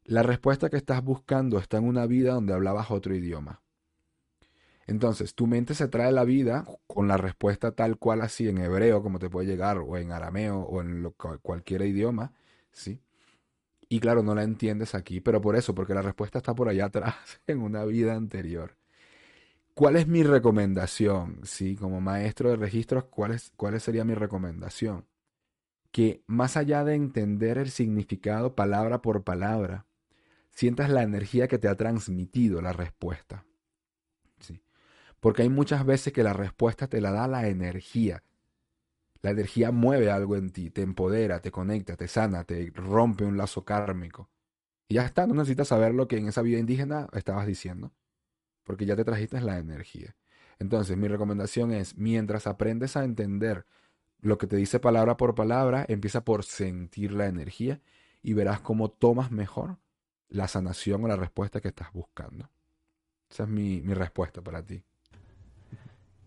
la 0.05 0.23
respuesta 0.23 0.69
que 0.69 0.77
estás 0.77 1.03
buscando 1.03 1.59
está 1.59 1.77
en 1.77 1.87
una 1.87 2.05
vida 2.07 2.33
donde 2.33 2.53
hablabas 2.53 2.89
otro 2.91 3.13
idioma. 3.13 3.61
Entonces, 4.87 5.35
tu 5.35 5.45
mente 5.45 5.75
se 5.75 5.87
trae 5.87 6.11
la 6.11 6.23
vida 6.23 6.65
con 6.87 7.07
la 7.07 7.17
respuesta 7.17 7.73
tal 7.73 7.97
cual 7.97 8.21
así 8.21 8.49
en 8.49 8.57
hebreo, 8.57 9.03
como 9.03 9.19
te 9.19 9.29
puede 9.29 9.45
llegar, 9.45 9.77
o 9.77 9.97
en 9.97 10.11
arameo, 10.11 10.61
o 10.61 10.81
en 10.81 11.13
cualquier 11.43 11.83
idioma, 11.83 12.33
¿sí? 12.71 12.99
Y 13.87 13.99
claro, 13.99 14.23
no 14.23 14.33
la 14.33 14.43
entiendes 14.43 14.95
aquí, 14.95 15.19
pero 15.19 15.41
por 15.41 15.55
eso, 15.55 15.75
porque 15.75 15.93
la 15.93 16.01
respuesta 16.01 16.39
está 16.39 16.55
por 16.55 16.69
allá 16.69 16.85
atrás, 16.85 17.15
en 17.47 17.61
una 17.61 17.85
vida 17.85 18.15
anterior. 18.15 18.78
¿Cuál 19.79 19.95
es 19.95 20.09
mi 20.09 20.23
recomendación? 20.23 21.39
Sí, 21.43 21.77
como 21.77 22.01
maestro 22.01 22.49
de 22.49 22.57
registros, 22.57 23.05
¿cuál 23.05 23.31
es, 23.31 23.53
cuál 23.55 23.79
sería 23.79 24.03
mi 24.03 24.13
recomendación? 24.13 25.05
Que 25.93 26.21
más 26.27 26.57
allá 26.57 26.83
de 26.83 26.95
entender 26.95 27.57
el 27.57 27.71
significado 27.71 28.55
palabra 28.55 29.01
por 29.01 29.23
palabra, 29.23 29.85
sientas 30.49 30.89
la 30.89 31.01
energía 31.03 31.47
que 31.47 31.59
te 31.59 31.69
ha 31.69 31.77
transmitido 31.77 32.61
la 32.61 32.73
respuesta. 32.73 33.45
Sí. 34.41 34.61
Porque 35.21 35.43
hay 35.43 35.49
muchas 35.49 35.85
veces 35.85 36.11
que 36.11 36.23
la 36.23 36.33
respuesta 36.33 36.87
te 36.87 36.99
la 36.99 37.13
da 37.13 37.29
la 37.29 37.47
energía. 37.47 38.21
La 39.21 39.29
energía 39.29 39.71
mueve 39.71 40.11
algo 40.11 40.35
en 40.35 40.49
ti, 40.49 40.71
te 40.71 40.81
empodera, 40.81 41.39
te 41.39 41.51
conecta, 41.51 41.95
te 41.95 42.09
sana, 42.09 42.43
te 42.43 42.69
rompe 42.75 43.23
un 43.23 43.37
lazo 43.37 43.63
kármico. 43.63 44.29
Y 44.89 44.95
ya 44.95 45.05
está, 45.05 45.25
no 45.25 45.35
necesitas 45.35 45.69
saber 45.69 45.93
lo 45.93 46.09
que 46.09 46.17
en 46.17 46.27
esa 46.27 46.41
vida 46.41 46.59
indígena 46.59 47.07
estabas 47.13 47.47
diciendo, 47.47 47.93
porque 48.69 48.85
ya 48.85 48.95
te 48.95 49.03
trajiste 49.03 49.41
la 49.41 49.57
energía. 49.57 50.15
Entonces, 50.59 50.95
mi 50.95 51.07
recomendación 51.07 51.71
es, 51.71 51.97
mientras 51.97 52.45
aprendes 52.45 52.95
a 52.95 53.03
entender 53.03 53.65
lo 54.21 54.37
que 54.37 54.45
te 54.45 54.57
dice 54.57 54.79
palabra 54.79 55.17
por 55.17 55.33
palabra, 55.33 55.87
empieza 55.89 56.23
por 56.23 56.43
sentir 56.43 57.11
la 57.11 57.25
energía 57.25 57.81
y 58.21 58.33
verás 58.33 58.59
cómo 58.59 58.91
tomas 58.91 59.31
mejor 59.31 59.77
la 60.27 60.47
sanación 60.47 61.03
o 61.03 61.07
la 61.07 61.15
respuesta 61.15 61.61
que 61.61 61.69
estás 61.69 61.91
buscando. 61.93 62.47
Esa 63.27 63.45
es 63.45 63.49
mi, 63.49 63.81
mi 63.81 63.95
respuesta 63.95 64.39
para 64.43 64.63
ti. 64.63 64.83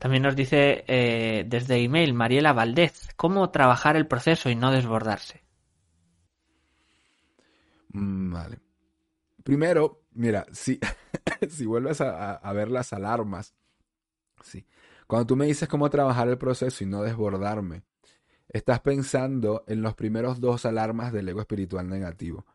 También 0.01 0.24
nos 0.24 0.34
dice 0.34 0.82
eh, 0.88 1.45
desde 1.47 1.76
email 1.76 2.12
Mariela 2.12 2.53
Valdez, 2.53 3.11
¿cómo 3.14 3.51
trabajar 3.51 3.95
el 3.95 4.09
proceso 4.09 4.51
y 4.51 4.57
no 4.57 4.72
desbordarse? 4.72 5.45
Mm, 7.93 8.32
Vale. 8.32 8.72
Primero, 9.43 10.03
mira, 10.12 10.47
si, 10.53 10.78
si 11.49 11.66
vuelves 11.66 12.01
a, 12.01 12.53
ver 12.53 12.70
las 12.70 12.93
alarmas, 12.93 13.55
sí. 14.43 14.66
Cuando 15.07 15.26
tú 15.26 15.36
me 15.36 15.47
dices 15.47 15.68
cómo 15.68 15.90
trabajar 15.90 16.28
el 16.28 16.38
proceso 16.38 16.84
y 16.84 16.86
no 16.86 17.03
desbordarme, 17.03 17.82
estás 18.49 18.80
pensando 18.80 19.64
en 19.66 19.82
los 19.82 19.95
primeros 19.95 20.40
dos 20.40 20.64
alarmas 20.64 21.12
del 21.12 21.28
ego 21.28 21.40
espiritual 21.40 21.88
negativo. 21.88 22.47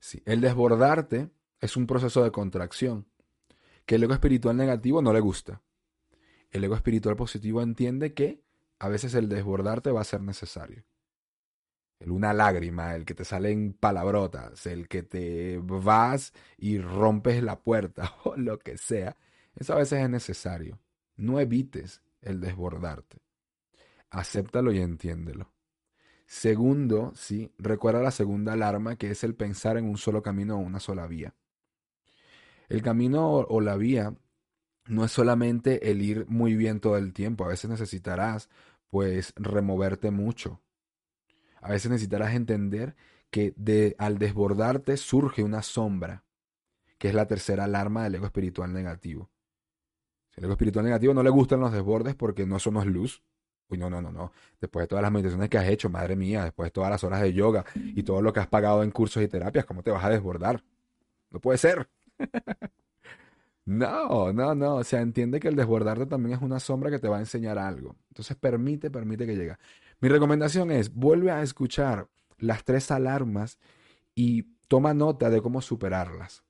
Sí. 0.00 0.22
El 0.24 0.40
desbordarte 0.40 1.30
es 1.60 1.76
un 1.76 1.86
proceso 1.86 2.24
de 2.24 2.32
contracción 2.32 3.06
que 3.86 3.96
el 3.96 4.04
ego 4.04 4.14
espiritual 4.14 4.56
negativo 4.56 5.02
no 5.02 5.12
le 5.12 5.20
gusta. 5.20 5.62
El 6.50 6.64
ego 6.64 6.74
espiritual 6.74 7.16
positivo 7.16 7.62
entiende 7.62 8.14
que 8.14 8.42
a 8.78 8.88
veces 8.88 9.14
el 9.14 9.28
desbordarte 9.28 9.90
va 9.92 10.00
a 10.00 10.04
ser 10.04 10.22
necesario. 10.22 10.84
El 12.00 12.10
una 12.10 12.32
lágrima, 12.32 12.94
el 12.94 13.04
que 13.04 13.14
te 13.14 13.24
salen 13.24 13.74
palabrotas, 13.74 14.66
el 14.66 14.88
que 14.88 15.02
te 15.02 15.60
vas 15.62 16.32
y 16.56 16.78
rompes 16.78 17.42
la 17.42 17.60
puerta 17.60 18.16
o 18.24 18.36
lo 18.36 18.58
que 18.58 18.76
sea. 18.78 19.16
Eso 19.54 19.74
a 19.74 19.76
veces 19.76 20.02
es 20.02 20.10
necesario. 20.10 20.80
No 21.16 21.38
evites 21.38 22.02
el 22.22 22.40
desbordarte. 22.40 23.18
Acéptalo 24.10 24.72
y 24.72 24.80
entiéndelo. 24.80 25.52
Segundo, 26.26 27.12
sí, 27.16 27.52
recuerda 27.58 28.00
la 28.00 28.12
segunda 28.12 28.52
alarma 28.52 28.96
que 28.96 29.10
es 29.10 29.24
el 29.24 29.34
pensar 29.34 29.76
en 29.76 29.84
un 29.84 29.98
solo 29.98 30.22
camino 30.22 30.56
o 30.56 30.60
una 30.60 30.80
sola 30.80 31.06
vía. 31.06 31.34
El 32.68 32.82
camino 32.82 33.32
o, 33.32 33.60
la 33.60 33.76
vía 33.76 34.14
no 34.86 35.04
es 35.04 35.10
solamente 35.10 35.90
el 35.90 36.00
ir 36.02 36.26
muy 36.28 36.54
bien 36.54 36.78
todo 36.78 36.96
el 36.96 37.12
tiempo, 37.12 37.44
a 37.44 37.48
veces 37.48 37.68
necesitarás 37.68 38.48
pues 38.90 39.32
removerte 39.36 40.12
mucho. 40.12 40.60
A 41.60 41.70
veces 41.70 41.90
necesitarás 41.90 42.34
entender 42.34 42.94
que 43.30 43.54
de, 43.56 43.94
al 43.98 44.18
desbordarte 44.18 44.96
surge 44.96 45.42
una 45.42 45.62
sombra, 45.62 46.24
que 46.98 47.08
es 47.08 47.14
la 47.14 47.26
tercera 47.26 47.64
alarma 47.64 48.04
del 48.04 48.16
ego 48.16 48.26
espiritual 48.26 48.72
negativo. 48.72 49.30
Si 50.30 50.40
el 50.40 50.44
ego 50.44 50.52
espiritual 50.52 50.84
negativo 50.84 51.14
no 51.14 51.22
le 51.22 51.30
gustan 51.30 51.60
los 51.60 51.72
desbordes 51.72 52.14
porque 52.14 52.46
no, 52.46 52.56
es 52.56 52.86
luz. 52.86 53.22
Uy, 53.68 53.78
no, 53.78 53.88
no, 53.88 54.02
no, 54.02 54.10
no. 54.10 54.32
Después 54.60 54.84
de 54.84 54.88
todas 54.88 55.02
las 55.02 55.12
meditaciones 55.12 55.48
que 55.48 55.58
has 55.58 55.68
hecho, 55.68 55.88
madre 55.88 56.16
mía, 56.16 56.44
después 56.44 56.66
de 56.66 56.70
todas 56.72 56.90
las 56.90 57.04
horas 57.04 57.22
de 57.22 57.32
yoga 57.32 57.64
y 57.74 58.02
todo 58.02 58.20
lo 58.20 58.32
que 58.32 58.40
has 58.40 58.48
pagado 58.48 58.82
en 58.82 58.90
cursos 58.90 59.22
y 59.22 59.28
terapias, 59.28 59.64
¿cómo 59.64 59.82
te 59.82 59.90
vas 59.90 60.04
a 60.04 60.10
desbordar? 60.10 60.64
No 61.30 61.40
puede 61.40 61.58
ser. 61.58 61.88
No, 63.66 64.32
no, 64.32 64.54
no. 64.54 64.76
O 64.76 64.84
sea, 64.84 65.00
entiende 65.00 65.38
que 65.38 65.46
el 65.46 65.54
desbordarte 65.54 66.06
también 66.06 66.36
es 66.36 66.42
una 66.42 66.58
sombra 66.58 66.90
que 66.90 66.98
te 66.98 67.08
va 67.08 67.18
a 67.18 67.20
enseñar 67.20 67.56
algo. 67.58 67.94
Entonces, 68.08 68.36
permite, 68.36 68.90
permite 68.90 69.26
que 69.26 69.36
llegue. 69.36 69.56
Mi 70.00 70.08
recomendación 70.08 70.70
es, 70.70 70.94
vuelve 70.94 71.30
a 71.30 71.42
escuchar 71.42 72.08
las 72.38 72.64
tres 72.64 72.90
alarmas 72.90 73.58
y 74.14 74.44
toma 74.66 74.94
nota 74.94 75.28
de 75.28 75.42
cómo 75.42 75.60
superarlas. 75.60 76.42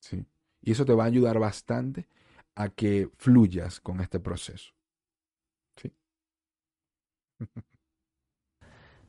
¿Sí? 0.00 0.26
Y 0.60 0.72
eso 0.72 0.84
te 0.84 0.92
va 0.92 1.04
a 1.04 1.06
ayudar 1.06 1.38
bastante 1.38 2.08
a 2.56 2.70
que 2.70 3.08
fluyas 3.18 3.80
con 3.80 4.00
este 4.00 4.18
proceso. 4.18 4.72
¿Sí? 5.76 5.92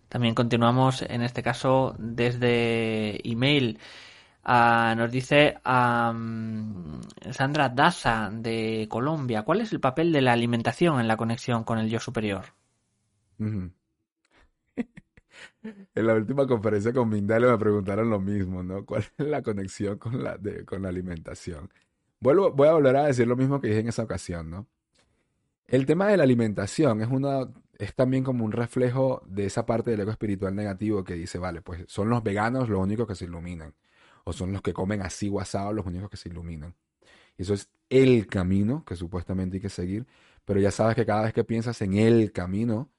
También 0.09 0.35
continuamos, 0.35 1.01
en 1.01 1.23
este 1.23 1.41
caso, 1.41 1.95
desde 1.97 3.27
email. 3.27 3.79
Uh, 4.45 4.93
nos 4.95 5.09
dice 5.09 5.57
Sandra 5.63 7.69
Daza 7.69 8.29
de 8.31 8.87
Colombia, 8.89 9.43
¿cuál 9.43 9.61
es 9.61 9.71
el 9.71 9.79
papel 9.79 10.11
de 10.11 10.21
la 10.21 10.33
alimentación 10.33 10.99
en 10.99 11.07
la 11.07 11.17
conexión 11.17 11.63
con 11.63 11.79
el 11.79 11.89
yo 11.89 11.99
superior? 11.99 12.53
En 15.93 16.07
la 16.07 16.15
última 16.15 16.45
conferencia 16.47 16.93
con 16.93 17.09
Mindale 17.09 17.47
me 17.47 17.57
preguntaron 17.57 18.09
lo 18.09 18.19
mismo, 18.19 18.63
¿no? 18.63 18.85
¿Cuál 18.85 19.03
es 19.17 19.25
la 19.25 19.41
conexión 19.41 19.97
con 19.97 20.23
la, 20.23 20.37
con 20.65 20.81
la 20.81 20.89
alimentación? 20.89 21.69
Vuelvo, 22.19 22.51
voy 22.51 22.67
a 22.67 22.73
volver 22.73 22.95
a 22.95 23.05
decir 23.05 23.27
lo 23.27 23.35
mismo 23.35 23.59
que 23.59 23.67
dije 23.67 23.79
en 23.79 23.89
esa 23.89 24.03
ocasión, 24.03 24.49
¿no? 24.49 24.67
El 25.67 25.85
tema 25.85 26.07
de 26.07 26.17
la 26.17 26.23
alimentación 26.23 27.01
es, 27.01 27.07
una, 27.09 27.49
es 27.77 27.95
también 27.95 28.23
como 28.23 28.45
un 28.45 28.51
reflejo 28.51 29.23
de 29.25 29.45
esa 29.45 29.65
parte 29.65 29.91
del 29.91 30.01
ego 30.01 30.11
espiritual 30.11 30.55
negativo 30.55 31.03
que 31.03 31.15
dice, 31.15 31.39
vale, 31.39 31.61
pues 31.61 31.85
son 31.87 32.09
los 32.09 32.21
veganos 32.23 32.69
los 32.69 32.79
únicos 32.79 33.07
que 33.07 33.15
se 33.15 33.25
iluminan 33.25 33.73
o 34.25 34.33
son 34.33 34.53
los 34.53 34.61
que 34.61 34.73
comen 34.73 35.01
así 35.01 35.27
guasado 35.27 35.73
los 35.73 35.85
únicos 35.85 36.09
que 36.09 36.17
se 36.17 36.29
iluminan. 36.29 36.75
Eso 37.37 37.53
es 37.53 37.69
el 37.89 38.27
camino 38.27 38.83
que 38.85 38.95
supuestamente 38.95 39.57
hay 39.57 39.61
que 39.61 39.69
seguir, 39.69 40.05
pero 40.45 40.59
ya 40.59 40.71
sabes 40.71 40.95
que 40.95 41.05
cada 41.05 41.23
vez 41.23 41.33
que 41.33 41.43
piensas 41.43 41.81
en 41.81 41.93
el 41.93 42.31
camino, 42.31 42.89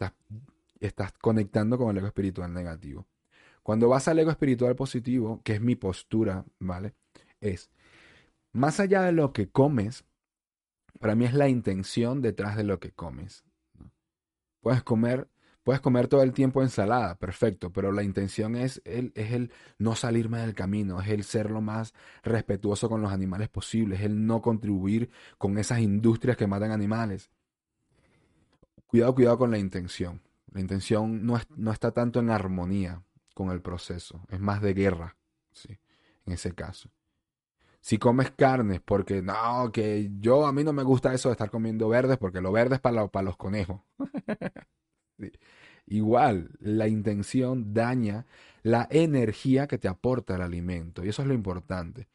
estás, 0.00 0.12
estás 0.80 1.12
conectando 1.18 1.76
con 1.78 1.90
el 1.90 1.98
ego 1.98 2.06
espiritual 2.06 2.52
negativo. 2.52 3.06
Cuando 3.62 3.88
vas 3.88 4.08
al 4.08 4.18
ego 4.18 4.30
espiritual 4.30 4.74
positivo, 4.74 5.40
que 5.44 5.54
es 5.54 5.60
mi 5.60 5.76
postura, 5.76 6.44
¿vale? 6.58 6.94
Es, 7.40 7.70
más 8.52 8.80
allá 8.80 9.02
de 9.02 9.12
lo 9.12 9.32
que 9.32 9.50
comes, 9.50 10.04
para 10.98 11.14
mí 11.14 11.24
es 11.24 11.34
la 11.34 11.48
intención 11.48 12.22
detrás 12.22 12.56
de 12.56 12.64
lo 12.64 12.80
que 12.80 12.92
comes. 12.92 13.44
Puedes 14.60 14.82
comer 14.82 15.28
Puedes 15.62 15.82
comer 15.82 16.08
todo 16.08 16.22
el 16.22 16.32
tiempo 16.32 16.62
ensalada, 16.62 17.18
perfecto, 17.18 17.70
pero 17.70 17.92
la 17.92 18.02
intención 18.02 18.56
es 18.56 18.80
el, 18.86 19.12
es 19.14 19.32
el 19.32 19.52
no 19.78 19.94
salirme 19.94 20.38
del 20.38 20.54
camino, 20.54 21.02
es 21.02 21.08
el 21.08 21.22
ser 21.22 21.50
lo 21.50 21.60
más 21.60 21.92
respetuoso 22.22 22.88
con 22.88 23.02
los 23.02 23.12
animales 23.12 23.50
posible, 23.50 23.96
es 23.96 24.02
el 24.02 24.26
no 24.26 24.40
contribuir 24.40 25.10
con 25.36 25.58
esas 25.58 25.80
industrias 25.80 26.38
que 26.38 26.46
matan 26.46 26.72
animales. 26.72 27.30
Cuidado, 28.90 29.14
cuidado 29.14 29.38
con 29.38 29.50
la 29.50 29.58
intención. 29.58 30.20
La 30.52 30.60
intención 30.60 31.24
no, 31.24 31.36
es, 31.36 31.46
no 31.56 31.70
está 31.72 31.92
tanto 31.92 32.18
en 32.18 32.30
armonía 32.30 33.02
con 33.34 33.50
el 33.50 33.62
proceso, 33.62 34.20
es 34.28 34.40
más 34.40 34.60
de 34.60 34.74
guerra, 34.74 35.16
¿sí? 35.52 35.78
en 36.26 36.32
ese 36.32 36.52
caso. 36.54 36.90
Si 37.80 37.98
comes 37.98 38.32
carnes, 38.32 38.80
porque 38.80 39.22
no, 39.22 39.70
que 39.72 40.10
yo 40.18 40.44
a 40.44 40.52
mí 40.52 40.64
no 40.64 40.72
me 40.72 40.82
gusta 40.82 41.14
eso 41.14 41.28
de 41.28 41.34
estar 41.34 41.50
comiendo 41.50 41.88
verdes, 41.88 42.18
porque 42.18 42.40
lo 42.40 42.52
verde 42.52 42.74
es 42.74 42.80
para, 42.80 43.06
para 43.06 43.24
los 43.24 43.36
conejos. 43.36 43.80
Igual, 45.86 46.50
la 46.60 46.88
intención 46.88 47.72
daña 47.72 48.26
la 48.62 48.86
energía 48.90 49.66
que 49.66 49.78
te 49.78 49.88
aporta 49.88 50.34
el 50.34 50.42
alimento. 50.42 51.04
Y 51.04 51.08
eso 51.08 51.22
es 51.22 51.28
lo 51.28 51.34
importante. 51.34 52.08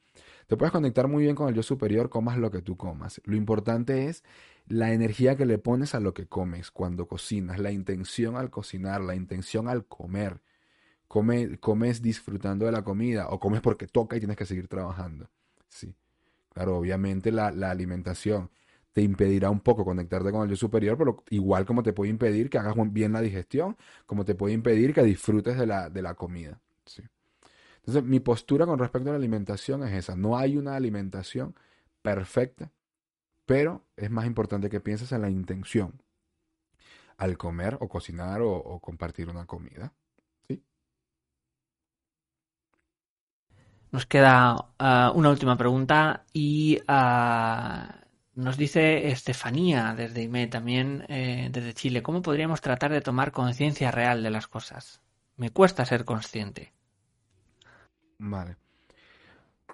Te 0.47 0.57
puedes 0.57 0.71
conectar 0.71 1.07
muy 1.07 1.23
bien 1.23 1.35
con 1.35 1.49
el 1.49 1.55
yo 1.55 1.63
superior, 1.63 2.09
comas 2.09 2.37
lo 2.37 2.51
que 2.51 2.61
tú 2.61 2.77
comas. 2.77 3.19
Lo 3.25 3.35
importante 3.35 4.05
es 4.07 4.23
la 4.67 4.93
energía 4.93 5.35
que 5.35 5.45
le 5.45 5.57
pones 5.57 5.95
a 5.95 5.99
lo 5.99 6.13
que 6.13 6.27
comes 6.27 6.71
cuando 6.71 7.07
cocinas, 7.07 7.59
la 7.59 7.71
intención 7.71 8.35
al 8.35 8.51
cocinar, 8.51 9.01
la 9.01 9.15
intención 9.15 9.67
al 9.67 9.85
comer. 9.85 10.41
Come, 11.07 11.57
comes 11.59 12.01
disfrutando 12.01 12.65
de 12.65 12.71
la 12.71 12.83
comida 12.83 13.29
o 13.29 13.39
comes 13.39 13.61
porque 13.61 13.87
toca 13.87 14.17
y 14.17 14.19
tienes 14.19 14.37
que 14.37 14.45
seguir 14.45 14.67
trabajando. 14.67 15.29
Sí. 15.67 15.95
Claro, 16.53 16.77
obviamente 16.77 17.31
la, 17.31 17.47
alimentación 17.69 18.49
te 18.93 19.01
impedirá 19.01 19.49
un 19.49 19.59
poco 19.59 19.83
conectarte 19.83 20.31
con 20.31 20.43
el 20.43 20.49
yo 20.49 20.55
superior, 20.55 20.97
pero 20.97 21.23
igual 21.29 21.65
como 21.65 21.83
te 21.83 21.93
puede 21.93 22.11
impedir 22.11 22.49
que 22.49 22.57
hagas 22.57 22.75
bien 22.93 23.13
la 23.13 23.21
digestión, 23.21 23.77
como 24.05 24.25
te 24.25 24.35
puede 24.35 24.53
impedir 24.53 24.93
que 24.93 25.03
disfrutes 25.03 25.57
de 25.57 25.67
la, 25.67 25.89
de 25.89 26.01
la 26.01 26.15
comida. 26.15 26.61
¿sí? 26.85 27.03
Entonces, 27.85 28.03
mi 28.03 28.19
postura 28.19 28.65
con 28.65 28.79
respecto 28.79 29.09
a 29.09 29.11
la 29.11 29.17
alimentación 29.17 29.83
es 29.83 29.93
esa. 29.93 30.15
No 30.15 30.37
hay 30.37 30.57
una 30.57 30.75
alimentación 30.75 31.55
perfecta, 32.01 32.71
pero 33.45 33.85
es 33.95 34.09
más 34.09 34.25
importante 34.25 34.71
que 34.71 34.79
pienses 34.79 35.11
en 35.11 35.21
la 35.21 35.29
intención 35.29 36.01
al 37.17 37.37
comer 37.37 37.77
o 37.79 37.87
cocinar 37.87 38.41
o, 38.41 38.79
compartir 38.79 39.29
una 39.29 39.45
comida. 39.45 39.93
¿sí? 40.47 40.63
Nos 43.91 44.07
queda 44.07 44.55
uh, 44.55 45.15
una 45.15 45.29
última 45.29 45.55
pregunta 45.55 46.25
y 46.33 46.79
uh, 46.89 48.05
nos 48.33 48.57
dice 48.57 49.09
Estefanía 49.09 49.93
desde 49.95 50.23
IME, 50.23 50.47
también 50.47 51.05
eh, 51.07 51.49
desde 51.51 51.75
Chile, 51.75 52.01
¿cómo 52.01 52.23
podríamos 52.23 52.61
tratar 52.61 52.91
de 52.91 53.01
tomar 53.01 53.31
conciencia 53.31 53.91
real 53.91 54.23
de 54.23 54.31
las 54.31 54.47
cosas? 54.47 55.01
Me 55.37 55.51
cuesta 55.51 55.85
ser 55.85 56.03
consciente. 56.03 56.73
Vale. 58.17 58.57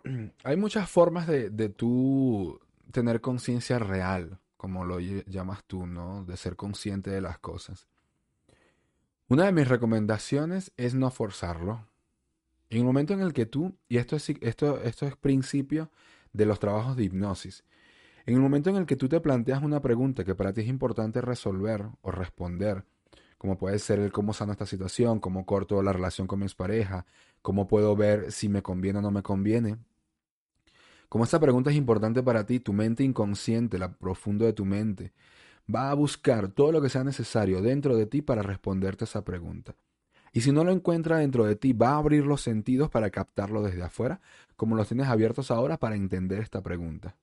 Hay 0.44 0.58
muchas 0.58 0.90
formas 0.90 1.28
de, 1.28 1.50
de 1.50 1.70
tú 1.70 2.60
tener 2.92 3.22
conciencia 3.22 3.80
real, 3.80 4.40
como 4.58 4.86
lo 4.86 5.00
llamas 5.00 5.64
tú, 5.66 5.88
¿no? 5.88 6.24
De 6.26 6.38
ser 6.38 6.56
consciente 6.56 7.10
de 7.10 7.22
las 7.22 7.40
cosas. 7.40 7.88
Una 9.28 9.46
de 9.46 9.54
mis 9.54 9.68
recomendaciones 9.68 10.74
es 10.76 10.94
no 10.94 11.10
forzarlo. 11.10 11.88
En 12.70 12.80
el 12.80 12.84
momento 12.84 13.14
en 13.14 13.22
el 13.22 13.34
que 13.34 13.46
tú, 13.46 13.78
y 13.88 13.98
esto 13.98 14.16
es, 14.16 14.30
esto, 14.42 14.82
esto 14.82 15.08
es 15.08 15.16
principio 15.16 15.90
de 16.34 16.46
los 16.46 16.60
trabajos 16.60 16.96
de 16.96 17.04
hipnosis, 17.04 17.64
en 18.26 18.36
el 18.36 18.42
momento 18.42 18.70
en 18.70 18.76
el 18.76 18.86
que 18.86 18.96
tú 18.96 19.10
te 19.10 19.20
planteas 19.20 19.64
una 19.64 19.82
pregunta 19.82 20.24
que 20.24 20.36
para 20.36 20.54
ti 20.54 20.62
es 20.62 20.68
importante 20.68 21.22
resolver 21.22 21.86
o 22.02 22.12
responder, 22.12 22.86
como 23.42 23.58
puede 23.58 23.80
ser 23.80 23.98
el 23.98 24.12
cómo 24.12 24.34
sano 24.34 24.52
esta 24.52 24.68
situación, 24.68 25.20
cómo 25.20 25.48
corto 25.48 25.82
la 25.82 25.92
relación 25.92 26.28
con 26.28 26.38
mis 26.38 26.54
parejas, 26.54 27.06
cómo 27.42 27.68
puedo 27.68 27.96
ver 27.96 28.32
si 28.32 28.50
me 28.50 28.62
conviene 28.62 29.00
o 29.00 29.02
no 29.02 29.10
me 29.10 29.24
conviene. 29.24 29.80
Como 31.10 31.24
esta 31.24 31.40
pregunta 31.40 31.72
es 31.72 31.76
importante 31.76 32.22
para 32.22 32.46
ti, 32.46 32.60
tu 32.60 32.72
mente 32.72 33.04
inconsciente, 33.04 33.80
la 33.80 33.94
profundo 33.94 34.46
de 34.46 34.54
tu 34.54 34.64
mente, 34.64 35.12
va 35.74 35.90
a 35.90 35.96
buscar 35.96 36.50
todo 36.50 36.72
lo 36.72 36.84
que 36.84 36.90
sea 36.90 37.04
necesario 37.04 37.64
dentro 37.64 37.96
de 37.96 38.06
ti 38.06 38.22
para 38.22 38.44
responderte 38.44 39.06
esa 39.06 39.24
pregunta. 39.24 39.74
Y 40.34 40.42
si 40.42 40.52
no 40.52 40.64
lo 40.64 40.72
encuentra 40.72 41.18
dentro 41.18 41.44
de 41.44 41.56
ti, 41.56 41.74
va 41.74 41.94
a 41.94 41.98
abrir 41.98 42.24
los 42.24 42.42
sentidos 42.42 42.92
para 42.92 43.10
captarlo 43.10 43.64
desde 43.64 43.82
afuera, 43.82 44.22
como 44.56 44.76
los 44.76 44.88
tienes 44.88 45.08
abiertos 45.08 45.50
ahora 45.50 45.80
para 45.80 45.96
entender 45.96 46.42
esta 46.42 46.62
pregunta. 46.62 47.16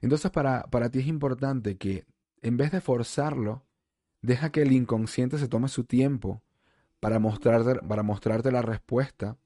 Entonces 0.00 0.32
para, 0.32 0.64
para 0.64 0.90
ti 0.90 0.98
es 0.98 1.06
importante 1.06 1.76
que 1.76 2.06
en 2.42 2.56
vez 2.56 2.72
de 2.72 2.80
forzarlo, 2.80 3.62
deja 4.24 4.50
que 4.50 4.62
el 4.62 4.72
inconsciente 4.72 5.38
se 5.38 5.48
tome 5.48 5.68
su 5.68 5.84
tiempo 5.84 6.42
para 6.98 7.18
mostrarte, 7.18 7.74
para 7.86 8.02
mostrarte 8.02 8.50
la 8.50 8.62
respuesta 8.62 9.36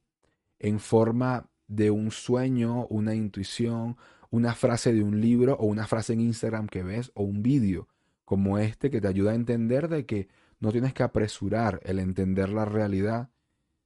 en 0.61 0.79
forma 0.79 1.49
de 1.67 1.91
un 1.91 2.13
sueño, 2.13 2.87
una 2.87 3.15
intuición, 3.15 3.97
una 4.31 4.55
frase 4.55 4.93
de 4.93 5.03
un 5.03 5.21
libro 5.21 5.55
o 5.55 5.67
una 5.67 5.87
frase 5.87 6.13
en 6.13 6.21
Instagram 6.21 6.69
que 6.69 6.85
ves 6.85 7.11
o 7.15 7.25
un 7.25 7.43
vídeo 7.43 7.89
como 8.25 8.59
este 8.59 8.91
que 8.91 9.01
te 9.01 9.09
ayuda 9.09 9.33
a 9.33 9.35
entender 9.35 9.89
de 9.89 10.07
que 10.07 10.29
no 10.61 10.71
tienes 10.71 10.95
que 10.95 11.03
apresurar 11.03 11.81
el 11.83 11.99
entender 11.99 12.51
la 12.51 12.65
realidad, 12.65 13.31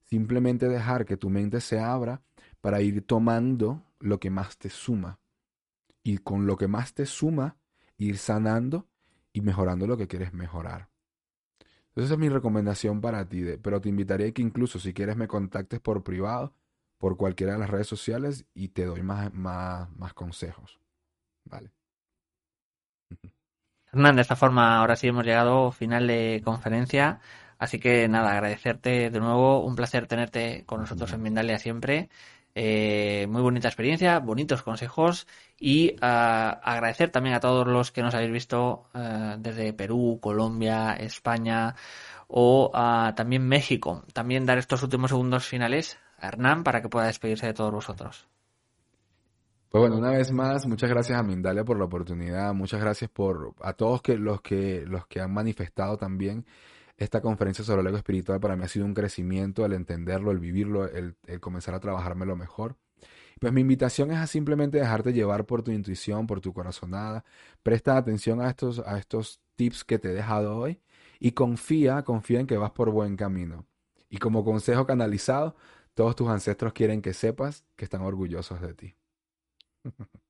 simplemente 0.03 0.69
dejar 0.69 1.05
que 1.05 1.17
tu 1.17 1.29
mente 1.29 1.59
se 1.59 1.79
abra 1.79 2.21
para 2.61 2.81
ir 2.81 3.05
tomando 3.05 3.83
lo 3.99 4.19
que 4.19 4.29
más 4.29 4.57
te 4.57 4.69
suma. 4.69 5.19
Y 6.03 6.19
con 6.19 6.45
lo 6.45 6.57
que 6.57 6.67
más 6.67 6.93
te 6.93 7.05
suma, 7.05 7.57
ir 7.97 8.17
sanando 8.17 8.87
y 9.33 9.41
mejorando 9.41 9.87
lo 9.87 9.97
que 9.97 10.07
quieres 10.07 10.33
mejorar. 10.33 10.89
Entonces 11.89 12.05
esa 12.07 12.13
es 12.15 12.19
mi 12.19 12.29
recomendación 12.29 13.01
para 13.01 13.27
ti, 13.29 13.41
de- 13.41 13.57
pero 13.57 13.79
te 13.81 13.89
invitaría 13.89 14.27
a 14.27 14.31
que 14.31 14.41
incluso 14.41 14.79
si 14.79 14.93
quieres 14.93 15.15
me 15.17 15.27
contactes 15.27 15.79
por 15.79 16.03
privado, 16.03 16.53
por 16.97 17.17
cualquiera 17.17 17.53
de 17.53 17.59
las 17.59 17.69
redes 17.69 17.87
sociales 17.87 18.45
y 18.53 18.69
te 18.69 18.85
doy 18.85 19.03
más, 19.03 19.33
más, 19.33 19.89
más 19.97 20.13
consejos. 20.13 20.79
Vale. 21.45 21.71
Hernán, 23.91 24.15
de 24.15 24.21
esta 24.23 24.35
forma 24.35 24.77
ahora 24.77 24.95
sí 24.95 25.07
hemos 25.07 25.25
llegado 25.25 25.71
final 25.71 26.07
de 26.07 26.41
conferencia. 26.43 27.19
Así 27.57 27.79
que 27.79 28.07
nada, 28.09 28.31
agradecerte 28.33 29.09
de 29.09 29.19
nuevo, 29.19 29.63
un 29.63 29.75
placer 29.75 30.07
tenerte 30.07 30.65
con 30.65 30.81
nosotros 30.81 31.13
en 31.13 31.21
Mindalia 31.21 31.59
siempre. 31.59 32.09
Eh, 32.55 33.25
muy 33.29 33.41
bonita 33.41 33.67
experiencia, 33.67 34.19
bonitos 34.19 34.61
consejos 34.61 35.27
y 35.59 35.95
ah, 36.01 36.59
agradecer 36.63 37.09
también 37.09 37.35
a 37.35 37.39
todos 37.39 37.67
los 37.67 37.91
que 37.91 38.03
nos 38.03 38.13
habéis 38.13 38.31
visto 38.31 38.85
ah, 38.93 39.37
desde 39.39 39.73
Perú, 39.73 40.19
Colombia, 40.21 40.93
España 40.93 41.75
o 42.27 42.69
ah, 42.73 43.13
también 43.15 43.47
México. 43.47 44.03
También 44.13 44.45
dar 44.45 44.59
estos 44.59 44.83
últimos 44.83 45.09
segundos 45.09 45.47
finales 45.47 45.97
a 46.19 46.27
Hernán 46.27 46.63
para 46.63 46.81
que 46.81 46.89
pueda 46.89 47.07
despedirse 47.07 47.47
de 47.47 47.53
todos 47.53 47.73
vosotros. 47.73 48.27
Pues 49.69 49.81
bueno, 49.81 49.97
una 49.97 50.11
vez 50.11 50.31
más, 50.31 50.67
muchas 50.67 50.91
gracias 50.91 51.17
a 51.17 51.23
Mindalia 51.23 51.63
por 51.63 51.79
la 51.79 51.85
oportunidad, 51.85 52.53
muchas 52.53 52.79
gracias 52.79 53.09
por 53.09 53.55
a 53.59 53.73
todos 53.73 54.03
que 54.03 54.15
los 54.15 54.39
que 54.41 54.83
los 54.85 55.07
que 55.07 55.19
han 55.19 55.33
manifestado 55.33 55.97
también 55.97 56.45
esta 57.03 57.21
conferencia 57.21 57.63
sobre 57.63 57.81
el 57.81 57.87
ego 57.87 57.97
espiritual 57.97 58.39
para 58.39 58.55
mí 58.55 58.63
ha 58.63 58.67
sido 58.67 58.85
un 58.85 58.93
crecimiento, 58.93 59.65
el 59.65 59.73
entenderlo, 59.73 60.31
el 60.31 60.39
vivirlo, 60.39 60.85
el, 60.85 61.15
comenzar 61.39 61.75
a 61.75 61.79
trabajármelo 61.79 62.35
mejor. 62.35 62.77
Pues 63.39 63.51
mi 63.53 63.61
invitación 63.61 64.11
es 64.11 64.17
a 64.17 64.27
simplemente 64.27 64.77
dejarte 64.77 65.13
llevar 65.13 65.45
por 65.45 65.63
tu 65.63 65.71
intuición, 65.71 66.27
por 66.27 66.39
tu 66.41 66.53
corazonada. 66.53 67.25
Presta 67.61 67.97
atención 67.97 68.41
a 68.41 68.49
estos, 68.49 68.79
a 68.79 68.97
estos 68.97 69.41
tips 69.55 69.83
que 69.83 69.99
te 69.99 70.11
he 70.11 70.13
dejado 70.13 70.57
hoy 70.57 70.79
y 71.19 71.31
confía, 71.31 72.03
confía 72.03 72.39
en 72.39 72.47
que 72.47 72.57
vas 72.57 72.71
por 72.71 72.91
buen 72.91 73.17
camino. 73.17 73.65
Y 74.09 74.17
como 74.17 74.45
consejo 74.45 74.85
canalizado, 74.85 75.55
todos 75.93 76.15
tus 76.15 76.29
ancestros 76.29 76.73
quieren 76.73 77.01
que 77.01 77.13
sepas 77.13 77.65
que 77.75 77.85
están 77.85 78.01
orgullosos 78.01 78.61
de 78.61 78.73
ti. 78.73 78.95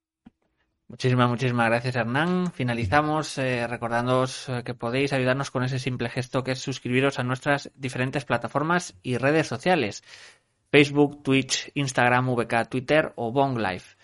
Muchísimas, 0.88 1.29
muchísimas 1.29 1.67
gracias, 1.67 1.95
Hernán. 1.95 2.51
Finalizamos 2.51 3.38
eh, 3.38 3.65
recordándoos 3.67 4.49
eh, 4.49 4.63
que 4.63 4.73
podéis 4.73 5.13
ayudarnos 5.13 5.49
con 5.49 5.63
ese 5.63 5.79
simple 5.79 6.09
gesto 6.09 6.43
que 6.43 6.51
es 6.51 6.59
suscribiros 6.59 7.19
a 7.19 7.23
nuestras 7.23 7.71
diferentes 7.75 8.25
plataformas 8.25 8.95
y 9.01 9.17
redes 9.17 9.47
sociales. 9.47 10.03
Facebook, 10.71 11.23
Twitch, 11.23 11.71
Instagram, 11.75 12.29
VK, 12.36 12.69
Twitter 12.69 13.13
o 13.15 13.31
Bong 13.31 13.57
Life. 13.57 13.95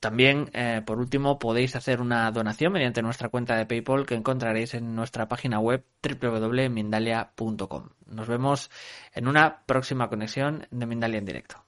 También, 0.00 0.50
eh, 0.52 0.82
por 0.84 0.98
último, 0.98 1.38
podéis 1.38 1.74
hacer 1.74 2.00
una 2.00 2.30
donación 2.30 2.72
mediante 2.72 3.02
nuestra 3.02 3.28
cuenta 3.28 3.56
de 3.56 3.66
PayPal 3.66 4.06
que 4.06 4.14
encontraréis 4.14 4.74
en 4.74 4.94
nuestra 4.94 5.28
página 5.28 5.58
web 5.58 5.84
www.mindalia.com. 6.02 7.88
Nos 8.06 8.28
vemos 8.28 8.70
en 9.14 9.26
una 9.28 9.64
próxima 9.64 10.08
conexión 10.08 10.66
de 10.70 10.86
Mindalia 10.86 11.18
en 11.18 11.24
directo. 11.24 11.65